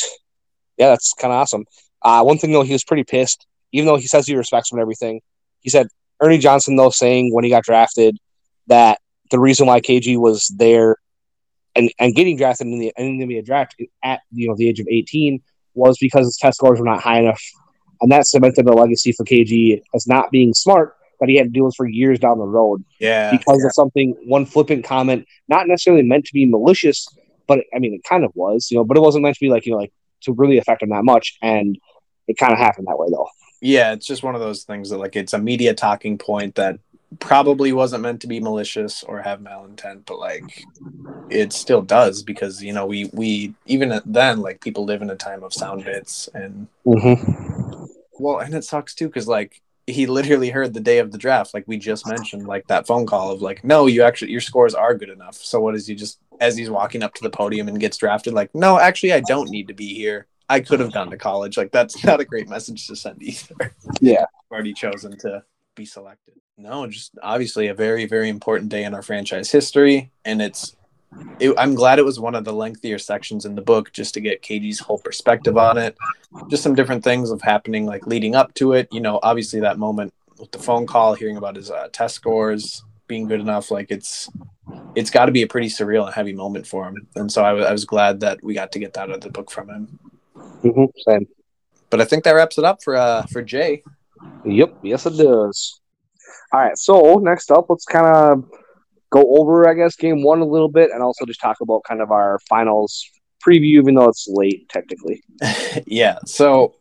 yeah, 0.76 0.88
that's 0.90 1.12
kind 1.14 1.32
of 1.32 1.38
awesome. 1.38 1.64
Uh, 2.02 2.22
one 2.22 2.38
thing 2.38 2.52
though, 2.52 2.62
he 2.62 2.72
was 2.72 2.84
pretty 2.84 3.04
pissed, 3.04 3.46
even 3.72 3.86
though 3.86 3.96
he 3.96 4.06
says 4.06 4.26
he 4.26 4.36
respects 4.36 4.70
him 4.70 4.78
and 4.78 4.82
everything. 4.82 5.20
He 5.60 5.70
said 5.70 5.88
Ernie 6.20 6.38
Johnson 6.38 6.76
though 6.76 6.90
saying 6.90 7.32
when 7.32 7.44
he 7.44 7.50
got 7.50 7.64
drafted 7.64 8.16
that 8.68 9.00
the 9.30 9.38
reason 9.38 9.66
why 9.66 9.80
KG 9.80 10.16
was 10.16 10.48
there 10.56 10.96
and, 11.74 11.90
and 11.98 12.14
getting 12.14 12.36
drafted 12.36 12.66
in 12.68 12.78
the 12.78 12.92
in 12.96 13.18
the 13.18 13.26
NBA 13.26 13.44
draft 13.44 13.74
at 14.02 14.20
you 14.32 14.48
know 14.48 14.54
the 14.56 14.68
age 14.68 14.80
of 14.80 14.86
eighteen 14.88 15.42
was 15.78 15.96
because 16.00 16.26
his 16.26 16.36
test 16.36 16.56
scores 16.58 16.78
were 16.78 16.84
not 16.84 17.00
high 17.02 17.20
enough, 17.20 17.42
and 18.00 18.12
that 18.12 18.26
cemented 18.26 18.66
the 18.66 18.72
legacy 18.72 19.12
for 19.12 19.24
KG 19.24 19.80
as 19.94 20.06
not 20.06 20.30
being 20.30 20.52
smart 20.54 20.94
that 21.20 21.28
he 21.28 21.36
had 21.36 21.44
to 21.46 21.50
deal 21.50 21.64
with 21.64 21.74
for 21.76 21.88
years 21.88 22.18
down 22.20 22.38
the 22.38 22.44
road 22.46 22.84
Yeah. 23.00 23.30
because 23.32 23.64
of 23.64 23.72
something 23.72 24.14
one 24.26 24.46
flippant 24.46 24.84
comment, 24.84 25.26
not 25.48 25.66
necessarily 25.66 26.04
meant 26.04 26.24
to 26.26 26.32
be 26.32 26.46
malicious, 26.46 27.08
but 27.48 27.60
I 27.74 27.78
mean 27.80 27.94
it 27.94 28.04
kind 28.08 28.24
of 28.24 28.30
was, 28.36 28.68
you 28.70 28.76
know, 28.78 28.84
but 28.84 28.96
it 28.96 29.00
wasn't 29.00 29.22
meant 29.24 29.34
to 29.34 29.40
be 29.40 29.48
like 29.50 29.66
you 29.66 29.72
know 29.72 29.78
like 29.78 29.92
to 30.22 30.32
really 30.32 30.58
affect 30.58 30.82
him 30.82 30.90
that 30.90 31.04
much, 31.04 31.36
and 31.42 31.76
it 32.28 32.36
kind 32.36 32.52
of 32.52 32.58
happened 32.58 32.86
that 32.88 32.98
way 32.98 33.08
though. 33.10 33.28
yeah, 33.60 33.92
it's 33.92 34.06
just 34.06 34.22
one 34.22 34.34
of 34.36 34.40
those 34.40 34.62
things 34.64 34.90
that 34.90 34.98
like 34.98 35.16
it's 35.16 35.32
a 35.32 35.38
media 35.38 35.74
talking 35.74 36.18
point 36.18 36.54
that 36.56 36.78
probably 37.20 37.72
wasn't 37.72 38.02
meant 38.02 38.20
to 38.22 38.26
be 38.26 38.40
malicious 38.40 39.02
or 39.02 39.22
have 39.22 39.40
malintent, 39.40 40.04
but 40.06 40.18
like 40.18 40.66
it 41.30 41.52
still 41.52 41.82
does 41.82 42.22
because 42.22 42.62
you 42.62 42.72
know 42.72 42.86
we 42.86 43.10
we 43.12 43.52
even 43.66 44.00
then 44.06 44.40
like 44.40 44.60
people 44.60 44.84
live 44.84 45.02
in 45.02 45.10
a 45.10 45.16
time 45.16 45.42
of 45.42 45.52
sound 45.52 45.84
bits 45.84 46.28
and 46.34 46.68
Mm-hmm. 46.86 47.32
well 48.18 48.38
and 48.38 48.54
it 48.54 48.64
sucks 48.64 48.94
too 48.94 49.08
because 49.08 49.28
like 49.28 49.60
he 49.86 50.06
literally 50.06 50.48
heard 50.50 50.72
the 50.72 50.80
day 50.80 50.98
of 50.98 51.12
the 51.12 51.18
draft 51.18 51.52
like 51.52 51.64
we 51.66 51.76
just 51.76 52.06
mentioned 52.06 52.46
like 52.46 52.66
that 52.68 52.86
phone 52.86 53.04
call 53.06 53.30
of 53.30 53.42
like 53.42 53.62
no 53.62 53.86
you 53.86 54.02
actually 54.02 54.30
your 54.32 54.40
scores 54.40 54.74
are 54.74 54.94
good 54.94 55.10
enough 55.10 55.34
so 55.36 55.60
what 55.60 55.74
is 55.74 55.86
he 55.86 55.94
just 55.94 56.18
as 56.40 56.56
he's 56.56 56.70
walking 56.70 57.02
up 57.02 57.12
to 57.14 57.22
the 57.22 57.30
podium 57.30 57.68
and 57.68 57.78
gets 57.80 57.98
drafted 57.98 58.32
like 58.32 58.54
no 58.54 58.78
actually 58.78 59.12
i 59.12 59.20
don't 59.20 59.50
need 59.50 59.68
to 59.68 59.74
be 59.74 59.92
here 59.94 60.26
i 60.48 60.60
could 60.60 60.80
have 60.80 60.92
gone 60.92 61.10
to 61.10 61.16
college 61.18 61.58
like 61.58 61.70
that's 61.72 62.02
not 62.04 62.20
a 62.20 62.24
great 62.24 62.48
message 62.48 62.86
to 62.86 62.96
send 62.96 63.22
either 63.22 63.74
Yeah. 64.00 64.24
already 64.50 64.72
chosen 64.72 65.16
to 65.18 65.42
be 65.78 65.86
selected 65.86 66.34
no 66.58 66.86
just 66.88 67.12
obviously 67.22 67.68
a 67.68 67.74
very 67.74 68.04
very 68.04 68.28
important 68.28 68.68
day 68.68 68.82
in 68.84 68.92
our 68.94 69.02
franchise 69.10 69.48
history 69.50 70.10
and 70.24 70.42
it's 70.42 70.74
it, 71.38 71.54
i'm 71.56 71.74
glad 71.74 71.98
it 72.00 72.04
was 72.04 72.18
one 72.20 72.34
of 72.34 72.44
the 72.44 72.52
lengthier 72.52 72.98
sections 72.98 73.46
in 73.46 73.54
the 73.54 73.62
book 73.62 73.92
just 73.92 74.12
to 74.14 74.20
get 74.20 74.42
kg's 74.42 74.80
whole 74.80 74.98
perspective 74.98 75.56
on 75.56 75.78
it 75.78 75.96
just 76.50 76.62
some 76.64 76.74
different 76.74 77.02
things 77.04 77.30
of 77.30 77.40
happening 77.42 77.86
like 77.86 78.06
leading 78.06 78.34
up 78.34 78.52
to 78.54 78.72
it 78.72 78.88
you 78.90 79.00
know 79.00 79.20
obviously 79.22 79.60
that 79.60 79.78
moment 79.78 80.12
with 80.38 80.50
the 80.50 80.58
phone 80.58 80.84
call 80.86 81.14
hearing 81.14 81.36
about 81.36 81.54
his 81.56 81.70
uh, 81.70 81.88
test 81.92 82.14
scores 82.16 82.82
being 83.06 83.26
good 83.28 83.40
enough 83.40 83.70
like 83.70 83.90
it's 83.90 84.28
it's 84.96 85.10
got 85.10 85.26
to 85.26 85.32
be 85.32 85.42
a 85.42 85.46
pretty 85.46 85.68
surreal 85.68 86.04
and 86.06 86.14
heavy 86.14 86.32
moment 86.34 86.66
for 86.66 86.86
him 86.88 86.96
and 87.16 87.30
so 87.32 87.42
I 87.44 87.52
wa- 87.54 87.62
I 87.70 87.72
was 87.72 87.84
glad 87.84 88.20
that 88.20 88.36
we 88.42 88.52
got 88.54 88.72
to 88.72 88.78
get 88.78 88.92
that 88.94 89.08
out 89.08 89.14
of 89.14 89.20
the 89.22 89.30
book 89.30 89.50
from 89.50 89.70
him 89.70 89.98
Mm-hmm. 90.64 90.84
Same. 91.08 91.26
but 91.90 92.00
i 92.00 92.04
think 92.04 92.24
that 92.24 92.32
wraps 92.32 92.58
it 92.58 92.64
up 92.64 92.78
for 92.82 92.94
uh 92.96 93.22
for 93.32 93.42
jay 93.42 93.82
Yep. 94.44 94.78
Yes, 94.82 95.06
it 95.06 95.16
does. 95.16 95.80
All 96.52 96.60
right. 96.60 96.78
So 96.78 97.16
next 97.16 97.50
up, 97.50 97.66
let's 97.68 97.84
kind 97.84 98.06
of 98.06 98.50
go 99.10 99.22
over, 99.38 99.68
I 99.68 99.74
guess, 99.74 99.96
game 99.96 100.22
one 100.22 100.40
a 100.40 100.46
little 100.46 100.68
bit, 100.68 100.90
and 100.92 101.02
also 101.02 101.24
just 101.24 101.40
talk 101.40 101.60
about 101.60 101.82
kind 101.88 102.00
of 102.00 102.10
our 102.10 102.38
finals 102.48 103.04
preview, 103.46 103.80
even 103.80 103.94
though 103.94 104.08
it's 104.08 104.28
late 104.28 104.68
technically. 104.68 105.22
yeah 105.86 106.18
so 106.26 106.74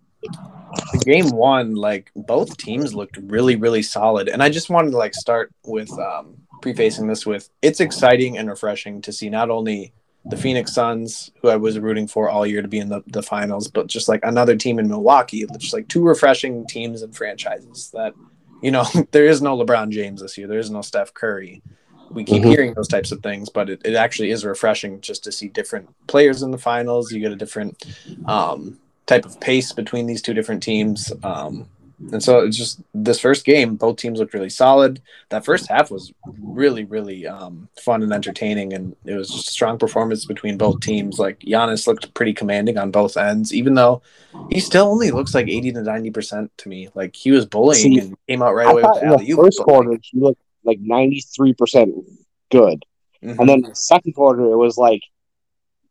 game 1.03 1.29
one 1.29 1.75
like 1.75 2.11
both 2.15 2.57
teams 2.57 2.95
looked 2.95 3.17
really 3.17 3.55
really 3.55 3.81
solid 3.81 4.27
and 4.27 4.41
i 4.41 4.49
just 4.49 4.69
wanted 4.69 4.91
to 4.91 4.97
like 4.97 5.13
start 5.13 5.51
with 5.65 5.91
um 5.99 6.35
prefacing 6.61 7.07
this 7.07 7.25
with 7.25 7.49
it's 7.61 7.79
exciting 7.79 8.37
and 8.37 8.49
refreshing 8.49 9.01
to 9.01 9.13
see 9.13 9.29
not 9.29 9.49
only 9.49 9.93
the 10.29 10.37
phoenix 10.37 10.73
suns 10.73 11.31
who 11.41 11.49
i 11.49 11.55
was 11.55 11.79
rooting 11.79 12.07
for 12.07 12.29
all 12.29 12.45
year 12.45 12.61
to 12.61 12.67
be 12.67 12.79
in 12.79 12.89
the, 12.89 13.01
the 13.07 13.23
finals 13.23 13.67
but 13.67 13.87
just 13.87 14.07
like 14.07 14.19
another 14.23 14.55
team 14.55 14.79
in 14.79 14.87
milwaukee 14.87 15.45
just 15.57 15.73
like 15.73 15.87
two 15.87 16.03
refreshing 16.03 16.65
teams 16.67 17.01
and 17.01 17.15
franchises 17.15 17.89
that 17.93 18.13
you 18.61 18.71
know 18.71 18.85
there 19.11 19.25
is 19.25 19.41
no 19.41 19.57
lebron 19.57 19.89
james 19.89 20.21
this 20.21 20.37
year 20.37 20.47
there 20.47 20.59
is 20.59 20.69
no 20.69 20.81
steph 20.81 21.13
curry 21.13 21.61
we 22.09 22.23
keep 22.23 22.41
Mhm. 22.43 22.49
hearing 22.49 22.73
those 22.73 22.87
types 22.87 23.11
of 23.11 23.21
things 23.21 23.49
but 23.49 23.69
it, 23.69 23.81
it 23.83 23.95
actually 23.95 24.31
is 24.31 24.45
refreshing 24.45 25.01
just 25.01 25.23
to 25.25 25.31
see 25.31 25.47
different 25.49 25.89
players 26.07 26.41
in 26.41 26.51
the 26.51 26.57
finals 26.57 27.11
you 27.11 27.19
get 27.19 27.31
a 27.31 27.35
different 27.35 27.85
um 28.25 28.79
type 29.05 29.25
of 29.25 29.39
pace 29.39 29.71
between 29.71 30.05
these 30.05 30.21
two 30.21 30.33
different 30.33 30.61
teams. 30.61 31.13
Um, 31.23 31.69
and 31.99 32.21
so 32.21 32.41
it's 32.41 32.57
just 32.57 32.79
this 32.93 33.19
first 33.19 33.43
game, 33.43 33.75
both 33.75 33.97
teams 33.97 34.19
looked 34.19 34.35
really 34.35 34.51
solid. 34.51 35.01
That 35.29 35.43
first 35.43 35.67
half 35.67 35.89
was 35.89 36.13
really, 36.39 36.83
really 36.83 37.25
um, 37.25 37.69
fun 37.79 38.03
and 38.03 38.13
entertaining, 38.13 38.73
and 38.73 38.95
it 39.03 39.15
was 39.15 39.29
just 39.29 39.49
a 39.49 39.51
strong 39.51 39.79
performance 39.79 40.23
between 40.25 40.57
both 40.57 40.79
teams. 40.79 41.17
Like 41.17 41.39
Giannis 41.39 41.87
looked 41.87 42.13
pretty 42.13 42.33
commanding 42.33 42.77
on 42.77 42.91
both 42.91 43.17
ends, 43.17 43.51
even 43.51 43.73
though 43.73 44.03
he 44.51 44.59
still 44.59 44.85
only 44.85 45.09
looks 45.09 45.33
like 45.33 45.47
eighty 45.47 45.71
to 45.71 45.81
ninety 45.81 46.11
percent 46.11 46.55
to 46.59 46.69
me. 46.69 46.89
Like 46.93 47.15
he 47.15 47.31
was 47.31 47.47
bullying 47.47 47.95
See, 47.95 47.99
and 47.99 48.17
came 48.27 48.43
out 48.43 48.53
right 48.53 48.67
I 48.67 48.71
away 48.71 48.83
with 48.83 49.01
the 49.01 49.05
in 49.05 49.25
the 49.25 49.35
first 49.35 49.59
like, 49.59 49.65
quarter 49.65 49.97
he 50.03 50.19
looked 50.19 50.41
like 50.63 50.79
ninety 50.79 51.21
three 51.21 51.53
percent 51.53 51.95
good, 52.51 52.85
mhm. 53.23 53.39
and 53.39 53.49
then 53.49 53.61
the 53.61 53.73
second 53.73 54.13
quarter 54.13 54.43
it 54.43 54.57
was 54.57 54.77
like 54.77 55.01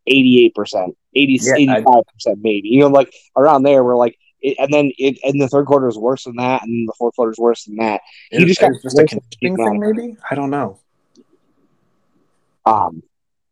eighty 0.07 0.45
eight 0.45 0.55
percent, 0.55 0.97
80 1.17 1.41
Yeah, 1.43 1.55
85 1.55 1.85
percent 2.15 2.39
maybe. 2.43 2.69
You 2.69 2.81
know, 2.81 2.89
like 2.89 3.13
around 3.37 3.65
there. 3.65 3.83
We're 3.83 3.97
like. 3.97 4.17
It, 4.47 4.57
and 4.61 4.73
then 4.73 4.93
it, 4.97 5.19
and 5.25 5.41
the 5.41 5.49
third 5.49 5.67
quarter 5.67 5.89
is 5.89 5.99
worse 5.99 6.25
than 6.25 6.37
that, 6.37 6.63
and 6.63 6.89
the 6.89 6.93
fourth 6.99 7.17
quarter 7.17 7.33
is 7.33 7.39
worse 7.39 7.65
than 7.65 7.77
that. 7.77 8.01
he 8.31 8.43
It- 8.43 8.47
just 8.47 8.61
got 8.61 8.71
just 8.83 8.97
a 8.99 9.05
conditioning 9.05 9.57
thing, 9.57 9.81
maybe. 9.81 10.17
I 10.31 10.35
don't 10.37 10.51
know. 10.51 10.79
Um, 12.65 13.03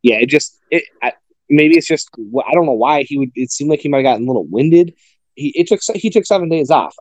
yeah, 0.03 0.17
it 0.17 0.27
just 0.27 0.59
it 0.71 0.85
I, 1.03 1.13
maybe 1.49 1.77
it's 1.77 1.87
just 1.87 2.09
I 2.17 2.53
don't 2.53 2.67
know 2.67 2.73
why 2.73 3.03
he 3.03 3.19
would. 3.19 3.31
It 3.35 3.51
seemed 3.51 3.71
like 3.71 3.81
he 3.81 3.89
might 3.89 3.99
have 3.99 4.05
gotten 4.15 4.25
a 4.25 4.27
little 4.27 4.45
winded. 4.47 4.95
He 5.35 5.49
it 5.57 5.67
took 5.69 5.81
he 5.95 6.11
took 6.11 6.27
seven 6.27 6.49
days 6.49 6.71
off. 6.71 6.95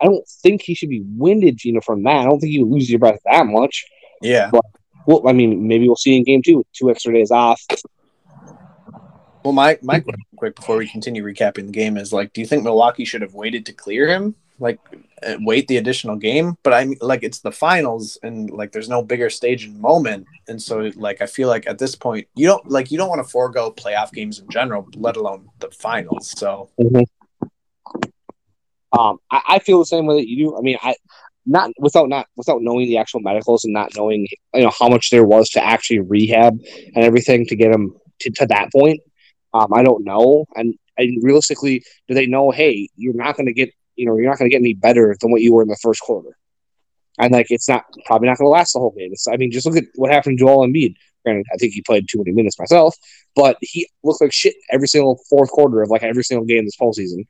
I 0.00 0.06
don't 0.06 0.26
think 0.42 0.62
he 0.62 0.74
should 0.74 0.88
be 0.90 1.02
winded, 1.16 1.64
you 1.64 1.72
know, 1.72 1.80
from 1.80 2.04
that. 2.04 2.18
I 2.18 2.24
don't 2.24 2.38
think 2.38 2.52
you 2.52 2.64
would 2.66 2.72
lose 2.74 2.88
your 2.90 3.00
breath 3.00 3.18
that 3.24 3.46
much. 3.46 3.84
Yeah, 4.22 4.48
But, 4.50 4.62
Well, 5.06 5.28
I 5.28 5.32
mean, 5.32 5.66
maybe 5.66 5.86
we'll 5.88 5.96
see 5.96 6.16
in 6.16 6.22
game 6.24 6.42
two, 6.42 6.64
two 6.72 6.90
extra 6.90 7.12
days 7.12 7.30
off. 7.32 7.60
Well, 9.44 9.52
my 9.52 9.78
my 9.82 10.02
quick 10.36 10.56
before 10.56 10.76
we 10.76 10.88
continue 10.88 11.24
recapping 11.24 11.66
the 11.66 11.72
game 11.72 11.96
is 11.96 12.12
like, 12.12 12.32
do 12.32 12.40
you 12.40 12.46
think 12.46 12.64
Milwaukee 12.64 13.04
should 13.04 13.22
have 13.22 13.34
waited 13.34 13.66
to 13.66 13.72
clear 13.72 14.08
him, 14.08 14.34
like 14.58 14.78
uh, 15.26 15.36
wait 15.40 15.68
the 15.68 15.76
additional 15.76 16.16
game? 16.16 16.56
But 16.62 16.74
I 16.74 16.84
mean, 16.84 16.98
like 17.00 17.22
it's 17.22 17.40
the 17.40 17.52
finals, 17.52 18.18
and 18.22 18.50
like 18.50 18.72
there's 18.72 18.88
no 18.88 19.02
bigger 19.02 19.30
stage 19.30 19.64
and 19.64 19.80
moment, 19.80 20.26
and 20.48 20.60
so 20.60 20.90
like 20.96 21.22
I 21.22 21.26
feel 21.26 21.48
like 21.48 21.66
at 21.66 21.78
this 21.78 21.94
point 21.94 22.26
you 22.34 22.46
don't 22.46 22.68
like 22.68 22.90
you 22.90 22.98
don't 22.98 23.08
want 23.08 23.22
to 23.24 23.30
forego 23.30 23.70
playoff 23.70 24.12
games 24.12 24.38
in 24.38 24.48
general, 24.48 24.88
let 24.96 25.16
alone 25.16 25.48
the 25.60 25.70
finals. 25.70 26.30
So 26.36 26.70
Um, 28.90 29.18
I, 29.30 29.42
I 29.48 29.58
feel 29.58 29.78
the 29.78 29.86
same 29.86 30.06
way 30.06 30.16
that 30.16 30.28
you 30.28 30.46
do. 30.46 30.58
I 30.58 30.62
mean, 30.62 30.78
I 30.82 30.94
not 31.46 31.70
without 31.78 32.08
not 32.08 32.26
without 32.36 32.62
knowing 32.62 32.86
the 32.86 32.98
actual 32.98 33.20
medicals 33.20 33.64
and 33.64 33.72
not 33.72 33.96
knowing 33.96 34.26
you 34.54 34.62
know 34.62 34.72
how 34.78 34.88
much 34.88 35.10
there 35.10 35.24
was 35.24 35.48
to 35.50 35.64
actually 35.64 36.00
rehab 36.00 36.58
and 36.94 37.04
everything 37.04 37.46
to 37.46 37.56
get 37.56 37.72
him 37.72 37.96
to, 38.20 38.30
to 38.30 38.46
that 38.46 38.70
point. 38.72 39.00
Um, 39.58 39.72
I 39.72 39.82
don't 39.82 40.04
know, 40.04 40.46
and 40.54 40.74
and 40.96 41.22
realistically, 41.22 41.84
do 42.06 42.14
they 42.14 42.26
know? 42.26 42.50
Hey, 42.50 42.88
you're 42.96 43.14
not 43.14 43.36
going 43.36 43.46
to 43.46 43.52
get 43.52 43.70
you 43.96 44.06
know 44.06 44.16
you're 44.16 44.28
not 44.28 44.38
going 44.38 44.50
to 44.50 44.54
get 44.54 44.62
any 44.62 44.74
better 44.74 45.16
than 45.20 45.30
what 45.30 45.42
you 45.42 45.54
were 45.54 45.62
in 45.62 45.68
the 45.68 45.78
first 45.82 46.00
quarter, 46.00 46.36
and 47.18 47.32
like 47.32 47.50
it's 47.50 47.68
not 47.68 47.84
probably 48.06 48.28
not 48.28 48.38
going 48.38 48.46
to 48.46 48.50
last 48.50 48.72
the 48.72 48.78
whole 48.78 48.94
game. 48.96 49.10
It's, 49.12 49.26
I 49.26 49.36
mean, 49.36 49.50
just 49.50 49.66
look 49.66 49.76
at 49.76 49.84
what 49.96 50.10
happened 50.10 50.38
to 50.38 50.44
Joel 50.44 50.66
Embiid. 50.66 50.94
Granted, 51.24 51.46
I 51.52 51.56
think 51.56 51.72
he 51.72 51.82
played 51.82 52.06
too 52.08 52.18
many 52.18 52.32
minutes 52.32 52.58
myself, 52.58 52.96
but 53.34 53.56
he 53.60 53.88
looked 54.04 54.20
like 54.20 54.32
shit 54.32 54.54
every 54.70 54.88
single 54.88 55.20
fourth 55.28 55.50
quarter 55.50 55.82
of 55.82 55.90
like 55.90 56.02
every 56.02 56.22
single 56.22 56.46
game 56.46 56.64
this 56.64 56.76
postseason. 56.76 57.26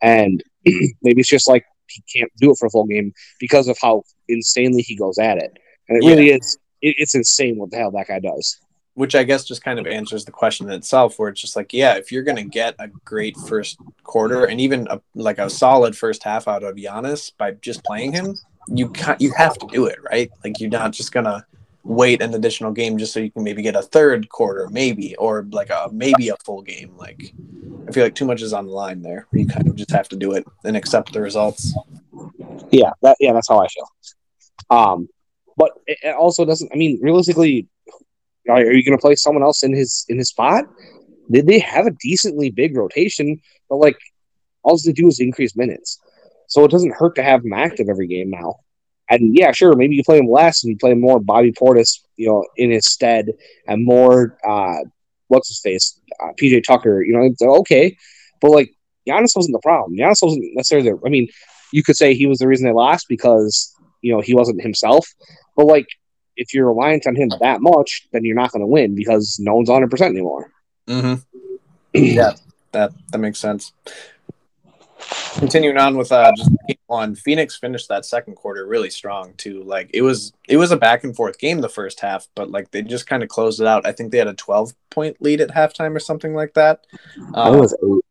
And 0.00 0.42
maybe 0.64 1.20
it's 1.20 1.28
just 1.28 1.48
like 1.48 1.64
he 1.86 2.02
can't 2.12 2.32
do 2.38 2.50
it 2.50 2.56
for 2.58 2.66
a 2.66 2.70
full 2.70 2.86
game 2.86 3.12
because 3.38 3.68
of 3.68 3.78
how 3.80 4.02
insanely 4.28 4.82
he 4.82 4.96
goes 4.96 5.18
at 5.18 5.38
it. 5.38 5.56
And 5.88 6.02
it 6.02 6.06
really 6.06 6.30
is, 6.30 6.58
it, 6.80 6.96
it's 6.98 7.14
insane 7.14 7.58
what 7.58 7.70
the 7.70 7.76
hell 7.76 7.92
that 7.92 8.08
guy 8.08 8.18
does. 8.18 8.58
Which 8.94 9.14
I 9.14 9.24
guess 9.24 9.44
just 9.44 9.64
kind 9.64 9.78
of 9.78 9.86
answers 9.86 10.24
the 10.24 10.32
question 10.32 10.66
in 10.66 10.72
itself, 10.72 11.18
where 11.18 11.28
it's 11.28 11.40
just 11.40 11.56
like, 11.56 11.72
yeah, 11.72 11.94
if 11.94 12.12
you're 12.12 12.22
gonna 12.22 12.44
get 12.44 12.74
a 12.78 12.88
great 12.88 13.36
first 13.36 13.78
quarter 14.02 14.44
and 14.44 14.60
even 14.60 14.86
a, 14.90 15.00
like 15.14 15.38
a 15.38 15.48
solid 15.48 15.96
first 15.96 16.22
half 16.22 16.46
out 16.48 16.62
of 16.62 16.76
Giannis 16.76 17.32
by 17.36 17.52
just 17.52 17.84
playing 17.84 18.12
him, 18.12 18.36
you 18.68 18.90
ca 18.90 19.16
you 19.18 19.32
have 19.36 19.56
to 19.58 19.66
do 19.66 19.86
it, 19.86 19.98
right? 20.10 20.30
Like 20.44 20.60
you're 20.60 20.70
not 20.70 20.92
just 20.92 21.12
gonna 21.12 21.46
wait 21.84 22.22
an 22.22 22.34
additional 22.34 22.70
game 22.70 22.96
just 22.96 23.12
so 23.12 23.20
you 23.20 23.30
can 23.30 23.42
maybe 23.42 23.62
get 23.62 23.74
a 23.74 23.82
third 23.82 24.28
quarter, 24.28 24.68
maybe, 24.68 25.16
or 25.16 25.46
like 25.50 25.70
a 25.70 25.88
maybe 25.92 26.28
a 26.28 26.36
full 26.44 26.62
game. 26.62 26.94
Like 26.96 27.34
I 27.88 27.92
feel 27.92 28.04
like 28.04 28.14
too 28.14 28.26
much 28.26 28.42
is 28.42 28.52
on 28.52 28.66
the 28.66 28.72
line 28.72 29.02
there. 29.02 29.26
You 29.32 29.46
kind 29.46 29.68
of 29.68 29.74
just 29.74 29.90
have 29.90 30.08
to 30.10 30.16
do 30.16 30.32
it 30.32 30.46
and 30.64 30.76
accept 30.76 31.12
the 31.12 31.20
results. 31.20 31.74
Yeah, 32.70 32.92
that 33.02 33.16
yeah, 33.20 33.32
that's 33.32 33.48
how 33.48 33.60
I 33.60 33.68
feel. 33.68 33.88
Um, 34.70 35.08
but 35.56 35.72
it 35.86 36.14
also 36.14 36.44
doesn't. 36.44 36.70
I 36.72 36.76
mean, 36.76 36.98
realistically, 37.02 37.68
are, 38.48 38.56
are 38.56 38.72
you 38.72 38.84
going 38.84 38.96
to 38.96 39.00
play 39.00 39.14
someone 39.14 39.42
else 39.42 39.62
in 39.62 39.74
his 39.74 40.04
in 40.08 40.18
his 40.18 40.28
spot? 40.28 40.64
Did 41.30 41.46
they 41.46 41.58
have 41.60 41.86
a 41.86 41.96
decently 42.00 42.50
big 42.50 42.76
rotation? 42.76 43.40
But 43.68 43.76
like, 43.76 43.98
all 44.62 44.78
they 44.84 44.92
do 44.92 45.06
is 45.06 45.20
increase 45.20 45.56
minutes, 45.56 45.98
so 46.48 46.64
it 46.64 46.70
doesn't 46.70 46.94
hurt 46.94 47.14
to 47.16 47.22
have 47.22 47.44
him 47.44 47.52
active 47.52 47.88
every 47.88 48.06
game 48.06 48.30
now. 48.30 48.56
And 49.08 49.36
yeah, 49.36 49.52
sure, 49.52 49.74
maybe 49.76 49.96
you 49.96 50.04
play 50.04 50.18
him 50.18 50.28
less 50.28 50.62
and 50.62 50.70
you 50.70 50.78
play 50.78 50.94
more 50.94 51.20
Bobby 51.20 51.52
Portis, 51.52 52.00
you 52.16 52.28
know, 52.28 52.44
in 52.56 52.70
his 52.70 52.86
stead, 52.86 53.26
and 53.66 53.84
more 53.84 54.38
uh, 54.46 54.78
what's 55.28 55.48
his 55.48 55.60
face, 55.60 56.00
uh, 56.22 56.32
PJ 56.40 56.64
Tucker. 56.64 57.02
You 57.02 57.12
know, 57.12 57.22
it's 57.22 57.42
okay, 57.42 57.96
but 58.40 58.50
like 58.50 58.74
Giannis 59.08 59.36
wasn't 59.36 59.54
the 59.54 59.60
problem. 59.62 59.96
Giannis 59.96 60.22
wasn't 60.22 60.44
necessarily. 60.54 60.90
The, 60.90 60.98
I 61.04 61.08
mean, 61.08 61.28
you 61.72 61.82
could 61.82 61.96
say 61.96 62.14
he 62.14 62.26
was 62.26 62.38
the 62.38 62.48
reason 62.48 62.66
they 62.66 62.72
lost 62.72 63.06
because 63.08 63.74
you 64.00 64.12
know 64.12 64.20
he 64.20 64.34
wasn't 64.34 64.62
himself. 64.62 65.06
But 65.56 65.66
like, 65.66 65.86
if 66.42 66.52
you're 66.52 66.66
reliant 66.66 67.06
on 67.06 67.14
him 67.14 67.30
that 67.40 67.62
much, 67.62 68.06
then 68.12 68.24
you're 68.24 68.36
not 68.36 68.50
going 68.52 68.62
to 68.62 68.66
win 68.66 68.94
because 68.94 69.38
no 69.40 69.54
one's 69.54 69.68
100 69.68 69.90
percent 69.90 70.12
anymore. 70.12 70.50
Mm-hmm. 70.86 71.14
Yeah, 71.94 72.32
that 72.70 72.90
that 73.10 73.18
makes 73.18 73.38
sense. 73.38 73.74
Continuing 75.34 75.76
on 75.76 75.98
with 75.98 76.10
uh, 76.10 76.32
just 76.34 76.50
game 76.66 76.78
one, 76.86 77.14
Phoenix 77.14 77.58
finished 77.58 77.88
that 77.90 78.06
second 78.06 78.36
quarter 78.36 78.66
really 78.66 78.88
strong 78.88 79.34
too. 79.34 79.62
Like 79.62 79.90
it 79.92 80.00
was 80.00 80.32
it 80.48 80.56
was 80.56 80.70
a 80.70 80.78
back 80.78 81.04
and 81.04 81.14
forth 81.14 81.38
game 81.38 81.60
the 81.60 81.68
first 81.68 82.00
half, 82.00 82.28
but 82.34 82.50
like 82.50 82.70
they 82.70 82.80
just 82.80 83.06
kind 83.06 83.22
of 83.22 83.28
closed 83.28 83.60
it 83.60 83.66
out. 83.66 83.86
I 83.86 83.92
think 83.92 84.10
they 84.10 84.16
had 84.16 84.26
a 84.26 84.32
twelve 84.32 84.72
point 84.88 85.20
lead 85.20 85.42
at 85.42 85.50
halftime 85.50 85.94
or 85.94 86.00
something 86.00 86.34
like 86.34 86.54
that. 86.54 86.86
Um, 87.34 87.58
was 87.58 87.76
eight. 87.84 88.04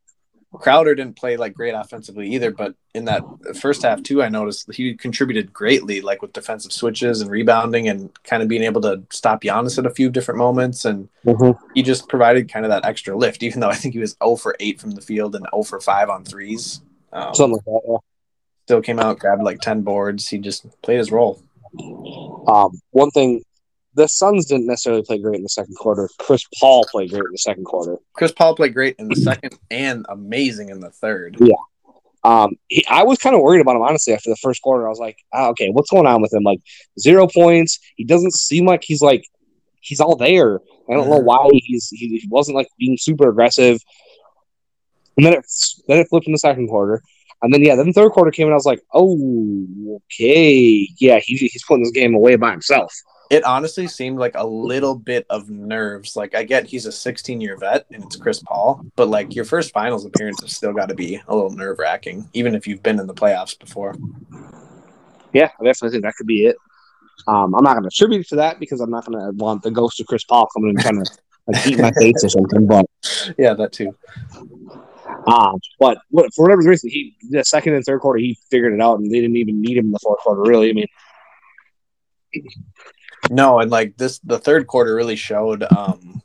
Crowder 0.53 0.95
didn't 0.95 1.15
play 1.15 1.37
like 1.37 1.53
great 1.53 1.71
offensively 1.73 2.27
either, 2.33 2.51
but 2.51 2.75
in 2.93 3.05
that 3.05 3.23
first 3.59 3.83
half 3.83 4.03
too, 4.03 4.21
I 4.21 4.27
noticed 4.29 4.71
he 4.73 4.93
contributed 4.95 5.53
greatly, 5.53 6.01
like 6.01 6.21
with 6.21 6.33
defensive 6.33 6.73
switches 6.73 7.21
and 7.21 7.31
rebounding 7.31 7.87
and 7.87 8.09
kind 8.25 8.43
of 8.43 8.49
being 8.49 8.63
able 8.63 8.81
to 8.81 9.01
stop 9.11 9.41
Giannis 9.43 9.77
at 9.77 9.85
a 9.85 9.89
few 9.89 10.09
different 10.09 10.37
moments. 10.39 10.83
And 10.83 11.07
Mhm. 11.25 11.57
he 11.73 11.81
just 11.83 12.09
provided 12.09 12.51
kind 12.51 12.65
of 12.65 12.69
that 12.69 12.83
extra 12.85 13.15
lift, 13.15 13.43
even 13.43 13.61
though 13.61 13.69
I 13.69 13.75
think 13.75 13.93
he 13.93 13.99
was 14.01 14.17
0 14.21 14.35
for 14.35 14.55
8 14.59 14.79
from 14.79 14.91
the 14.91 15.01
field 15.01 15.35
and 15.35 15.45
0 15.53 15.63
for 15.63 15.79
5 15.79 16.09
on 16.09 16.25
threes. 16.25 16.81
Um, 17.13 17.33
Something 17.33 17.53
like 17.55 17.65
that. 17.65 17.81
Yeah. 17.87 17.97
still 18.65 18.81
came 18.81 18.99
out, 18.99 19.19
grabbed 19.19 19.43
like 19.43 19.59
10 19.61 19.81
boards. 19.81 20.27
He 20.29 20.37
just 20.37 20.65
played 20.81 20.97
his 20.99 21.11
role. 21.11 21.41
Um, 22.47 22.79
one 22.91 23.11
thing, 23.11 23.41
the 23.93 24.07
Suns 24.07 24.45
didn't 24.45 24.67
necessarily 24.67 25.03
play 25.03 25.17
great 25.19 25.35
in 25.35 25.43
the 25.43 25.49
second 25.49 25.75
quarter. 25.75 26.09
Chris 26.17 26.43
Paul 26.59 26.85
played 26.89 27.09
great 27.11 27.25
in 27.25 27.31
the 27.31 27.37
second 27.37 27.65
quarter. 27.65 27.97
Chris 28.13 28.31
Paul 28.31 28.55
played 28.55 28.73
great 28.73 28.95
in 28.99 29.07
the 29.09 29.15
second 29.15 29.57
and 29.69 30.05
amazing 30.09 30.69
in 30.69 30.79
the 30.79 30.91
third. 30.91 31.37
Um, 32.23 32.55
he, 32.67 32.85
I 32.87 33.03
was 33.03 33.17
kind 33.17 33.35
of 33.35 33.41
worried 33.41 33.61
about 33.61 33.75
him 33.75 33.81
honestly 33.81 34.13
after 34.13 34.29
the 34.29 34.37
first 34.37 34.61
quarter. 34.61 34.85
I 34.85 34.89
was 34.89 34.99
like, 34.99 35.17
ah, 35.33 35.49
okay, 35.49 35.69
what's 35.69 35.89
going 35.89 36.05
on 36.05 36.21
with 36.21 36.31
him? 36.33 36.43
Like 36.43 36.59
zero 36.99 37.27
points. 37.27 37.79
He 37.95 38.03
doesn't 38.05 38.33
seem 38.33 38.65
like 38.65 38.83
he's 38.83 39.01
like 39.01 39.25
he's 39.81 39.99
all 39.99 40.15
there. 40.15 40.59
I 40.89 40.93
don't 40.93 41.09
know 41.09 41.19
Mhm. 41.19 41.23
why 41.25 41.49
he's 41.53 41.89
he, 41.89 42.19
he 42.19 42.27
wasn't 42.29 42.55
like 42.57 42.67
being 42.77 42.97
super 42.99 43.27
aggressive. 43.29 43.79
And 45.17 45.25
then 45.25 45.33
it 45.33 45.45
then 45.87 45.97
it 45.97 46.07
flipped 46.09 46.27
in 46.27 46.31
the 46.33 46.37
second 46.39 46.67
quarter. 46.67 47.01
And 47.41 47.51
then 47.51 47.63
yeah, 47.63 47.75
then 47.75 47.87
the 47.87 47.93
third 47.93 48.11
quarter 48.11 48.29
came 48.31 48.45
and 48.47 48.53
I 48.53 48.55
was 48.55 48.65
like, 48.67 48.81
oh, 48.93 49.99
okay, 50.05 50.87
yeah, 50.99 51.19
he, 51.19 51.35
he's 51.35 51.63
putting 51.67 51.83
this 51.83 51.91
game 51.91 52.13
away 52.13 52.35
by 52.35 52.51
himself. 52.51 52.93
It 53.31 53.45
honestly 53.45 53.87
seemed 53.87 54.19
like 54.19 54.33
a 54.35 54.45
little 54.45 54.93
bit 54.93 55.25
of 55.29 55.49
nerves. 55.49 56.17
Like 56.17 56.35
I 56.35 56.43
get 56.43 56.65
he's 56.65 56.85
a 56.85 56.91
16 56.91 57.39
year 57.39 57.55
vet 57.57 57.85
and 57.89 58.03
it's 58.03 58.17
Chris 58.17 58.43
Paul, 58.43 58.85
but 58.97 59.07
like 59.07 59.33
your 59.33 59.45
first 59.45 59.71
finals 59.71 60.05
appearance 60.05 60.41
has 60.41 60.53
still 60.53 60.73
got 60.73 60.89
to 60.89 60.95
be 60.95 61.15
a 61.29 61.33
little 61.33 61.49
nerve 61.49 61.79
wracking, 61.79 62.29
even 62.33 62.55
if 62.55 62.67
you've 62.67 62.83
been 62.83 62.99
in 62.99 63.07
the 63.07 63.13
playoffs 63.13 63.57
before. 63.57 63.95
Yeah, 65.31 65.49
I 65.61 65.63
definitely 65.63 65.91
think 65.91 66.03
that 66.03 66.15
could 66.17 66.27
be 66.27 66.45
it. 66.45 66.57
Um, 67.25 67.55
I'm 67.55 67.63
not 67.63 67.75
going 67.75 67.83
to 67.83 67.87
attribute 67.87 68.27
to 68.27 68.35
that 68.35 68.59
because 68.59 68.81
I'm 68.81 68.91
not 68.91 69.05
going 69.05 69.17
to 69.17 69.31
want 69.37 69.63
the 69.63 69.71
ghost 69.71 70.01
of 70.01 70.07
Chris 70.07 70.25
Paul 70.25 70.49
coming 70.53 70.71
and 70.71 70.79
trying 70.81 71.01
to 71.01 71.11
like, 71.47 71.67
eat 71.67 71.79
my 71.79 71.91
face 71.99 72.21
or 72.25 72.27
something. 72.27 72.67
But 72.67 72.85
Yeah, 73.37 73.53
that 73.53 73.71
too. 73.71 73.95
um, 75.25 75.57
but 75.79 75.99
what, 76.09 76.33
for 76.33 76.43
whatever 76.43 76.63
reason, 76.63 76.89
he 76.89 77.15
the 77.29 77.45
second 77.45 77.75
and 77.75 77.85
third 77.85 78.01
quarter 78.01 78.19
he 78.19 78.37
figured 78.49 78.73
it 78.73 78.81
out, 78.81 78.99
and 78.99 79.09
they 79.09 79.21
didn't 79.21 79.37
even 79.37 79.61
need 79.61 79.77
him 79.77 79.85
in 79.85 79.91
the 79.91 79.99
fourth 79.99 80.19
quarter. 80.19 80.41
Really, 80.41 80.69
I 80.69 80.73
mean, 80.73 80.87
No, 83.29 83.59
and 83.59 83.71
like 83.71 83.97
this, 83.97 84.19
the 84.19 84.39
third 84.39 84.67
quarter 84.67 84.95
really 84.95 85.15
showed 85.15 85.63
um, 85.63 86.21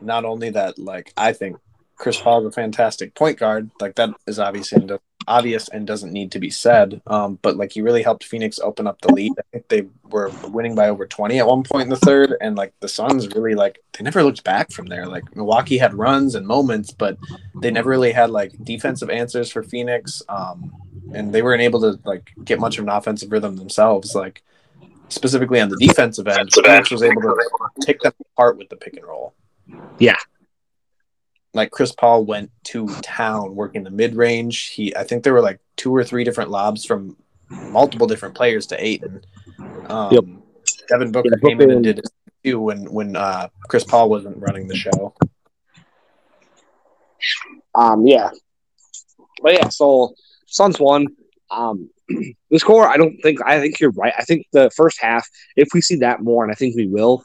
not 0.00 0.24
only 0.24 0.50
that, 0.50 0.78
like 0.78 1.12
I 1.16 1.32
think 1.32 1.58
Chris 1.96 2.20
Paul 2.20 2.40
is 2.40 2.46
a 2.46 2.52
fantastic 2.52 3.14
point 3.14 3.38
guard, 3.38 3.70
like 3.80 3.94
that 3.96 4.10
is 4.26 4.38
obvious 4.38 4.72
and 4.72 4.98
obvious 5.28 5.68
and 5.68 5.86
doesn't 5.86 6.12
need 6.12 6.32
to 6.32 6.40
be 6.40 6.50
said. 6.50 7.00
Um, 7.06 7.38
but 7.42 7.56
like 7.56 7.72
he 7.72 7.82
really 7.82 8.02
helped 8.02 8.24
Phoenix 8.24 8.58
open 8.58 8.86
up 8.86 9.00
the 9.00 9.12
lead. 9.12 9.32
I 9.38 9.42
think 9.52 9.68
they 9.68 9.86
were 10.10 10.30
winning 10.48 10.74
by 10.74 10.88
over 10.88 11.06
twenty 11.06 11.38
at 11.38 11.46
one 11.46 11.62
point 11.62 11.84
in 11.84 11.90
the 11.90 11.96
third, 11.96 12.34
and 12.40 12.56
like 12.56 12.72
the 12.80 12.88
Suns 12.88 13.28
really 13.34 13.54
like 13.54 13.78
they 13.96 14.04
never 14.04 14.22
looked 14.24 14.44
back 14.44 14.72
from 14.72 14.86
there. 14.86 15.06
Like 15.06 15.36
Milwaukee 15.36 15.78
had 15.78 15.94
runs 15.94 16.34
and 16.34 16.46
moments, 16.46 16.92
but 16.92 17.18
they 17.60 17.70
never 17.70 17.90
really 17.90 18.12
had 18.12 18.30
like 18.30 18.52
defensive 18.64 19.10
answers 19.10 19.50
for 19.50 19.62
Phoenix. 19.62 20.22
Um, 20.28 20.72
and 21.14 21.32
they 21.32 21.42
weren't 21.42 21.62
able 21.62 21.80
to 21.82 22.00
like 22.04 22.32
get 22.42 22.58
much 22.58 22.78
of 22.78 22.84
an 22.84 22.90
offensive 22.90 23.30
rhythm 23.30 23.56
themselves. 23.56 24.14
Like 24.14 24.42
specifically 25.08 25.60
on 25.60 25.68
the 25.68 25.76
defensive 25.76 26.26
end, 26.28 26.52
Phoenix 26.52 26.90
was 26.90 27.02
able 27.02 27.20
to 27.22 27.36
take 27.80 28.00
them 28.00 28.12
apart 28.34 28.56
with 28.58 28.68
the 28.68 28.76
pick 28.76 28.96
and 28.96 29.06
roll. 29.06 29.34
Yeah. 29.98 30.16
Like 31.54 31.70
Chris 31.70 31.92
Paul 31.92 32.24
went 32.24 32.50
to 32.64 32.88
town 33.02 33.54
working 33.54 33.82
the 33.84 33.90
mid 33.90 34.14
range. 34.14 34.68
He, 34.68 34.94
I 34.96 35.04
think 35.04 35.22
there 35.22 35.34
were 35.34 35.42
like 35.42 35.60
two 35.76 35.94
or 35.94 36.02
three 36.02 36.24
different 36.24 36.50
lobs 36.50 36.84
from 36.84 37.16
multiple 37.50 38.06
different 38.06 38.34
players 38.34 38.66
to 38.68 38.82
Ayton. 38.82 39.22
Um, 39.88 40.12
Yep. 40.12 40.24
Devin 40.88 41.12
Booker 41.12 41.28
Yeah, 41.42 41.48
came 41.48 41.60
in 41.60 41.70
and 41.70 41.84
did 41.84 41.98
it 41.98 42.08
too 42.44 42.58
when 42.60 42.90
when 42.90 43.16
uh, 43.16 43.48
Chris 43.68 43.84
Paul 43.84 44.08
wasn't 44.08 44.38
running 44.38 44.66
the 44.66 44.74
show. 44.74 45.14
um, 47.74 48.06
yeah, 48.06 48.30
but 49.42 49.52
yeah. 49.54 49.68
So 49.68 50.14
Suns 50.46 50.78
won. 50.80 51.06
Um, 51.50 51.90
the 52.50 52.58
score, 52.58 52.86
I 52.86 52.96
don't 52.96 53.16
think. 53.22 53.40
I 53.44 53.60
think 53.60 53.80
you're 53.80 53.92
right. 53.92 54.12
I 54.16 54.24
think 54.24 54.46
the 54.52 54.70
first 54.76 55.00
half, 55.00 55.26
if 55.56 55.68
we 55.74 55.80
see 55.80 55.96
that 55.96 56.20
more, 56.22 56.44
and 56.44 56.52
I 56.52 56.54
think 56.54 56.76
we 56.76 56.86
will. 56.86 57.22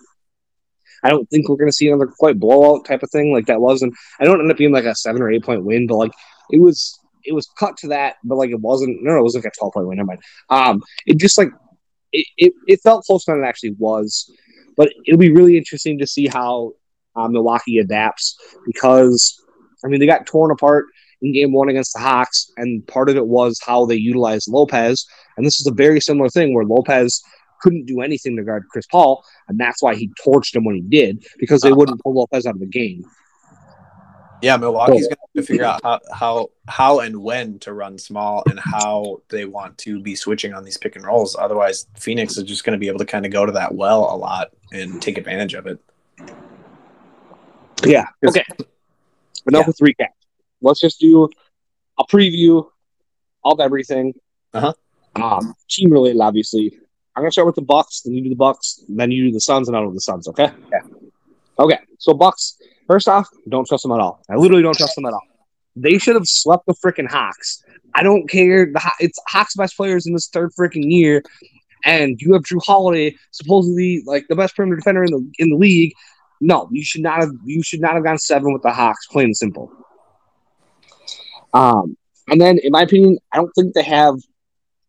I 1.03 1.09
don't 1.09 1.29
think 1.29 1.47
we're 1.47 1.57
going 1.57 1.69
to 1.69 1.75
see 1.75 1.87
another 1.87 2.07
quite 2.07 2.39
blowout 2.39 2.85
type 2.85 3.03
of 3.03 3.11
thing 3.11 3.31
like 3.31 3.45
that 3.45 3.61
was, 3.61 3.81
and 3.83 3.93
I 4.19 4.25
don't 4.25 4.39
end 4.39 4.51
up 4.51 4.57
being 4.57 4.71
like 4.71 4.85
a 4.85 4.95
seven 4.95 5.21
or 5.21 5.31
eight 5.31 5.43
point 5.43 5.63
win, 5.63 5.85
but 5.87 5.97
like 5.97 6.11
it 6.51 6.59
was, 6.59 6.99
it 7.23 7.33
was 7.33 7.47
cut 7.57 7.77
to 7.77 7.87
that, 7.89 8.15
but 8.23 8.35
like 8.35 8.49
it 8.49 8.59
wasn't. 8.59 9.03
No, 9.03 9.17
it 9.17 9.23
was 9.23 9.35
like 9.35 9.45
a 9.45 9.51
twelve 9.57 9.73
point 9.73 9.87
win. 9.87 9.97
Never 9.97 10.07
mind. 10.07 10.21
Um, 10.49 10.81
it 11.05 11.17
just 11.17 11.37
like 11.37 11.49
it, 12.11 12.25
it, 12.37 12.53
it 12.67 12.81
felt 12.81 13.05
closer 13.05 13.33
than 13.33 13.43
it 13.43 13.47
actually 13.47 13.75
was, 13.77 14.31
but 14.75 14.91
it'll 15.05 15.19
be 15.19 15.31
really 15.31 15.57
interesting 15.57 15.99
to 15.99 16.07
see 16.07 16.27
how 16.27 16.73
uh, 17.15 17.27
Milwaukee 17.27 17.79
adapts 17.79 18.37
because 18.65 19.43
I 19.83 19.87
mean 19.87 19.99
they 19.99 20.05
got 20.05 20.25
torn 20.25 20.51
apart 20.51 20.85
in 21.21 21.33
game 21.33 21.53
one 21.53 21.69
against 21.69 21.93
the 21.93 21.99
Hawks, 21.99 22.51
and 22.57 22.85
part 22.87 23.09
of 23.09 23.17
it 23.17 23.27
was 23.27 23.59
how 23.65 23.85
they 23.85 23.95
utilized 23.95 24.47
Lopez. 24.47 25.05
And 25.35 25.45
this 25.45 25.59
is 25.59 25.67
a 25.67 25.71
very 25.71 25.99
similar 25.99 26.29
thing 26.29 26.53
where 26.53 26.65
Lopez 26.65 27.21
couldn't 27.61 27.85
do 27.85 28.01
anything 28.01 28.35
to 28.37 28.43
guard 28.43 28.65
Chris 28.69 28.85
Paul, 28.87 29.23
and 29.47 29.59
that's 29.59 29.81
why 29.81 29.95
he 29.95 30.11
torched 30.23 30.55
him 30.55 30.63
when 30.63 30.75
he 30.75 30.81
did 30.81 31.25
because 31.39 31.61
they 31.61 31.71
uh, 31.71 31.75
wouldn't 31.75 32.01
pull 32.01 32.13
Lopez 32.13 32.45
out 32.45 32.55
of 32.55 32.59
the 32.59 32.65
game. 32.65 33.03
Yeah, 34.41 34.57
Milwaukee's 34.57 35.07
going 35.07 35.15
to 35.15 35.17
have 35.35 35.43
to 35.43 35.47
figure 35.47 35.65
out 35.65 35.81
how, 35.83 35.99
how 36.13 36.49
how 36.67 36.99
and 36.99 37.23
when 37.23 37.57
to 37.59 37.73
run 37.73 37.97
small 37.97 38.43
and 38.47 38.59
how 38.59 39.21
they 39.29 39.45
want 39.45 39.77
to 39.79 39.99
be 39.99 40.15
switching 40.15 40.53
on 40.53 40.63
these 40.63 40.77
pick 40.77 40.95
and 40.95 41.03
rolls. 41.03 41.35
Otherwise, 41.35 41.87
Phoenix 41.95 42.37
is 42.37 42.43
just 42.43 42.63
going 42.63 42.73
to 42.73 42.79
be 42.79 42.87
able 42.87 42.99
to 42.99 43.05
kind 43.05 43.25
of 43.25 43.31
go 43.31 43.45
to 43.45 43.51
that 43.53 43.73
well 43.73 44.13
a 44.13 44.15
lot 44.15 44.49
and 44.71 45.01
take 45.01 45.17
advantage 45.17 45.55
of 45.55 45.65
it. 45.65 45.79
Yeah. 47.83 48.07
Okay. 48.25 48.43
Enough 49.47 49.61
yeah. 49.61 49.65
with 49.65 49.77
recap. 49.77 50.09
Let's 50.61 50.79
just 50.79 50.99
do 50.99 51.29
a 51.97 52.05
preview 52.05 52.65
of 53.43 53.59
everything. 53.59 54.13
Uh 54.53 54.61
huh. 54.61 54.73
Um, 55.15 55.55
team 55.69 55.91
related, 55.91 56.21
obviously. 56.21 56.77
I'm 57.15 57.23
gonna 57.23 57.31
start 57.31 57.47
with 57.47 57.55
the 57.55 57.63
Bucks, 57.63 58.01
then 58.01 58.13
you 58.13 58.21
do 58.21 58.29
the 58.29 58.35
Bucks, 58.35 58.83
then 58.87 59.11
you 59.11 59.25
do 59.25 59.31
the 59.31 59.41
Suns, 59.41 59.67
and 59.67 59.75
I'll 59.75 59.87
do 59.87 59.93
the 59.93 60.01
Suns. 60.01 60.27
Okay. 60.27 60.51
Yeah. 60.71 60.81
Okay. 61.59 61.79
So 61.97 62.13
Bucks. 62.13 62.57
First 62.87 63.09
off, 63.09 63.27
don't 63.49 63.67
trust 63.67 63.83
them 63.83 63.91
at 63.91 63.99
all. 63.99 64.21
I 64.29 64.35
literally 64.35 64.63
don't 64.63 64.77
trust 64.77 64.95
them 64.95 65.05
at 65.05 65.13
all. 65.13 65.23
They 65.75 65.97
should 65.97 66.15
have 66.15 66.27
swept 66.27 66.65
the 66.67 66.73
freaking 66.73 67.09
Hawks. 67.09 67.63
I 67.93 68.03
don't 68.03 68.29
care. 68.29 68.67
The 68.67 68.81
it's 68.99 69.19
Hawks 69.27 69.55
best 69.55 69.75
players 69.75 70.05
in 70.05 70.13
this 70.13 70.27
third 70.27 70.51
freaking 70.57 70.89
year, 70.89 71.23
and 71.83 72.21
you 72.21 72.33
have 72.33 72.43
Jrue 72.43 72.63
Holiday, 72.63 73.15
supposedly 73.31 74.03
like 74.05 74.27
the 74.29 74.35
best 74.35 74.55
perimeter 74.55 74.77
defender 74.77 75.03
in 75.03 75.11
the 75.11 75.31
in 75.39 75.49
the 75.49 75.57
league. 75.57 75.93
No, 76.39 76.69
you 76.71 76.83
should 76.83 77.01
not 77.01 77.19
have. 77.19 77.31
You 77.43 77.63
should 77.63 77.81
not 77.81 77.95
have 77.95 78.03
gone 78.03 78.19
seven 78.19 78.53
with 78.53 78.61
the 78.61 78.71
Hawks. 78.71 79.07
Plain 79.07 79.25
and 79.25 79.37
simple. 79.37 79.71
Um, 81.53 81.97
and 82.29 82.41
then, 82.41 82.59
in 82.59 82.71
my 82.71 82.81
opinion, 82.81 83.17
I 83.31 83.37
don't 83.37 83.51
think 83.51 83.73
they 83.73 83.83
have 83.83 84.15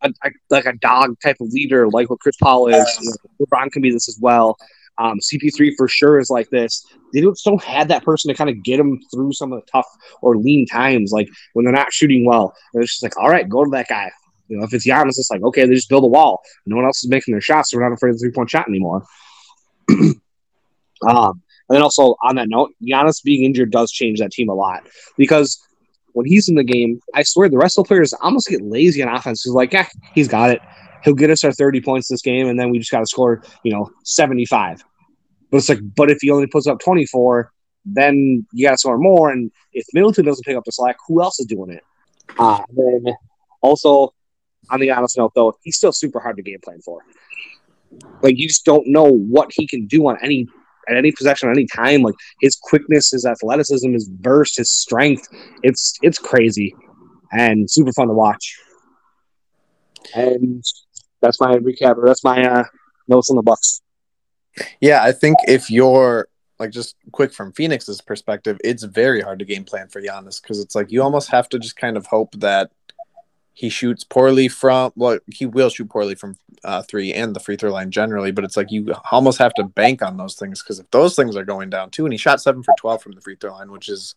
a, 0.02 0.12
a, 0.24 0.30
like 0.50 0.66
a 0.66 0.74
dog 0.74 1.18
type 1.20 1.36
of 1.40 1.48
leader 1.52 1.88
like 1.88 2.10
what 2.10 2.20
Chris 2.20 2.36
Paul 2.36 2.68
is. 2.68 3.18
LeBron 3.40 3.70
can 3.70 3.82
be 3.82 3.90
this 3.90 4.08
as 4.08 4.18
well. 4.20 4.56
Um, 4.98 5.20
CP3 5.20 5.74
for 5.76 5.86
sure 5.86 6.18
is 6.18 6.28
like 6.28 6.50
this. 6.50 6.84
They 7.12 7.20
don't, 7.20 7.38
don't 7.44 7.62
have 7.62 7.88
that 7.88 8.04
person 8.04 8.28
to 8.28 8.34
kind 8.34 8.50
of 8.50 8.62
get 8.64 8.78
them 8.78 8.98
through 9.12 9.32
some 9.32 9.52
of 9.52 9.60
the 9.60 9.70
tough 9.70 9.86
or 10.22 10.36
lean 10.36 10.66
times, 10.66 11.12
like 11.12 11.28
when 11.52 11.64
they're 11.64 11.72
not 11.72 11.92
shooting 11.92 12.24
well. 12.24 12.52
And 12.74 12.82
it's 12.82 12.92
just 12.92 13.02
like, 13.04 13.16
all 13.16 13.30
right, 13.30 13.48
go 13.48 13.64
to 13.64 13.70
that 13.70 13.86
guy. 13.88 14.10
You 14.48 14.56
know, 14.56 14.64
if 14.64 14.74
it's 14.74 14.86
Giannis, 14.86 15.10
it's 15.10 15.30
like, 15.30 15.42
okay, 15.42 15.66
they 15.66 15.74
just 15.74 15.88
build 15.88 16.04
a 16.04 16.08
wall. 16.08 16.40
No 16.66 16.76
one 16.76 16.84
else 16.84 17.04
is 17.04 17.10
making 17.10 17.32
their 17.32 17.40
shots, 17.40 17.70
so 17.70 17.76
we're 17.76 17.88
not 17.88 17.94
afraid 17.94 18.10
of 18.10 18.18
the 18.18 18.20
three 18.20 18.32
point 18.32 18.50
shot 18.50 18.66
anymore. 18.66 19.04
um, 19.90 21.42
and 21.68 21.76
then 21.76 21.82
also 21.82 22.16
on 22.24 22.36
that 22.36 22.48
note, 22.48 22.72
Giannis 22.82 23.22
being 23.22 23.44
injured 23.44 23.70
does 23.70 23.92
change 23.92 24.18
that 24.20 24.32
team 24.32 24.48
a 24.48 24.54
lot 24.54 24.84
because 25.16 25.62
when 26.18 26.26
he's 26.26 26.48
in 26.48 26.56
the 26.56 26.64
game, 26.64 27.00
I 27.14 27.22
swear 27.22 27.48
the 27.48 27.56
rest 27.56 27.78
of 27.78 27.84
the 27.84 27.88
players 27.88 28.12
almost 28.12 28.48
get 28.48 28.60
lazy 28.60 29.00
on 29.04 29.08
offense. 29.08 29.44
He's 29.44 29.52
like, 29.52 29.72
yeah, 29.72 29.86
he's 30.14 30.26
got 30.26 30.50
it. 30.50 30.60
He'll 31.04 31.14
get 31.14 31.30
us 31.30 31.44
our 31.44 31.52
30 31.52 31.80
points 31.80 32.08
this 32.08 32.22
game, 32.22 32.48
and 32.48 32.58
then 32.58 32.70
we 32.70 32.80
just 32.80 32.90
got 32.90 32.98
to 32.98 33.06
score, 33.06 33.44
you 33.62 33.70
know, 33.70 33.88
75. 34.02 34.82
But 35.48 35.58
it's 35.58 35.68
like, 35.68 35.78
but 35.94 36.10
if 36.10 36.18
he 36.20 36.32
only 36.32 36.48
puts 36.48 36.66
up 36.66 36.80
24, 36.80 37.52
then 37.84 38.44
you 38.52 38.66
got 38.66 38.72
to 38.72 38.78
score 38.78 38.98
more. 38.98 39.30
And 39.30 39.52
if 39.72 39.86
Middleton 39.94 40.24
doesn't 40.24 40.42
pick 40.42 40.56
up 40.56 40.64
the 40.64 40.72
slack, 40.72 40.96
who 41.06 41.22
else 41.22 41.38
is 41.38 41.46
doing 41.46 41.70
it? 41.70 41.84
Uh, 42.36 42.64
then 42.70 43.14
also, 43.60 44.12
on 44.68 44.80
the 44.80 44.90
honest 44.90 45.16
note, 45.18 45.34
though, 45.36 45.56
he's 45.62 45.76
still 45.76 45.92
super 45.92 46.18
hard 46.18 46.36
to 46.38 46.42
game 46.42 46.58
plan 46.64 46.80
for. 46.80 47.02
Like, 48.22 48.36
you 48.38 48.48
just 48.48 48.64
don't 48.64 48.88
know 48.88 49.04
what 49.04 49.52
he 49.52 49.68
can 49.68 49.86
do 49.86 50.08
on 50.08 50.18
any 50.20 50.48
at 50.88 50.96
any 50.96 51.12
possession, 51.12 51.50
any 51.50 51.66
time. 51.66 52.02
Like 52.02 52.14
his 52.40 52.56
quickness, 52.56 53.10
his 53.10 53.24
athleticism, 53.24 53.92
his 53.92 54.08
burst, 54.08 54.58
his 54.58 54.70
strength. 54.70 55.28
It's 55.62 55.94
it's 56.02 56.18
crazy 56.18 56.74
and 57.32 57.70
super 57.70 57.92
fun 57.92 58.08
to 58.08 58.14
watch. 58.14 58.56
And 60.14 60.64
that's 61.20 61.40
my 61.40 61.56
recap. 61.56 61.96
Or 61.96 62.06
that's 62.06 62.24
my 62.24 62.44
uh, 62.44 62.64
notes 63.08 63.30
on 63.30 63.36
the 63.36 63.42
Bucks. 63.42 63.82
Yeah, 64.80 65.02
I 65.02 65.12
think 65.12 65.36
if 65.46 65.70
you're 65.70 66.28
like 66.58 66.70
just 66.70 66.96
quick 67.12 67.32
from 67.32 67.52
Phoenix's 67.52 68.00
perspective, 68.00 68.58
it's 68.64 68.82
very 68.82 69.20
hard 69.20 69.38
to 69.38 69.44
game 69.44 69.64
plan 69.64 69.88
for 69.88 70.02
Giannis 70.02 70.42
because 70.42 70.60
it's 70.60 70.74
like 70.74 70.90
you 70.90 71.02
almost 71.02 71.30
have 71.30 71.48
to 71.50 71.58
just 71.58 71.76
kind 71.76 71.96
of 71.96 72.06
hope 72.06 72.34
that 72.40 72.70
he 73.58 73.68
shoots 73.68 74.04
poorly 74.04 74.46
from 74.46 74.92
well 74.94 75.18
he 75.26 75.44
will 75.44 75.68
shoot 75.68 75.90
poorly 75.90 76.14
from 76.14 76.36
uh, 76.62 76.80
three 76.82 77.12
and 77.12 77.34
the 77.34 77.40
free 77.40 77.56
throw 77.56 77.72
line 77.72 77.90
generally 77.90 78.30
but 78.30 78.44
it's 78.44 78.56
like 78.56 78.70
you 78.70 78.94
almost 79.10 79.38
have 79.38 79.52
to 79.54 79.64
bank 79.64 80.00
on 80.00 80.16
those 80.16 80.36
things 80.36 80.62
because 80.62 80.78
if 80.78 80.88
those 80.92 81.16
things 81.16 81.34
are 81.34 81.44
going 81.44 81.68
down 81.68 81.90
too 81.90 82.06
and 82.06 82.12
he 82.12 82.18
shot 82.18 82.40
seven 82.40 82.62
for 82.62 82.72
12 82.78 83.02
from 83.02 83.12
the 83.12 83.20
free 83.20 83.34
throw 83.34 83.52
line 83.52 83.72
which 83.72 83.88
is 83.88 84.14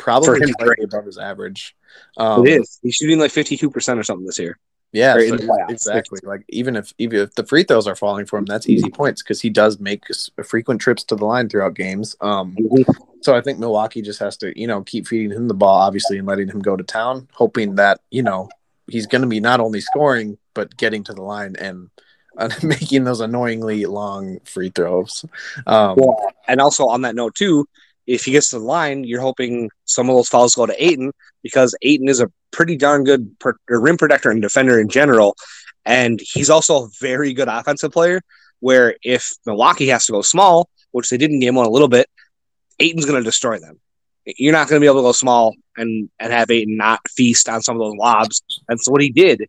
probably 0.00 0.40
above 0.82 1.04
his 1.04 1.18
average. 1.18 1.76
Um, 2.16 2.46
it 2.46 2.60
is. 2.60 2.80
He's 2.82 2.94
shooting 2.94 3.18
like 3.18 3.30
52% 3.32 3.98
or 3.98 4.02
something 4.02 4.26
this 4.26 4.38
year. 4.38 4.58
Yeah 4.92 5.14
so 5.14 5.38
exactly. 5.68 6.18
Like 6.24 6.44
even 6.48 6.74
if 6.74 6.92
even 6.98 7.20
if 7.20 7.34
the 7.36 7.46
free 7.46 7.62
throws 7.62 7.86
are 7.86 7.94
falling 7.94 8.26
for 8.26 8.40
him 8.40 8.44
that's 8.44 8.68
easy 8.68 8.90
points 8.90 9.22
because 9.22 9.40
he 9.40 9.48
does 9.48 9.78
make 9.78 10.02
frequent 10.44 10.80
trips 10.80 11.04
to 11.04 11.14
the 11.14 11.24
line 11.24 11.48
throughout 11.48 11.74
games. 11.74 12.16
Um, 12.20 12.56
mm-hmm. 12.56 12.90
so 13.20 13.36
i 13.36 13.40
think 13.40 13.60
milwaukee 13.60 14.02
just 14.02 14.18
has 14.18 14.36
to 14.38 14.58
you 14.58 14.66
know 14.66 14.82
keep 14.82 15.06
feeding 15.06 15.30
him 15.30 15.46
the 15.46 15.54
ball 15.54 15.78
obviously 15.78 16.18
and 16.18 16.26
letting 16.26 16.48
him 16.48 16.58
go 16.58 16.74
to 16.76 16.82
town 16.82 17.28
hoping 17.34 17.76
that 17.76 18.00
you 18.10 18.24
know 18.24 18.48
he's 18.90 19.06
going 19.06 19.22
to 19.22 19.28
be 19.28 19.40
not 19.40 19.60
only 19.60 19.80
scoring 19.80 20.38
but 20.54 20.76
getting 20.76 21.04
to 21.04 21.12
the 21.12 21.22
line 21.22 21.56
and 21.58 21.90
uh, 22.36 22.50
making 22.62 23.04
those 23.04 23.20
annoyingly 23.20 23.86
long 23.86 24.40
free 24.44 24.70
throws. 24.70 25.24
Um, 25.66 25.96
well, 25.96 26.32
and 26.48 26.60
also 26.60 26.86
on 26.86 27.02
that 27.02 27.14
note 27.14 27.34
too, 27.34 27.66
if 28.06 28.24
he 28.24 28.32
gets 28.32 28.50
to 28.50 28.58
the 28.58 28.64
line, 28.64 29.04
you're 29.04 29.20
hoping 29.20 29.70
some 29.84 30.08
of 30.10 30.16
those 30.16 30.28
fouls 30.28 30.54
go 30.54 30.66
to 30.66 30.84
Ayton 30.84 31.12
because 31.42 31.76
Ayton 31.82 32.08
is 32.08 32.20
a 32.20 32.30
pretty 32.50 32.76
darn 32.76 33.04
good 33.04 33.38
per- 33.38 33.56
rim 33.68 33.96
protector 33.96 34.30
and 34.30 34.42
defender 34.42 34.80
in 34.80 34.88
general, 34.88 35.36
and 35.84 36.20
he's 36.20 36.50
also 36.50 36.84
a 36.84 36.88
very 37.00 37.32
good 37.32 37.48
offensive 37.48 37.92
player. 37.92 38.20
Where 38.58 38.96
if 39.02 39.32
Milwaukee 39.46 39.86
has 39.88 40.06
to 40.06 40.12
go 40.12 40.22
small, 40.22 40.68
which 40.90 41.08
they 41.08 41.16
did 41.16 41.30
in 41.30 41.40
game 41.40 41.54
one 41.54 41.66
a 41.66 41.70
little 41.70 41.88
bit, 41.88 42.10
Ayton's 42.78 43.06
going 43.06 43.18
to 43.18 43.24
destroy 43.24 43.58
them 43.58 43.80
you're 44.36 44.52
not 44.52 44.68
going 44.68 44.80
to 44.80 44.84
be 44.84 44.86
able 44.86 45.00
to 45.00 45.08
go 45.08 45.12
small 45.12 45.54
and 45.76 46.08
and 46.18 46.32
have 46.32 46.50
Ayton 46.50 46.76
not 46.76 47.00
feast 47.08 47.48
on 47.48 47.62
some 47.62 47.76
of 47.76 47.80
those 47.80 47.96
lobs. 47.96 48.42
That's 48.68 48.88
what 48.88 49.00
he 49.00 49.10
did. 49.10 49.48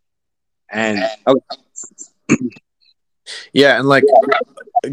And 0.70 1.04
okay. 1.26 2.36
yeah, 3.52 3.78
and 3.78 3.88
like 3.88 4.04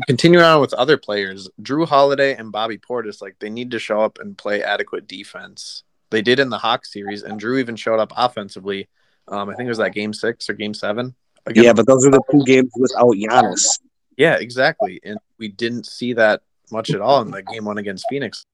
continuing 0.07 0.45
on 0.45 0.61
with 0.61 0.73
other 0.73 0.97
players, 0.97 1.49
Jrue 1.61 1.87
Holiday 1.87 2.35
and 2.35 2.51
Bobby 2.51 2.77
Portis, 2.77 3.21
like 3.21 3.37
they 3.39 3.49
need 3.49 3.71
to 3.71 3.79
show 3.79 4.01
up 4.01 4.19
and 4.19 4.37
play 4.37 4.61
adequate 4.61 5.07
defense. 5.07 5.83
They 6.09 6.21
did 6.21 6.39
in 6.39 6.49
the 6.49 6.57
Hawk 6.57 6.85
series, 6.85 7.23
and 7.23 7.39
Jrue 7.39 7.59
even 7.59 7.75
showed 7.75 7.99
up 7.99 8.11
offensively. 8.15 8.89
Um, 9.27 9.49
I 9.49 9.55
think 9.55 9.67
it 9.67 9.69
was 9.69 9.77
that 9.77 9.93
game 9.93 10.13
six 10.13 10.49
or 10.49 10.53
game 10.53 10.73
seven. 10.73 11.15
Again. 11.45 11.63
Yeah, 11.63 11.73
but 11.73 11.87
those 11.87 12.05
are 12.05 12.11
the 12.11 12.21
two 12.31 12.43
games 12.43 12.71
without 12.77 13.15
Giannis. 13.15 13.79
Yeah, 14.17 14.35
exactly. 14.35 14.99
And 15.03 15.17
we 15.37 15.47
didn't 15.47 15.85
see 15.85 16.13
that 16.13 16.41
much 16.71 16.89
at 16.89 16.99
all 16.99 17.21
in 17.21 17.31
the 17.31 17.41
game 17.41 17.65
one 17.65 17.77
against 17.77 18.05
Phoenix 18.09 18.45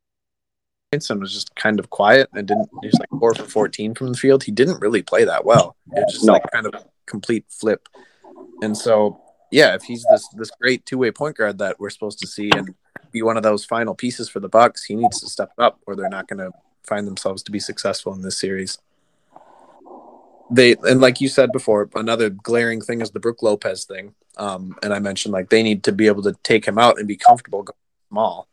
and 1.09 1.19
was 1.19 1.33
just 1.33 1.55
kind 1.55 1.79
of 1.79 1.89
quiet 1.89 2.29
and 2.33 2.47
didn't 2.47 2.69
he's 2.81 2.97
like 2.99 3.09
four 3.19 3.33
for 3.33 3.43
14 3.43 3.95
from 3.95 4.11
the 4.11 4.17
field. 4.17 4.43
He 4.43 4.51
didn't 4.51 4.79
really 4.79 5.01
play 5.01 5.23
that 5.25 5.45
well. 5.45 5.75
It 5.91 6.03
was 6.05 6.13
just 6.13 6.25
no. 6.25 6.33
like 6.33 6.43
kind 6.51 6.65
of 6.65 6.73
a 6.73 6.85
complete 7.05 7.45
flip. 7.49 7.87
And 8.61 8.77
so, 8.77 9.19
yeah, 9.51 9.75
if 9.75 9.83
he's 9.83 10.05
this 10.09 10.27
this 10.35 10.51
great 10.61 10.85
two 10.85 10.97
way 10.97 11.11
point 11.11 11.37
guard 11.37 11.57
that 11.59 11.79
we're 11.79 11.89
supposed 11.89 12.19
to 12.19 12.27
see 12.27 12.49
and 12.55 12.73
be 13.11 13.21
one 13.21 13.37
of 13.37 13.43
those 13.43 13.65
final 13.65 13.95
pieces 13.95 14.29
for 14.29 14.39
the 14.39 14.49
Bucks, 14.49 14.83
he 14.83 14.95
needs 14.95 15.19
to 15.21 15.29
step 15.29 15.51
up 15.57 15.79
or 15.87 15.95
they're 15.95 16.09
not 16.09 16.27
going 16.27 16.39
to 16.39 16.51
find 16.83 17.07
themselves 17.07 17.43
to 17.43 17.51
be 17.51 17.59
successful 17.59 18.13
in 18.13 18.21
this 18.21 18.39
series. 18.39 18.77
They 20.51 20.75
and 20.83 21.01
like 21.01 21.21
you 21.21 21.27
said 21.27 21.51
before, 21.51 21.89
another 21.95 22.29
glaring 22.29 22.81
thing 22.81 23.01
is 23.01 23.11
the 23.11 23.19
Brook 23.19 23.41
Lopez 23.41 23.85
thing. 23.85 24.13
Um, 24.37 24.75
and 24.83 24.93
I 24.93 24.99
mentioned 24.99 25.33
like 25.33 25.49
they 25.49 25.63
need 25.63 25.83
to 25.83 25.91
be 25.91 26.07
able 26.07 26.23
to 26.23 26.35
take 26.43 26.65
him 26.65 26.77
out 26.77 26.99
and 26.99 27.07
be 27.07 27.15
comfortable 27.15 27.63
going 27.63 27.77
small 28.09 28.47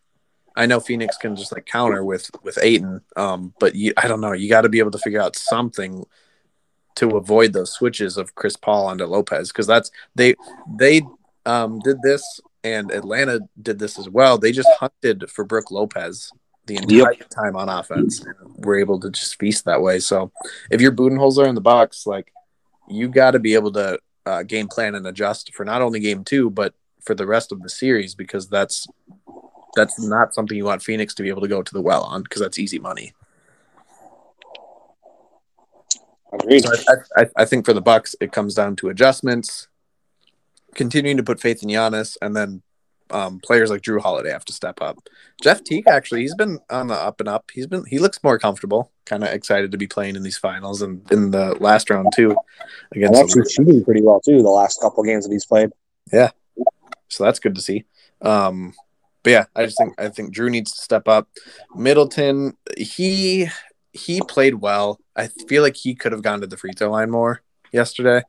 I 0.56 0.66
know 0.66 0.80
Phoenix 0.80 1.16
can 1.16 1.36
just 1.36 1.52
like 1.52 1.66
counter 1.66 2.04
with 2.04 2.30
with 2.42 2.58
Ayton, 2.62 3.00
um, 3.16 3.54
but 3.58 3.74
you, 3.74 3.92
I 3.96 4.08
don't 4.08 4.20
know. 4.20 4.32
You 4.32 4.48
got 4.48 4.62
to 4.62 4.68
be 4.68 4.78
able 4.78 4.90
to 4.90 4.98
figure 4.98 5.20
out 5.20 5.36
something 5.36 6.04
to 6.96 7.16
avoid 7.16 7.52
those 7.52 7.72
switches 7.72 8.16
of 8.16 8.34
Chris 8.34 8.56
Paul 8.56 8.86
onto 8.86 9.06
Lopez 9.06 9.48
because 9.48 9.66
that's 9.66 9.90
they 10.14 10.34
they 10.68 11.02
um, 11.46 11.80
did 11.80 11.96
this 12.02 12.40
and 12.64 12.90
Atlanta 12.92 13.40
did 13.60 13.78
this 13.78 13.98
as 13.98 14.08
well. 14.08 14.38
They 14.38 14.52
just 14.52 14.68
hunted 14.78 15.30
for 15.30 15.44
Brook 15.44 15.70
Lopez 15.70 16.30
the 16.66 16.76
entire 16.76 17.14
yep. 17.14 17.28
time 17.28 17.56
on 17.56 17.68
offense. 17.68 18.24
We're 18.56 18.78
able 18.78 19.00
to 19.00 19.10
just 19.10 19.38
feast 19.38 19.64
that 19.64 19.82
way. 19.82 19.98
So 19.98 20.30
if 20.70 20.80
you're 20.80 20.92
Budenholzer 20.92 21.46
in 21.46 21.54
the 21.54 21.60
box, 21.60 22.06
like 22.06 22.32
you 22.88 23.08
got 23.08 23.32
to 23.32 23.40
be 23.40 23.54
able 23.54 23.72
to 23.72 23.98
uh, 24.26 24.42
game 24.44 24.68
plan 24.68 24.94
and 24.94 25.06
adjust 25.06 25.52
for 25.54 25.64
not 25.64 25.82
only 25.82 25.98
game 25.98 26.22
two 26.22 26.48
but 26.50 26.74
for 27.00 27.14
the 27.14 27.26
rest 27.26 27.50
of 27.50 27.60
the 27.62 27.68
series 27.68 28.14
because 28.14 28.48
that's 28.48 28.86
that's 29.74 30.00
not 30.00 30.34
something 30.34 30.56
you 30.56 30.64
want 30.64 30.82
Phoenix 30.82 31.14
to 31.14 31.22
be 31.22 31.28
able 31.28 31.42
to 31.42 31.48
go 31.48 31.62
to 31.62 31.72
the 31.72 31.80
well 31.80 32.02
on 32.02 32.22
because 32.22 32.40
that's 32.40 32.58
easy 32.58 32.78
money. 32.78 33.12
Agreed. 36.32 36.64
So 36.64 36.72
I, 36.88 37.22
I, 37.22 37.26
I, 37.36 37.44
think 37.44 37.66
for 37.66 37.74
the 37.74 37.82
Bucks, 37.82 38.16
it 38.20 38.32
comes 38.32 38.54
down 38.54 38.76
to 38.76 38.88
adjustments, 38.88 39.68
continuing 40.74 41.18
to 41.18 41.22
put 41.22 41.40
faith 41.40 41.62
in 41.62 41.68
Giannis, 41.68 42.16
and 42.22 42.34
then 42.34 42.62
um, 43.10 43.40
players 43.40 43.70
like 43.70 43.82
Jrue 43.82 44.00
Holiday 44.00 44.30
have 44.30 44.44
to 44.46 44.52
step 44.52 44.80
up. 44.80 44.98
Jeff 45.42 45.62
Teague 45.62 45.86
actually, 45.86 46.22
he's 46.22 46.34
been 46.34 46.58
on 46.70 46.88
the 46.88 46.94
up 46.94 47.20
and 47.20 47.28
up. 47.28 47.50
He's 47.52 47.66
been 47.66 47.84
he 47.84 47.98
looks 47.98 48.22
more 48.24 48.38
comfortable, 48.38 48.90
kind 49.04 49.22
of 49.22 49.30
excited 49.30 49.72
to 49.72 49.78
be 49.78 49.86
playing 49.86 50.16
in 50.16 50.22
these 50.22 50.38
finals 50.38 50.80
and 50.80 51.10
in 51.12 51.30
the 51.30 51.54
last 51.60 51.90
round 51.90 52.08
too. 52.14 52.34
Against 52.92 53.14
and 53.14 53.22
actually 53.22 53.50
shooting 53.50 53.84
pretty 53.84 54.02
well 54.02 54.20
too 54.20 54.42
the 54.42 54.48
last 54.48 54.80
couple 54.80 55.04
games 55.04 55.26
that 55.26 55.32
he's 55.32 55.46
played. 55.46 55.70
Yeah, 56.10 56.30
so 57.08 57.24
that's 57.24 57.38
good 57.38 57.54
to 57.54 57.60
see. 57.60 57.84
Um, 58.22 58.72
but 59.22 59.30
yeah, 59.30 59.44
I 59.54 59.64
just 59.64 59.78
think 59.78 59.94
I 60.00 60.08
think 60.08 60.34
Jrue 60.34 60.50
needs 60.50 60.72
to 60.72 60.82
step 60.82 61.08
up. 61.08 61.28
Middleton, 61.74 62.56
he 62.76 63.48
he 63.92 64.20
played 64.22 64.56
well. 64.56 65.00
I 65.14 65.28
feel 65.48 65.62
like 65.62 65.76
he 65.76 65.94
could 65.94 66.12
have 66.12 66.22
gone 66.22 66.40
to 66.40 66.46
the 66.46 66.56
free 66.56 66.72
throw 66.72 66.90
line 66.90 67.10
more 67.10 67.42
yesterday. 67.72 68.22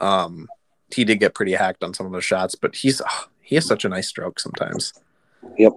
Um, 0.00 0.48
he 0.94 1.04
did 1.04 1.20
get 1.20 1.34
pretty 1.34 1.52
hacked 1.52 1.82
on 1.82 1.94
some 1.94 2.06
of 2.06 2.12
those 2.12 2.24
shots, 2.24 2.54
but 2.54 2.76
he's 2.76 3.00
oh, 3.00 3.24
he 3.40 3.54
has 3.54 3.66
such 3.66 3.84
a 3.84 3.88
nice 3.88 4.08
stroke 4.08 4.38
sometimes. 4.38 4.92
Yep. 5.56 5.72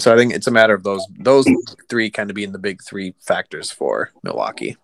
So 0.00 0.12
I 0.12 0.16
think 0.16 0.34
it's 0.34 0.46
a 0.48 0.52
matter 0.52 0.74
of 0.74 0.82
those 0.82 1.06
those 1.18 1.46
three 1.88 2.10
kind 2.10 2.30
of 2.30 2.34
being 2.34 2.52
the 2.52 2.58
big 2.58 2.82
three 2.82 3.14
factors 3.20 3.70
for 3.70 4.10
Milwaukee. 4.24 4.76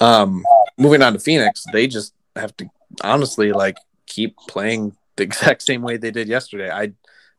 Um, 0.00 0.42
moving 0.78 1.02
on 1.02 1.12
to 1.12 1.18
Phoenix, 1.18 1.64
they 1.72 1.86
just 1.86 2.14
have 2.34 2.56
to 2.56 2.70
honestly 3.04 3.52
like 3.52 3.76
keep 4.06 4.36
playing 4.48 4.96
the 5.22 5.24
exact 5.30 5.62
same 5.62 5.82
way 5.82 5.96
they 5.96 6.10
did 6.10 6.28
yesterday. 6.28 6.70
I 6.70 6.92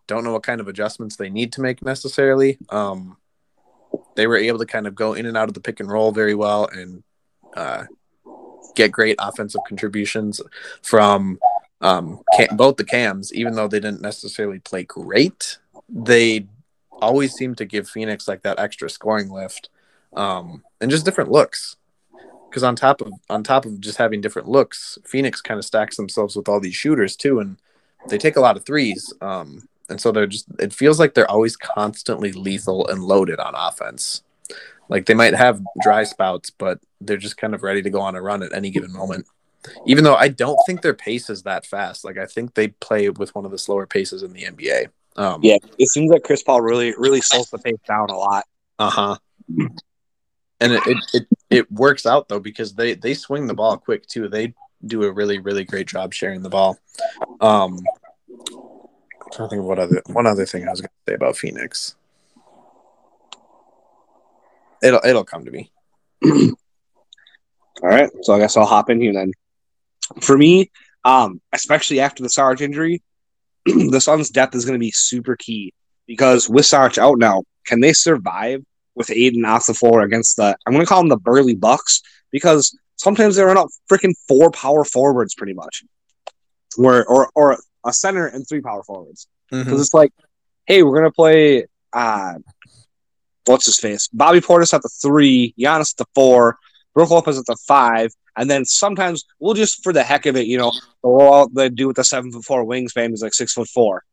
don't 0.08 0.24
know 0.24 0.34
what 0.34 0.44
kind 0.44 0.62
of 0.62 0.68
adjustments 0.68 1.16
they 1.16 1.30
need 1.30 1.54
to 1.54 1.62
make 1.62 1.84
necessarily. 1.84 2.58
Um, 2.70 3.18
they 4.16 4.28
were 4.28 4.38
able 4.38 4.60
to 4.60 4.66
kind 4.66 4.88
of 4.88 4.96
go 4.96 5.14
in 5.14 5.26
and 5.26 5.38
out 5.38 5.48
of 5.48 5.54
the 5.54 5.62
pick 5.62 5.80
and 5.80 5.92
roll 5.92 6.12
very 6.12 6.36
well 6.36 6.68
and 6.72 7.04
uh, 7.56 7.86
get 8.76 8.92
great 8.92 9.16
offensive 9.20 9.62
contributions 9.68 10.42
from 10.82 11.40
um, 11.82 12.22
cam, 12.36 12.56
both 12.56 12.78
the 12.78 12.84
cams, 12.84 13.34
even 13.34 13.56
though 13.56 13.68
they 13.68 13.80
didn't 13.80 14.02
necessarily 14.02 14.60
play 14.60 14.84
great, 14.84 15.58
they 15.90 16.48
always 17.02 17.34
seem 17.34 17.56
to 17.56 17.66
give 17.66 17.90
Phoenix 17.90 18.28
like 18.28 18.44
that 18.44 18.60
extra 18.60 18.90
scoring 18.90 19.30
lift 19.30 19.70
um, 20.16 20.64
and 20.80 20.90
just 20.90 21.06
different 21.06 21.32
looks. 21.32 21.76
Because 22.50 22.64
on 22.64 22.76
top 22.76 23.02
of 23.02 23.12
on 23.32 23.44
top 23.44 23.66
of 23.66 23.82
just 23.82 23.98
having 23.98 24.22
different 24.22 24.48
looks, 24.48 25.00
Phoenix 25.06 25.42
kind 25.42 25.58
of 25.58 25.66
stacks 25.66 25.98
themselves 25.98 26.36
with 26.36 26.48
all 26.48 26.60
these 26.60 26.76
shooters 26.76 27.16
too, 27.16 27.40
and 27.40 27.58
they 28.08 28.18
take 28.18 28.36
a 28.36 28.42
lot 28.42 28.58
of 28.58 28.66
threes. 28.66 29.14
Um, 29.22 29.68
and 29.90 30.00
so 30.00 30.12
they're 30.12 30.28
just 30.28 30.48
it 30.60 30.74
feels 30.74 31.00
like 31.00 31.14
they're 31.14 31.30
always 31.30 31.56
constantly 31.56 32.32
lethal 32.32 32.88
and 32.88 33.04
loaded 33.04 33.40
on 33.40 33.54
offense. 33.56 34.24
Like 34.90 35.06
they 35.06 35.14
might 35.14 35.34
have 35.34 35.62
dry 35.82 36.04
spouts, 36.04 36.50
but 36.50 36.80
they're 37.02 37.18
just 37.18 37.38
kind 37.38 37.54
of 37.54 37.64
ready 37.64 37.82
to 37.82 37.90
go 37.90 38.02
on 38.02 38.16
a 38.16 38.22
run 38.22 38.44
at 38.44 38.54
any 38.54 38.70
given 38.70 38.92
moment 38.92 39.26
even 39.86 40.04
though 40.04 40.16
I 40.16 40.28
don't 40.28 40.60
think 40.66 40.82
their 40.82 40.94
pace 40.94 41.30
is 41.30 41.44
that 41.44 41.66
fast. 41.66 42.04
Like 42.04 42.18
I 42.18 42.26
think 42.26 42.54
they 42.54 42.70
play 42.70 43.10
with 43.10 43.34
one 43.36 43.46
of 43.46 43.52
the 43.52 43.58
slower 43.58 43.86
paces 43.86 44.24
in 44.24 44.34
the 44.34 44.44
NBA. 44.44 44.88
Um, 45.16 45.42
yeah, 45.44 45.58
it 45.78 45.90
seems 45.90 46.12
like 46.12 46.24
Chris 46.24 46.44
Paul 46.44 46.62
really 46.62 46.94
really 46.98 47.22
slows 47.22 47.50
the 47.50 47.60
pace 47.60 47.80
down 47.88 48.10
a 48.10 48.18
lot. 48.18 48.46
Uh 48.80 48.90
huh. 48.90 49.18
And 50.60 50.74
it, 50.74 50.82
it, 50.86 50.98
it 51.14 51.28
it 51.50 51.72
works 51.72 52.06
out 52.06 52.30
though 52.30 52.40
because 52.40 52.74
they 52.74 52.96
they 52.96 53.14
swing 53.14 53.48
the 53.48 53.54
ball 53.54 53.78
quick 53.78 54.08
too. 54.08 54.28
They 54.28 54.54
do 54.86 55.04
a 55.04 55.12
really 55.12 55.40
really 55.40 55.64
great 55.64 55.88
job 55.88 56.14
sharing 56.14 56.42
the 56.42 56.50
ball. 56.50 56.78
Um, 57.40 57.80
I'm 58.40 59.32
trying 59.32 59.48
to 59.48 59.50
think 59.50 59.60
of 59.62 59.66
what 59.66 59.80
other 59.80 60.02
one 60.08 60.28
other 60.28 60.46
thing 60.46 60.68
I 60.68 60.72
was 60.72 60.82
going 60.82 60.90
to 60.90 61.12
say 61.12 61.16
about 61.16 61.38
Phoenix. 61.38 61.96
It'll 64.82 65.02
it'll 65.04 65.24
come 65.24 65.46
to 65.46 65.52
me. 65.52 65.72
All 66.26 67.90
right, 67.90 68.10
so 68.22 68.34
I 68.34 68.40
guess 68.40 68.56
I'll 68.56 68.66
hop 68.66 68.90
in 68.90 69.02
here 69.02 69.14
then 69.14 69.34
for 70.22 70.38
me, 70.38 70.72
um, 71.04 71.42
especially 71.52 72.00
after 72.00 72.24
the 72.24 72.30
Sarge 72.30 72.62
injury, 72.62 73.02
the 73.66 74.00
Suns' 74.00 74.30
depth 74.30 74.56
is 74.56 74.66
going 74.66 74.76
to 74.76 74.84
be 74.84 74.92
super 74.92 75.36
key 75.36 75.74
because 76.08 76.50
with 76.50 76.66
Sarge 76.66 76.98
out 76.98 77.18
now, 77.18 77.44
can 77.66 77.80
they 77.80 77.94
survive 77.94 78.64
with 78.96 79.10
Ayton 79.10 79.46
off 79.46 79.66
the 79.66 79.74
floor 79.74 80.02
against 80.02 80.38
the? 80.38 80.56
I'm 80.66 80.74
going 80.74 80.86
to 80.86 80.90
call 80.90 81.02
them 81.02 81.10
the 81.10 81.18
burly 81.18 81.56
Bucks 81.56 82.02
because 82.32 82.78
sometimes 82.96 83.36
they 83.36 83.44
run 83.44 83.58
out 83.58 83.72
freaking 83.92 84.16
four 84.28 84.52
power 84.52 84.84
forwards, 84.84 85.36
pretty 85.36 85.54
much, 85.54 85.84
where 86.76 87.06
or 87.06 87.30
or 87.36 87.58
a 87.86 87.94
center 87.94 88.28
and 88.28 88.48
three 88.48 88.62
power 88.62 88.84
forwards 88.84 89.28
because 89.50 89.68
mm-hmm. 89.68 89.80
it's 89.80 89.94
like, 89.94 90.12
hey, 90.66 90.84
we're 90.84 90.98
going 90.98 91.04
to 91.04 91.12
play. 91.12 91.66
Uh, 91.92 92.36
what's 93.46 93.66
his 93.66 93.80
face? 93.80 94.08
Bobby 94.08 94.40
Portis 94.40 94.74
at 94.74 94.82
the 94.82 94.90
three, 94.90 95.54
Giannis 95.60 95.94
at 95.94 95.98
the 95.98 96.06
four, 96.16 96.58
Brook 96.94 97.12
Lopez 97.12 97.38
at 97.38 97.46
the 97.46 97.58
five, 97.68 98.12
and 98.36 98.50
then 98.50 98.66
sometimes 98.66 99.26
we'll 99.40 99.54
just, 99.54 99.84
for 99.84 99.94
the 99.94 100.04
heck 100.04 100.26
of 100.26 100.36
it, 100.36 100.48
you 100.48 100.58
know, 100.58 100.72
all 101.04 101.48
they 101.50 101.70
do 101.70 101.88
with 101.88 101.98
the 101.98 102.04
seven 102.04 102.32
foot 102.32 102.46
four 102.46 102.66
wingspan 102.66 103.14
is 103.14 103.22
like 103.22 103.34
six 103.34 103.54
foot 103.54 103.68
four. 103.68 104.04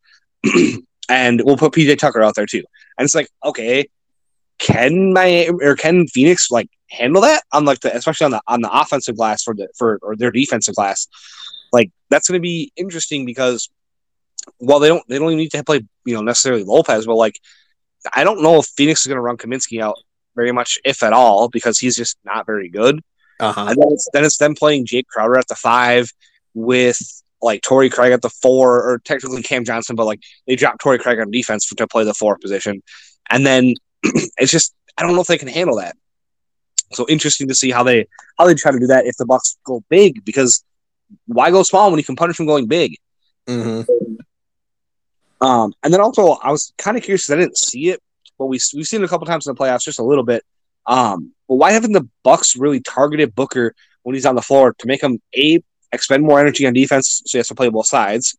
and 1.09 1.43
we'll 1.45 1.57
put 1.57 1.72
PJ 1.72 1.99
Tucker 1.99 2.22
out 2.22 2.35
there 2.35 2.47
too. 2.47 2.64
And 2.99 3.05
it's 3.05 3.14
like, 3.14 3.28
okay, 3.45 3.89
can 4.61 5.13
my 5.13 5.49
or 5.63 5.75
can 5.75 6.07
Phoenix 6.07 6.51
like 6.51 6.69
handle 6.91 7.23
that 7.23 7.43
on 7.53 7.65
like 7.65 7.81
the 7.81 7.97
especially 7.97 8.27
on 8.27 8.31
the 8.31 8.41
on 8.47 8.61
the 8.61 8.71
offensive 8.71 9.17
glass 9.17 9.43
for 9.43 9.55
the 9.55 9.69
for 9.77 9.99
or 10.03 10.15
their 10.15 10.31
defensive 10.31 10.75
glass? 10.75 11.09
Like 11.73 11.91
that's 12.11 12.29
going 12.29 12.39
to 12.39 12.43
be 12.43 12.73
interesting 12.77 13.25
because 13.25 13.71
while 14.59 14.79
they 14.79 14.89
don't 14.89 15.03
they 15.09 15.19
don't 15.19 15.29
even 15.29 15.39
need 15.39 15.51
to 15.53 15.65
play 15.65 15.81
you 16.05 16.15
know 16.15 16.23
necessarily 16.23 16.63
Lopez, 16.63 17.07
but 17.07 17.17
like 17.17 17.41
I 18.15 18.23
don't 18.23 18.43
know 18.43 18.59
if 18.59 18.67
Phoenix 18.67 19.01
is 19.01 19.07
going 19.07 19.17
to 19.17 19.23
run 19.23 19.37
Kaminsky 19.37 19.83
out 19.83 19.97
very 20.37 20.53
much, 20.53 20.79
if 20.85 21.03
at 21.03 21.13
all, 21.13 21.49
because 21.49 21.79
he's 21.79 21.97
just 21.97 22.17
not 22.25 22.47
very 22.47 22.69
good. 22.69 23.01
Uh-huh. 23.41 23.67
And 23.69 23.81
then 23.81 23.89
it's, 23.91 24.09
then 24.13 24.25
it's 24.25 24.37
them 24.37 24.55
playing 24.55 24.87
Jae 24.87 25.07
Crowder 25.07 25.39
at 25.39 25.49
the 25.49 25.55
five 25.55 26.13
with 26.55 26.99
like 27.43 27.63
Torrey 27.63 27.89
Craig 27.89 28.13
at 28.13 28.23
the 28.23 28.31
four, 28.31 28.83
or 28.83 28.99
technically 28.99 29.43
Cam 29.43 29.65
Johnson, 29.65 29.97
but 29.97 30.05
like 30.05 30.21
they 30.47 30.57
dropped 30.57 30.81
Torrey 30.81 30.99
Craig 30.99 31.19
on 31.19 31.31
defense 31.31 31.65
for, 31.65 31.75
to 31.77 31.87
play 31.87 32.05
the 32.05 32.15
four 32.15 32.37
position. 32.37 32.83
And 33.31 33.47
then 33.47 33.75
it's 34.39 34.53
just 34.53 34.75
I 34.97 35.03
don't 35.03 35.15
know 35.15 35.21
if 35.21 35.27
they 35.27 35.39
can 35.39 35.49
handle 35.49 35.77
that. 35.77 35.97
So 36.93 37.07
interesting 37.09 37.49
to 37.49 37.55
see 37.55 37.71
how 37.71 37.83
they 37.83 38.07
how 38.39 38.47
they 38.47 38.55
try 38.55 38.73
to 38.73 38.79
do 38.79 38.89
that 38.89 39.07
if 39.07 39.17
the 39.17 39.27
Bucks 39.27 39.59
go 39.65 39.83
big 39.89 40.25
because 40.25 40.65
why 41.27 41.51
go 41.51 41.63
small 41.63 41.91
when 41.91 41.99
you 41.99 42.05
can 42.05 42.17
punish 42.17 42.37
them 42.37 42.47
going 42.47 42.67
big? 42.67 42.97
Mm-hmm. 43.47 43.91
Um, 45.41 45.73
and 45.83 45.93
then 45.93 46.01
also 46.01 46.33
I 46.43 46.51
was 46.51 46.73
kind 46.77 46.97
of 46.97 47.03
curious 47.03 47.27
because 47.27 47.39
I 47.39 47.41
didn't 47.41 47.59
see 47.59 47.89
it, 47.91 48.01
but 48.39 48.47
we 48.47 48.59
we've 48.75 48.87
seen 48.87 49.03
it 49.03 49.05
a 49.05 49.09
couple 49.09 49.27
times 49.27 49.47
in 49.47 49.55
the 49.55 49.61
playoffs, 49.61 49.85
just 49.85 49.99
a 49.99 50.05
little 50.05 50.25
bit. 50.25 50.45
Um, 50.87 51.33
but 51.49 51.57
why 51.57 51.73
haven't 51.73 51.93
the 51.93 52.09
Bucks 52.23 52.57
really 52.57 52.81
targeted 52.81 53.35
Booker 53.35 53.75
when 54.03 54.15
he's 54.15 54.27
on 54.27 54.35
the 54.35 54.43
floor 54.43 54.75
to 54.79 54.87
make 54.87 55.03
him 55.03 55.21
a 55.37 55.63
expend 55.93 56.23
more 56.23 56.41
energy 56.41 56.67
on 56.67 56.73
defense, 56.73 57.23
so 57.27 57.37
he 57.37 57.39
has 57.39 57.49
to 57.49 57.55
play 57.55 57.69
both 57.69 57.87
sides, 57.87 58.37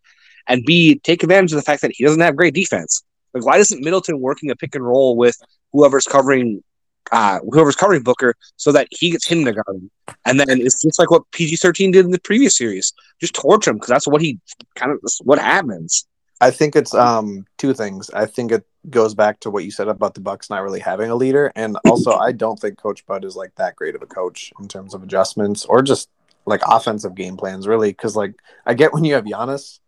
and 0.47 0.63
b 0.65 0.95
take 0.95 1.23
advantage 1.23 1.51
of 1.51 1.57
the 1.57 1.63
fact 1.63 1.81
that 1.81 1.91
he 1.93 2.03
doesn't 2.03 2.21
have 2.21 2.35
great 2.35 2.53
defense? 2.53 3.03
Like, 3.33 3.45
why 3.45 3.57
isn't 3.57 3.83
Middleton 3.83 4.19
working 4.19 4.51
a 4.51 4.55
pick 4.55 4.75
and 4.75 4.85
roll 4.85 5.15
with 5.15 5.37
whoever's 5.71 6.05
covering 6.05 6.63
uh, 7.11 7.39
whoever's 7.49 7.75
covering 7.75 8.03
Booker 8.03 8.35
so 8.55 8.71
that 8.71 8.87
he 8.91 9.11
gets 9.11 9.27
him 9.27 9.43
to 9.45 9.51
guard 9.51 9.75
him. 9.75 9.91
And 10.25 10.39
then 10.39 10.61
it's 10.61 10.81
just 10.81 10.99
like 10.99 11.11
what 11.11 11.29
PG 11.31 11.57
13 11.57 11.91
did 11.91 12.05
in 12.05 12.11
the 12.11 12.19
previous 12.19 12.57
series. 12.57 12.93
Just 13.19 13.35
torch 13.35 13.67
him 13.67 13.75
because 13.75 13.89
that's 13.89 14.07
what 14.07 14.21
he 14.21 14.39
kind 14.75 14.91
of 14.91 14.99
what 15.23 15.39
happens. 15.39 16.05
I 16.39 16.51
think 16.51 16.75
it's 16.75 16.93
um 16.93 17.45
two 17.57 17.73
things. 17.73 18.09
I 18.11 18.25
think 18.25 18.51
it 18.51 18.65
goes 18.89 19.13
back 19.13 19.39
to 19.41 19.51
what 19.51 19.63
you 19.63 19.71
said 19.71 19.87
about 19.87 20.15
the 20.15 20.21
Bucks 20.21 20.49
not 20.49 20.63
really 20.63 20.79
having 20.79 21.11
a 21.11 21.15
leader, 21.15 21.51
and 21.55 21.77
also 21.85 22.13
I 22.13 22.31
don't 22.31 22.59
think 22.59 22.77
Coach 22.77 23.05
Bud 23.05 23.25
is 23.25 23.35
like 23.35 23.53
that 23.55 23.75
great 23.75 23.95
of 23.95 24.01
a 24.01 24.07
coach 24.07 24.51
in 24.59 24.67
terms 24.67 24.93
of 24.93 25.03
adjustments 25.03 25.65
or 25.65 25.81
just 25.81 26.09
like 26.45 26.61
offensive 26.65 27.13
game 27.13 27.37
plans, 27.37 27.67
really. 27.67 27.91
Because 27.91 28.15
like 28.15 28.33
I 28.65 28.73
get 28.73 28.93
when 28.93 29.03
you 29.03 29.13
have 29.15 29.25
Giannis, 29.25 29.79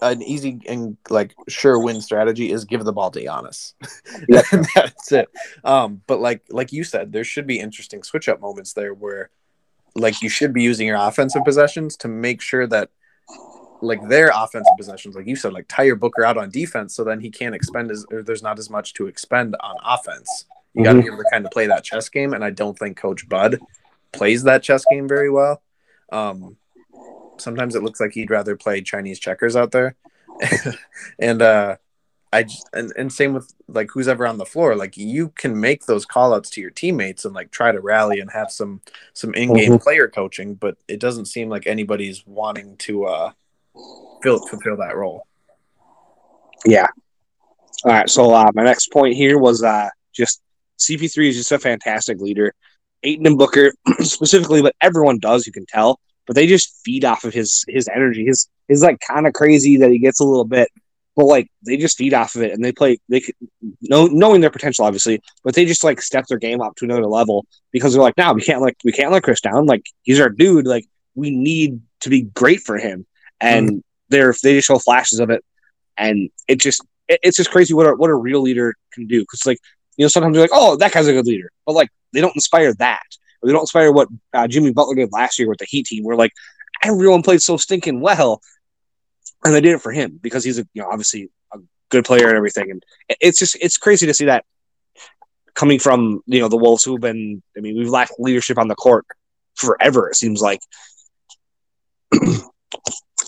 an 0.00 0.22
easy 0.22 0.60
and 0.68 0.96
like 1.10 1.34
sure 1.48 1.82
win 1.82 2.00
strategy 2.00 2.52
is 2.52 2.64
give 2.64 2.84
the 2.84 2.92
ball 2.92 3.10
to 3.10 3.22
Giannis. 3.22 3.74
Yeah. 4.28 4.42
that's 4.74 5.12
it. 5.12 5.28
Um, 5.64 6.02
but 6.06 6.20
like 6.20 6.42
like 6.50 6.72
you 6.72 6.84
said, 6.84 7.12
there 7.12 7.24
should 7.24 7.46
be 7.46 7.58
interesting 7.58 8.02
switch 8.02 8.28
up 8.28 8.40
moments 8.40 8.72
there 8.72 8.94
where 8.94 9.30
like 9.94 10.22
you 10.22 10.28
should 10.28 10.52
be 10.52 10.62
using 10.62 10.86
your 10.86 10.96
offensive 10.96 11.44
possessions 11.44 11.96
to 11.98 12.08
make 12.08 12.40
sure 12.40 12.66
that 12.66 12.90
like 13.80 14.06
their 14.08 14.30
offensive 14.34 14.72
possessions, 14.76 15.14
like 15.14 15.26
you 15.26 15.36
said, 15.36 15.52
like 15.52 15.66
tire 15.68 15.94
Booker 15.94 16.24
out 16.24 16.36
on 16.36 16.50
defense, 16.50 16.94
so 16.94 17.04
then 17.04 17.20
he 17.20 17.30
can't 17.30 17.54
expend 17.54 17.90
as 17.90 18.04
or 18.10 18.22
there's 18.22 18.42
not 18.42 18.58
as 18.58 18.70
much 18.70 18.94
to 18.94 19.06
expend 19.06 19.56
on 19.60 19.76
offense. 19.84 20.46
You 20.74 20.84
got 20.84 20.92
to 20.92 20.98
mm-hmm. 20.98 21.08
be 21.08 21.12
able 21.12 21.22
to 21.24 21.30
kind 21.32 21.44
of 21.44 21.50
play 21.50 21.66
that 21.66 21.84
chess 21.84 22.08
game, 22.08 22.34
and 22.34 22.44
I 22.44 22.50
don't 22.50 22.78
think 22.78 22.96
Coach 22.96 23.28
Bud 23.28 23.58
plays 24.12 24.44
that 24.44 24.62
chess 24.62 24.84
game 24.90 25.08
very 25.08 25.30
well. 25.30 25.62
Um, 26.10 26.56
sometimes 27.38 27.74
it 27.74 27.82
looks 27.82 28.00
like 28.00 28.12
he'd 28.12 28.30
rather 28.30 28.56
play 28.56 28.82
Chinese 28.82 29.18
checkers 29.18 29.56
out 29.56 29.70
there, 29.70 29.96
and 31.18 31.42
uh, 31.42 31.76
I 32.32 32.42
just, 32.42 32.68
and, 32.72 32.92
and 32.96 33.12
same 33.12 33.32
with 33.32 33.52
like 33.68 33.90
who's 33.92 34.08
ever 34.08 34.26
on 34.26 34.38
the 34.38 34.46
floor. 34.46 34.76
Like 34.76 34.96
you 34.96 35.30
can 35.30 35.58
make 35.58 35.86
those 35.86 36.04
call 36.04 36.34
outs 36.34 36.50
to 36.50 36.60
your 36.60 36.70
teammates 36.70 37.24
and 37.24 37.34
like 37.34 37.50
try 37.50 37.72
to 37.72 37.80
rally 37.80 38.20
and 38.20 38.30
have 38.30 38.50
some 38.50 38.80
some 39.14 39.34
in 39.34 39.54
game 39.54 39.72
mm-hmm. 39.72 39.82
player 39.82 40.08
coaching, 40.08 40.54
but 40.54 40.76
it 40.88 41.00
doesn't 41.00 41.26
seem 41.26 41.48
like 41.48 41.66
anybody's 41.66 42.26
wanting 42.26 42.76
to 42.78 43.04
uh 43.06 43.32
fill 44.22 44.46
fulfill 44.46 44.76
that 44.76 44.96
role. 44.96 45.26
Yeah. 46.66 46.86
All 47.84 47.92
right. 47.92 48.10
So 48.10 48.32
uh, 48.32 48.50
my 48.54 48.64
next 48.64 48.92
point 48.92 49.14
here 49.14 49.38
was 49.38 49.62
uh, 49.62 49.88
just 50.12 50.42
CP3 50.78 51.28
is 51.28 51.36
just 51.36 51.52
a 51.52 51.58
fantastic 51.58 52.20
leader. 52.20 52.52
Ayton 53.04 53.26
and 53.26 53.38
Booker 53.38 53.72
specifically, 54.00 54.60
but 54.60 54.74
everyone 54.80 55.18
does. 55.18 55.46
You 55.46 55.52
can 55.52 55.66
tell 55.66 56.00
but 56.28 56.36
they 56.36 56.46
just 56.46 56.80
feed 56.84 57.04
off 57.04 57.24
of 57.24 57.34
his 57.34 57.64
his 57.66 57.88
energy. 57.88 58.24
His 58.26 58.48
his 58.68 58.82
like 58.82 59.00
kind 59.00 59.26
of 59.26 59.32
crazy 59.32 59.78
that 59.78 59.90
he 59.90 59.98
gets 59.98 60.20
a 60.20 60.24
little 60.24 60.44
bit, 60.44 60.68
but 61.16 61.24
like 61.24 61.50
they 61.66 61.78
just 61.78 61.96
feed 61.96 62.14
off 62.14 62.36
of 62.36 62.42
it 62.42 62.52
and 62.52 62.62
they 62.62 62.70
play 62.70 62.98
they 63.08 63.22
know 63.80 64.06
knowing 64.06 64.42
their 64.42 64.50
potential 64.50 64.84
obviously, 64.84 65.20
but 65.42 65.54
they 65.54 65.64
just 65.64 65.82
like 65.82 66.02
step 66.02 66.26
their 66.26 66.38
game 66.38 66.60
up 66.60 66.76
to 66.76 66.84
another 66.84 67.06
level 67.06 67.46
because 67.72 67.94
they're 67.94 68.02
like, 68.02 68.16
now 68.18 68.28
nah, 68.28 68.34
we 68.34 68.42
can't 68.42 68.60
like 68.60 68.76
we 68.84 68.92
can't 68.92 69.10
let 69.10 69.22
Chris 69.22 69.40
down. 69.40 69.64
Like 69.64 69.86
he's 70.02 70.20
our 70.20 70.28
dude. 70.28 70.66
Like 70.66 70.84
we 71.14 71.30
need 71.30 71.80
to 72.00 72.10
be 72.10 72.22
great 72.22 72.60
for 72.60 72.76
him, 72.76 73.06
and 73.40 73.70
mm. 73.70 73.82
they're 74.10 74.34
they 74.42 74.54
just 74.54 74.68
show 74.68 74.78
flashes 74.78 75.20
of 75.20 75.30
it, 75.30 75.42
and 75.96 76.28
it 76.46 76.60
just 76.60 76.84
it, 77.08 77.20
it's 77.22 77.38
just 77.38 77.50
crazy 77.50 77.72
what 77.72 77.86
a, 77.86 77.94
what 77.94 78.10
a 78.10 78.14
real 78.14 78.42
leader 78.42 78.74
can 78.92 79.06
do. 79.06 79.22
Because 79.22 79.46
like 79.46 79.58
you 79.96 80.04
know 80.04 80.08
sometimes 80.08 80.34
you're 80.34 80.44
like, 80.44 80.50
oh 80.52 80.76
that 80.76 80.92
guy's 80.92 81.06
a 81.06 81.12
good 81.14 81.26
leader, 81.26 81.50
but 81.64 81.72
like 81.72 81.88
they 82.12 82.20
don't 82.20 82.36
inspire 82.36 82.74
that. 82.74 83.02
They 83.42 83.52
don't 83.52 83.62
inspire 83.62 83.92
what 83.92 84.08
uh, 84.32 84.48
Jimmy 84.48 84.72
Butler 84.72 84.96
did 84.96 85.12
last 85.12 85.38
year 85.38 85.48
with 85.48 85.58
the 85.58 85.66
Heat 85.66 85.86
team, 85.86 86.04
where 86.04 86.16
like 86.16 86.32
everyone 86.82 87.22
played 87.22 87.42
so 87.42 87.56
stinking 87.56 88.00
well, 88.00 88.40
and 89.44 89.54
they 89.54 89.60
did 89.60 89.74
it 89.74 89.82
for 89.82 89.92
him 89.92 90.18
because 90.20 90.44
he's 90.44 90.58
a 90.58 90.66
you 90.74 90.82
know 90.82 90.88
obviously 90.90 91.30
a 91.52 91.58
good 91.88 92.04
player 92.04 92.28
and 92.28 92.36
everything. 92.36 92.70
And 92.70 92.84
it's 93.20 93.38
just 93.38 93.56
it's 93.60 93.76
crazy 93.76 94.06
to 94.06 94.14
see 94.14 94.26
that 94.26 94.44
coming 95.54 95.78
from 95.78 96.22
you 96.26 96.40
know 96.40 96.48
the 96.48 96.56
Wolves 96.56 96.84
who've 96.84 97.00
been. 97.00 97.42
I 97.56 97.60
mean, 97.60 97.76
we've 97.76 97.88
lacked 97.88 98.12
leadership 98.18 98.58
on 98.58 98.68
the 98.68 98.74
court 98.74 99.06
forever. 99.54 100.08
It 100.08 100.16
seems 100.16 100.40
like. 100.40 100.60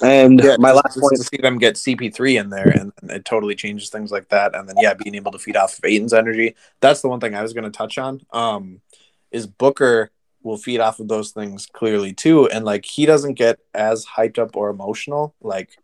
and 0.03 0.43
yeah, 0.43 0.57
my 0.59 0.73
last 0.73 0.99
point 0.99 1.13
is 1.15 1.21
to 1.21 1.27
see 1.27 1.43
them 1.43 1.59
get 1.59 1.75
CP3 1.75 2.41
in 2.41 2.51
there, 2.51 2.69
and, 2.69 2.93
and, 3.03 3.11
it 3.11 3.25
totally 3.25 3.55
changes 3.55 3.91
things 3.91 4.11
like 4.11 4.29
that. 4.31 4.55
And 4.55 4.69
then 4.69 4.77
yeah, 4.79 4.95
being 4.95 5.15
able 5.15 5.33
to 5.33 5.39
feed 5.39 5.57
off 5.57 5.79
of 5.79 5.85
Ayton's 5.85 6.15
energy. 6.15 6.55
That's 6.81 7.03
the 7.03 7.09
one 7.09 7.21
thing 7.21 7.35
I 7.35 7.43
was 7.43 7.53
going 7.53 7.65
to 7.65 7.71
touch 7.71 7.99
on. 7.99 8.21
Um, 8.33 8.81
is 9.31 9.47
Booker 9.47 10.11
will 10.43 10.57
feed 10.57 10.81
off 10.81 11.01
of 11.01 11.09
those 11.09 11.33
things 11.33 11.67
clearly 11.67 12.13
too, 12.13 12.49
and 12.49 12.65
like 12.65 12.85
he 12.85 13.07
doesn't 13.07 13.35
get 13.35 13.59
as 13.75 14.07
hyped 14.07 14.39
up 14.39 14.57
or 14.57 14.71
emotional 14.71 15.35
like 15.41 15.77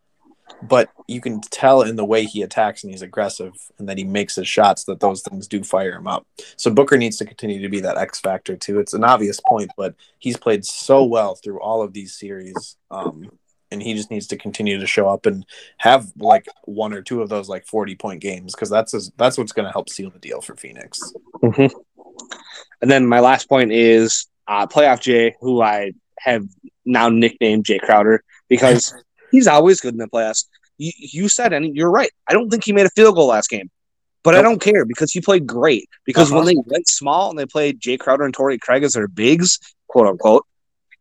but 0.63 0.91
you 1.07 1.21
can 1.21 1.41
tell 1.41 1.83
in 1.83 1.97
the 1.97 2.05
way 2.05 2.25
he 2.25 2.43
attacks 2.43 2.83
and 2.83 2.91
he's 2.91 3.03
aggressive 3.03 3.53
and 3.79 3.89
that 3.89 3.99
he 3.99 4.05
makes 4.05 4.37
his 4.37 4.49
shots 4.49 4.85
that 4.85 5.01
those 5.01 5.23
things 5.23 5.47
do 5.47 5.63
fire 5.63 5.93
him 5.93 6.07
up. 6.07 6.27
So 6.57 6.71
Booker 6.71 6.97
needs 6.97 7.17
to 7.19 7.25
continue 7.25 7.61
to 7.63 7.69
be 7.69 7.81
that 7.81 7.99
X 7.99 8.21
factor 8.21 8.57
too. 8.57 8.79
It's 8.79 8.95
an 8.95 9.05
obvious 9.05 9.41
point, 9.41 9.71
but 9.77 9.95
he's 10.19 10.37
played 10.37 10.65
so 10.65 11.05
well 11.05 11.35
through 11.35 11.61
all 11.61 11.83
of 11.83 11.93
these 11.93 12.15
series. 12.19 12.77
Um, 12.91 13.31
and 13.71 13.83
he 13.83 13.95
just 13.95 14.11
needs 14.11 14.29
to 14.29 14.37
continue 14.37 14.79
to 14.79 14.87
show 14.87 15.09
up 15.09 15.27
and 15.27 15.45
have 15.79 16.13
like 16.17 16.47
one 16.65 16.93
or 16.93 17.03
two 17.03 17.21
of 17.21 17.29
those 17.29 17.49
like 17.49 17.67
40 17.67 17.97
point 17.97 18.21
games 18.21 18.55
because 18.55 18.71
that's 18.71 18.93
his, 18.93 19.11
that's 19.17 19.37
what's 19.37 19.53
going 19.53 19.67
to 19.67 19.73
help 19.73 19.89
seal 19.89 20.11
the 20.11 20.21
deal 20.21 20.41
for 20.41 20.57
Phoenix. 20.57 21.13
Mm-hmm. 21.43 21.77
And 22.83 22.91
then 22.91 23.07
my 23.07 23.21
last 23.21 23.49
point 23.49 23.73
is 23.73 24.27
uh, 24.47 24.67
playoff 24.67 25.01
Jay, 25.01 25.35
who 25.41 25.63
I 25.63 25.93
have 26.19 26.47
now 26.85 27.09
nicknamed 27.09 27.65
Jay 27.65 27.79
Crowder 27.79 28.23
because 28.49 28.95
He's 29.31 29.47
always 29.47 29.81
good 29.81 29.95
in 29.95 29.99
the 29.99 30.09
playoffs. 30.09 30.45
You, 30.79 30.93
you 30.97 31.29
said, 31.29 31.53
and 31.53 31.77
you're 31.77 31.91
right. 31.91 32.11
I 32.29 32.33
don't 32.33 32.51
think 32.51 32.65
he 32.65 32.73
made 32.73 32.87
a 32.87 32.91
field 32.91 33.15
goal 33.15 33.29
last 33.29 33.49
game, 33.49 33.71
but 34.23 34.33
nope. 34.33 34.41
I 34.41 34.43
don't 34.43 34.61
care 34.61 34.85
because 34.85 35.13
he 35.13 35.21
played 35.21 35.47
great. 35.47 35.89
Because 36.05 36.31
uh-huh. 36.31 36.39
when 36.39 36.47
they 36.47 36.63
went 36.67 36.89
small 36.89 37.31
and 37.31 37.39
they 37.39 37.47
played 37.47 37.81
Jae 37.81 37.99
Crowder 37.99 38.25
and 38.25 38.35
Torrey 38.35 38.59
Craig 38.59 38.83
as 38.83 38.93
their 38.93 39.09
bigs, 39.09 39.59
quote 39.89 40.07
unquote, 40.07 40.45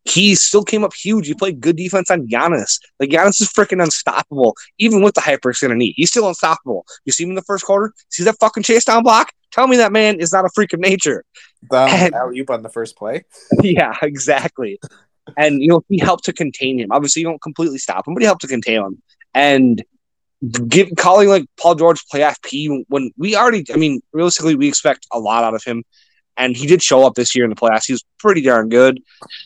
he 0.03 0.36
still 0.36 0.63
came 0.63 0.84
up 0.84 0.93
huge. 0.93 1.28
He 1.28 1.34
played 1.34 1.59
good 1.59 1.76
defense 1.76 2.11
on 2.11 2.28
Giannis. 2.28 2.80
Like 2.99 3.09
Giannis 3.09 3.41
is 3.41 3.49
freaking 3.49 3.82
unstoppable, 3.82 4.55
even 4.78 5.01
with 5.01 5.15
the 5.15 5.21
hyper 5.21 5.49
extended 5.49 5.78
knee. 5.78 5.93
He's 5.95 6.09
still 6.09 6.28
unstoppable. 6.28 6.86
You 7.05 7.11
see 7.11 7.23
him 7.23 7.30
in 7.30 7.36
the 7.36 7.41
first 7.41 7.65
quarter. 7.65 7.93
See 8.09 8.23
that 8.23 8.38
fucking 8.39 8.63
chase 8.63 8.86
down 8.86 9.03
block? 9.03 9.32
Tell 9.55 9.67
me 9.67 9.77
that 9.77 9.91
man 9.91 10.19
is 10.19 10.31
not 10.31 10.45
a 10.45 10.49
freak 10.53 10.73
of 10.73 10.79
nature. 10.79 11.23
The 11.71 12.11
alley 12.13 12.39
oop 12.39 12.51
on 12.51 12.61
the 12.61 12.69
first 12.69 12.95
play. 12.95 13.23
Yeah, 13.63 13.93
exactly 14.01 14.79
and 15.37 15.61
you 15.61 15.67
know 15.67 15.83
he 15.89 15.99
helped 15.99 16.25
to 16.25 16.33
contain 16.33 16.79
him. 16.79 16.91
Obviously, 16.91 17.21
you 17.21 17.27
don't 17.27 17.41
completely 17.41 17.77
stop 17.77 18.07
him, 18.07 18.13
but 18.13 18.21
he 18.21 18.25
helped 18.25 18.41
to 18.41 18.47
contain 18.47 18.81
him. 18.81 19.01
And 19.33 19.83
give, 20.67 20.89
calling 20.97 21.29
like 21.29 21.45
Paul 21.59 21.75
George 21.75 22.03
playoff 22.13 22.41
P 22.43 22.85
when 22.87 23.11
we 23.17 23.35
already, 23.35 23.65
I 23.73 23.77
mean, 23.77 24.01
realistically, 24.13 24.55
we 24.55 24.67
expect 24.67 25.07
a 25.11 25.19
lot 25.19 25.43
out 25.43 25.53
of 25.53 25.63
him, 25.63 25.83
and 26.37 26.55
he 26.55 26.67
did 26.67 26.81
show 26.81 27.05
up 27.05 27.15
this 27.15 27.35
year 27.35 27.43
in 27.43 27.49
the 27.49 27.55
playoffs. 27.55 27.85
He 27.85 27.93
was 27.93 28.05
pretty 28.19 28.41
darn 28.41 28.69
good. 28.69 29.01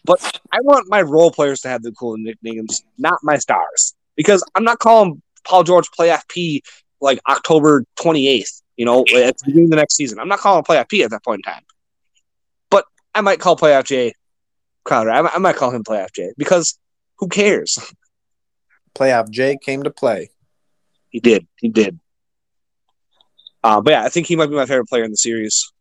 But 0.05 0.39
I 0.51 0.59
want 0.61 0.89
my 0.89 1.01
role 1.01 1.31
players 1.31 1.61
to 1.61 1.69
have 1.69 1.83
the 1.83 1.91
cool 1.91 2.17
nicknames, 2.17 2.83
not 2.97 3.19
my 3.23 3.37
stars, 3.37 3.95
because 4.15 4.43
I'm 4.55 4.63
not 4.63 4.79
calling 4.79 5.21
Paul 5.43 5.63
George 5.63 5.89
playoff 5.97 6.27
P 6.27 6.63
like 7.01 7.19
October 7.27 7.85
28th. 7.99 8.61
You 8.79 8.85
know, 8.85 9.01
at 9.01 9.37
the 9.37 9.43
beginning 9.45 9.65
of 9.65 9.71
the 9.71 9.75
next 9.75 9.97
season. 9.97 10.19
I'm 10.19 10.29
not 10.29 10.39
calling 10.39 10.63
playoff 10.63 10.87
P 10.87 11.03
at 11.03 11.11
that 11.11 11.21
point 11.21 11.41
in 11.45 11.51
time. 11.51 11.63
But 12.69 12.85
I 13.13 13.19
might 13.19 13.41
call 13.41 13.57
playoff 13.57 13.83
J 13.83 14.13
Crowder. 14.85 15.09
I, 15.11 15.19
I 15.19 15.37
might 15.37 15.57
call 15.57 15.71
him 15.71 15.83
playoff 15.83 16.13
J 16.13 16.31
because 16.37 16.79
who 17.17 17.27
cares? 17.27 17.77
Playoff 18.95 19.29
J 19.29 19.57
came 19.61 19.83
to 19.83 19.91
play. 19.91 20.29
He 21.09 21.19
did. 21.19 21.45
He 21.57 21.69
did. 21.69 21.99
Uh, 23.63 23.81
but 23.81 23.91
yeah, 23.91 24.03
I 24.03 24.09
think 24.09 24.27
he 24.27 24.35
might 24.35 24.47
be 24.47 24.55
my 24.55 24.65
favorite 24.65 24.87
player 24.87 25.03
in 25.03 25.11
the 25.11 25.17
series, 25.17 25.71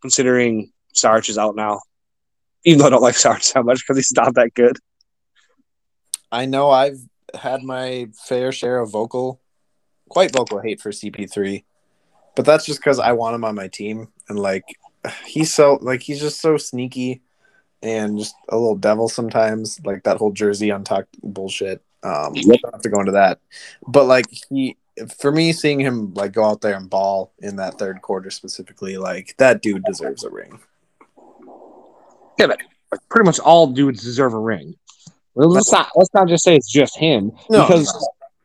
considering 0.00 0.70
Sarge 0.94 1.28
is 1.28 1.38
out 1.38 1.56
now. 1.56 1.80
Even 2.64 2.80
though 2.80 2.86
I 2.86 2.90
don't 2.90 3.02
like 3.02 3.14
Sarge 3.16 3.50
that 3.52 3.64
much 3.64 3.78
because 3.78 3.96
he's 3.96 4.12
not 4.12 4.34
that 4.34 4.52
good. 4.54 4.78
I 6.30 6.44
know 6.44 6.70
I've 6.70 6.98
had 7.34 7.62
my 7.62 8.08
fair 8.28 8.52
share 8.52 8.78
of 8.78 8.92
vocal, 8.92 9.40
quite 10.08 10.32
vocal 10.32 10.60
hate 10.60 10.80
for 10.80 10.90
CP3, 10.90 11.64
but 12.36 12.44
that's 12.44 12.66
just 12.66 12.80
because 12.80 12.98
I 12.98 13.12
want 13.12 13.34
him 13.34 13.44
on 13.44 13.54
my 13.54 13.68
team 13.68 14.08
and 14.28 14.38
like 14.38 14.64
he's 15.26 15.52
so 15.52 15.78
like 15.80 16.02
he's 16.02 16.20
just 16.20 16.40
so 16.40 16.56
sneaky 16.56 17.22
and 17.82 18.18
just 18.18 18.34
a 18.48 18.56
little 18.56 18.76
devil 18.76 19.08
sometimes, 19.08 19.80
like 19.84 20.02
that 20.04 20.18
whole 20.18 20.32
jersey 20.32 20.72
top 20.84 21.06
bullshit. 21.22 21.82
Um, 22.02 22.34
yep. 22.34 22.60
don't 22.62 22.74
have 22.74 22.82
to 22.82 22.88
go 22.88 23.00
into 23.00 23.12
that, 23.12 23.40
but 23.86 24.04
like 24.04 24.26
he, 24.48 24.76
for 25.18 25.30
me, 25.30 25.52
seeing 25.52 25.80
him 25.80 26.14
like 26.14 26.32
go 26.32 26.44
out 26.44 26.62
there 26.62 26.76
and 26.76 26.88
ball 26.88 27.32
in 27.40 27.56
that 27.56 27.78
third 27.78 28.00
quarter 28.00 28.30
specifically, 28.30 28.96
like 28.96 29.34
that 29.36 29.60
dude 29.60 29.84
deserves 29.84 30.24
a 30.24 30.30
ring. 30.30 30.60
Yeah, 32.38 32.46
but 32.46 32.58
like, 32.90 33.00
pretty 33.10 33.26
much 33.26 33.38
all 33.38 33.66
dudes 33.66 34.02
deserve 34.02 34.32
a 34.32 34.38
ring. 34.38 34.76
Well, 35.34 35.50
let's 35.50 35.70
not 35.70 35.90
let's 35.94 36.12
not 36.14 36.28
just 36.28 36.42
say 36.42 36.56
it's 36.56 36.70
just 36.70 36.96
him 36.96 37.32
no, 37.50 37.66
because 37.66 37.86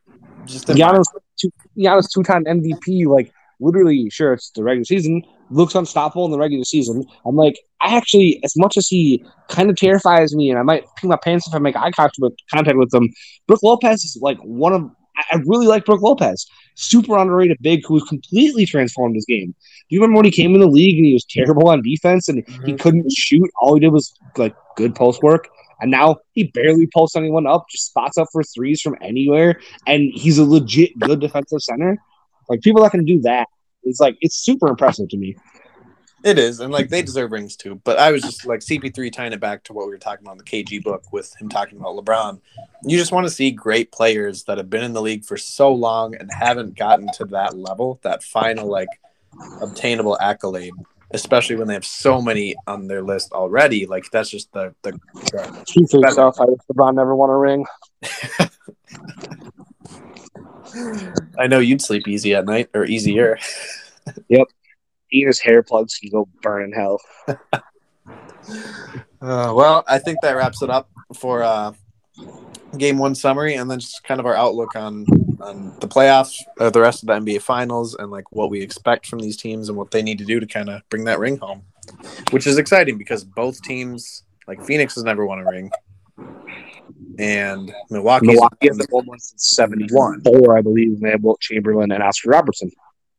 no. 0.08 0.46
just 0.46 0.68
Giannis, 0.68 1.06
two, 1.38 1.52
Giannis 1.78 2.10
two-time 2.14 2.44
MVP. 2.46 3.06
Like 3.08 3.32
literally, 3.60 4.10
sure, 4.10 4.34
it's 4.34 4.50
the 4.52 4.64
regular 4.64 4.86
season, 4.86 5.24
looks 5.50 5.76
unstoppable 5.76 6.26
in 6.26 6.32
the 6.32 6.40
regular 6.40 6.64
season. 6.64 7.06
I'm 7.26 7.36
like, 7.36 7.60
I 7.82 7.96
actually, 7.96 8.40
as 8.44 8.56
much 8.58 8.78
as 8.78 8.88
he 8.88 9.24
kind 9.50 9.70
of 9.70 9.76
terrifies 9.76 10.36
me, 10.36 10.50
and 10.50 10.58
I 10.58 10.64
might 10.64 10.86
pee 10.98 11.08
my 11.08 11.18
pants 11.18 11.48
if 11.48 11.54
I 11.54 11.60
make 11.60 11.76
eye 11.76 11.92
contact 11.92 12.18
with, 12.20 12.34
contact 12.54 12.78
with 12.78 12.94
him, 12.94 13.10
Brook 13.48 13.62
Lopez 13.64 14.04
is 14.04 14.18
like 14.22 14.38
one 14.40 14.74
of. 14.74 14.92
I 15.32 15.38
really 15.46 15.66
like 15.66 15.86
Brook 15.86 16.02
Lopez, 16.02 16.46
super 16.76 17.18
underrated 17.18 17.58
big 17.62 17.86
who 17.88 18.04
completely 18.06 18.66
transformed 18.66 19.16
his 19.16 19.26
game. 19.26 19.56
Do 19.90 19.96
you 19.96 20.02
remember 20.02 20.18
when 20.18 20.26
he 20.26 20.32
came 20.32 20.54
in 20.54 20.60
the 20.60 20.68
league 20.68 20.98
and 20.98 21.06
he 21.06 21.14
was 21.14 21.24
terrible 21.24 21.70
on 21.70 21.82
defense 21.82 22.28
and 22.28 22.46
mm-hmm. 22.46 22.66
he 22.66 22.74
couldn't 22.74 23.10
shoot? 23.14 23.50
All 23.62 23.76
he 23.76 23.80
did 23.80 23.94
was 23.94 24.14
like 24.36 24.54
good 24.76 24.94
post 24.94 25.24
work. 25.24 25.48
And 25.80 25.92
now 25.92 26.18
he 26.34 26.46
barely 26.46 26.88
posts 26.94 27.16
anyone 27.16 27.48
up, 27.48 27.66
just 27.70 27.86
spots 27.86 28.18
up 28.18 28.28
for 28.32 28.44
threes 28.44 28.82
from 28.82 28.98
anywhere. 29.02 29.60
And 29.88 30.12
he's 30.14 30.38
a 30.38 30.46
legit 30.46 30.98
good 31.00 31.22
defensive 31.22 31.62
center. 31.62 31.98
Like 32.50 32.62
people 32.62 32.84
that 32.84 32.92
can 32.92 33.06
do 33.06 33.22
that 33.22 33.48
it's 33.86 34.00
like 34.00 34.18
it's 34.22 34.36
super 34.36 34.68
impressive 34.68 35.08
to 35.10 35.18
me. 35.18 35.38
It 36.24 36.40
is, 36.40 36.60
and 36.60 36.74
like 36.74 36.90
they 36.90 37.04
deserve 37.04 37.32
rings 37.32 37.56
too. 37.56 37.80
But 37.84 38.00
I 38.00 38.12
was 38.12 38.24
just 38.24 38.48
like 38.48 38.62
CP3 38.62 39.14
tying 39.14 39.32
it 39.32 39.40
back 39.40 39.64
to 39.66 39.74
what 39.74 39.86
we 39.86 39.92
were 39.92 40.00
talking 40.00 40.26
about 40.26 40.34
in 40.34 40.38
the 40.40 40.44
KG 40.44 40.84
book 40.84 41.14
with 41.14 41.36
him 41.40 41.50
talking 41.50 41.78
about 41.78 41.96
LeBron. 41.96 42.42
You 42.84 42.98
just 42.98 43.12
want 43.12 43.28
to 43.28 43.32
see 43.32 43.52
great 43.52 43.92
players 43.92 44.44
that 44.46 44.58
have 44.58 44.70
been 44.70 44.84
in 44.84 44.94
the 44.94 45.04
league 45.04 45.24
for 45.24 45.38
so 45.38 45.72
long 45.72 46.16
and 46.16 46.32
haven't 46.34 46.76
gotten 46.76 47.12
to 47.14 47.26
that 47.26 47.56
level, 47.56 48.00
that 48.02 48.24
final 48.24 48.68
like 48.68 48.90
obtainable 49.62 50.18
accolade, 50.20 50.74
especially 51.12 51.58
when 51.58 51.68
they 51.68 51.76
have 51.76 51.86
so 51.86 52.20
many 52.20 52.56
on 52.66 52.88
their 52.88 53.04
list 53.04 53.32
already. 53.32 53.86
Like 53.86 54.10
that's 54.10 54.32
just 54.32 54.52
the 54.52 54.74
the. 54.82 54.94
the 54.94 56.00
yourself, 56.02 56.42
I 56.42 56.46
LeBron 56.46 56.96
never 56.96 57.16
won 57.16 57.30
a 57.30 57.38
ring. 57.38 57.66
I 61.40 61.48
know 61.48 61.60
you'd 61.60 61.82
sleep 61.82 62.08
easy 62.08 62.34
at 62.36 62.46
night 62.46 62.70
or 62.74 62.86
easier. 62.86 63.38
yep. 64.30 64.48
Eat 65.12 65.28
his 65.28 65.40
hair 65.40 65.64
plugs 65.64 65.98
can 65.98 66.10
go 66.10 66.28
burn 66.42 66.64
in 66.64 66.72
hell. 66.72 67.00
uh, 67.28 67.34
well, 69.22 69.84
I 69.88 70.00
think 70.00 70.20
that 70.22 70.34
wraps 70.34 70.62
it 70.62 70.70
up 70.70 70.90
for 71.14 71.44
uh, 71.44 71.74
game 72.78 72.98
one 72.98 73.16
summary 73.16 73.56
and 73.56 73.70
then 73.70 73.80
just 73.80 74.04
kind 74.04 74.20
of 74.20 74.26
our 74.26 74.36
outlook 74.36 74.76
on 74.76 75.06
on 75.42 75.78
the 75.80 75.88
playoffs, 75.88 76.42
uh, 76.60 76.70
the 76.70 76.80
rest 76.80 77.04
of 77.04 77.08
the 77.08 77.14
NBA 77.14 77.42
finals, 77.42 77.94
and 77.96 78.10
like 78.10 78.32
what 78.32 78.50
we 78.50 78.62
expect 78.62 79.06
from 79.06 79.20
these 79.20 79.38
teams 79.38 79.70
and 79.70 79.78
what 79.78 79.92
they 79.92 80.02
need 80.02 80.18
to 80.18 80.26
do 80.26 80.40
to 80.40 80.48
kind 80.48 80.70
of 80.70 80.82
bring 80.90 81.04
that 81.04 81.20
ring 81.20 81.38
home, 81.38 81.62
which 82.32 82.48
is 82.48 82.58
exciting 82.58 82.98
because 82.98 83.24
both 83.24 83.62
teams, 83.62 84.24
like 84.48 84.64
Phoenix, 84.64 84.96
has 84.96 85.04
never 85.04 85.26
won 85.26 85.40
a 85.40 85.46
ring 85.46 85.70
and 87.18 87.74
Milwaukee. 87.90 88.28
Milwaukee 88.28 88.70
the 88.70 89.20
'71, 89.36 90.22
four, 90.22 90.58
I 90.58 90.62
believe, 90.62 90.94
and 90.94 91.02
they 91.02 91.16
Wilt 91.16 91.40
Chamberlain 91.40 91.92
and 91.92 92.04
Oscar 92.04 92.30
Robertson. 92.30 92.72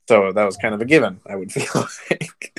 So 0.09 0.33
that 0.33 0.45
was 0.45 0.57
kind 0.57 0.75
of 0.75 0.81
a 0.81 0.85
given, 0.85 1.21
I 1.29 1.37
would 1.37 1.53
feel 1.57 1.87
like. 2.11 2.59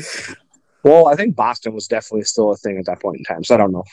Well, 0.83 1.07
I 1.07 1.15
think 1.15 1.35
Boston 1.35 1.73
was 1.73 1.87
definitely 1.87 2.23
still 2.23 2.51
a 2.51 2.57
thing 2.57 2.77
at 2.77 2.85
that 2.85 3.01
point 3.01 3.17
in 3.17 3.23
time, 3.23 3.43
so 3.43 3.55
I 3.55 3.57
don't 3.57 3.71
know. 3.71 3.83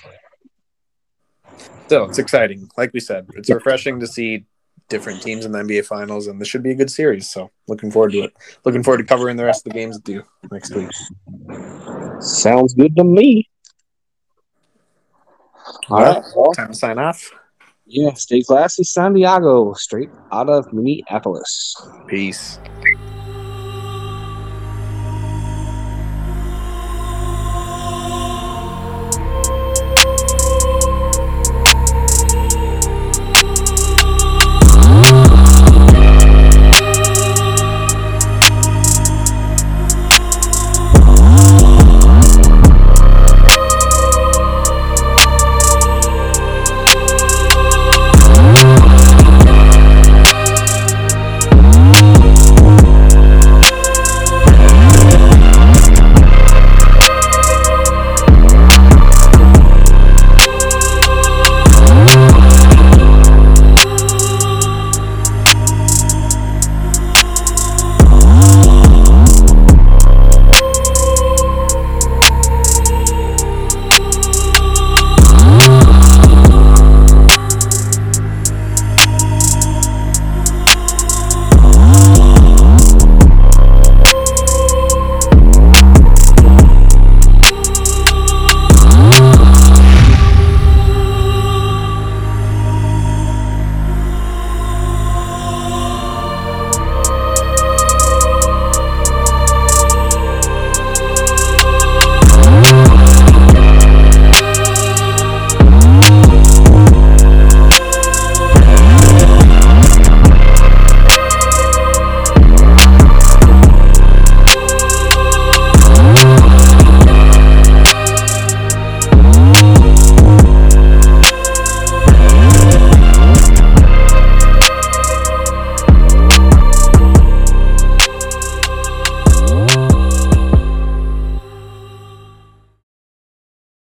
Still, 1.86 2.08
it's 2.08 2.18
exciting. 2.18 2.68
Like 2.76 2.92
we 2.92 3.00
said, 3.00 3.26
it's 3.34 3.50
refreshing 3.50 4.00
to 4.00 4.06
see 4.06 4.46
different 4.88 5.22
teams 5.22 5.44
in 5.44 5.52
the 5.52 5.58
NBA 5.58 5.86
Finals, 5.86 6.26
and 6.26 6.40
this 6.40 6.48
should 6.48 6.62
be 6.62 6.70
a 6.70 6.74
good 6.74 6.90
series. 6.90 7.28
So, 7.28 7.50
looking 7.68 7.90
forward 7.90 8.12
to 8.12 8.20
it. 8.20 8.32
Looking 8.64 8.82
forward 8.82 8.98
to 8.98 9.04
covering 9.04 9.36
the 9.36 9.44
rest 9.44 9.66
of 9.66 9.72
the 9.72 9.78
games 9.78 9.98
due 10.00 10.22
next 10.50 10.74
week. 10.74 10.90
Sounds 12.20 12.74
good 12.74 12.96
to 12.96 13.04
me. 13.04 13.48
All 15.88 16.02
right. 16.02 16.22
Well, 16.36 16.52
time 16.52 16.68
to 16.68 16.74
sign 16.74 16.98
off. 16.98 17.30
Yeah, 17.86 18.14
stay 18.14 18.42
classy, 18.42 18.82
San 18.82 19.12
Diego, 19.12 19.74
straight 19.74 20.08
out 20.32 20.48
of 20.48 20.72
Minneapolis. 20.72 21.76
Peace. 22.06 22.58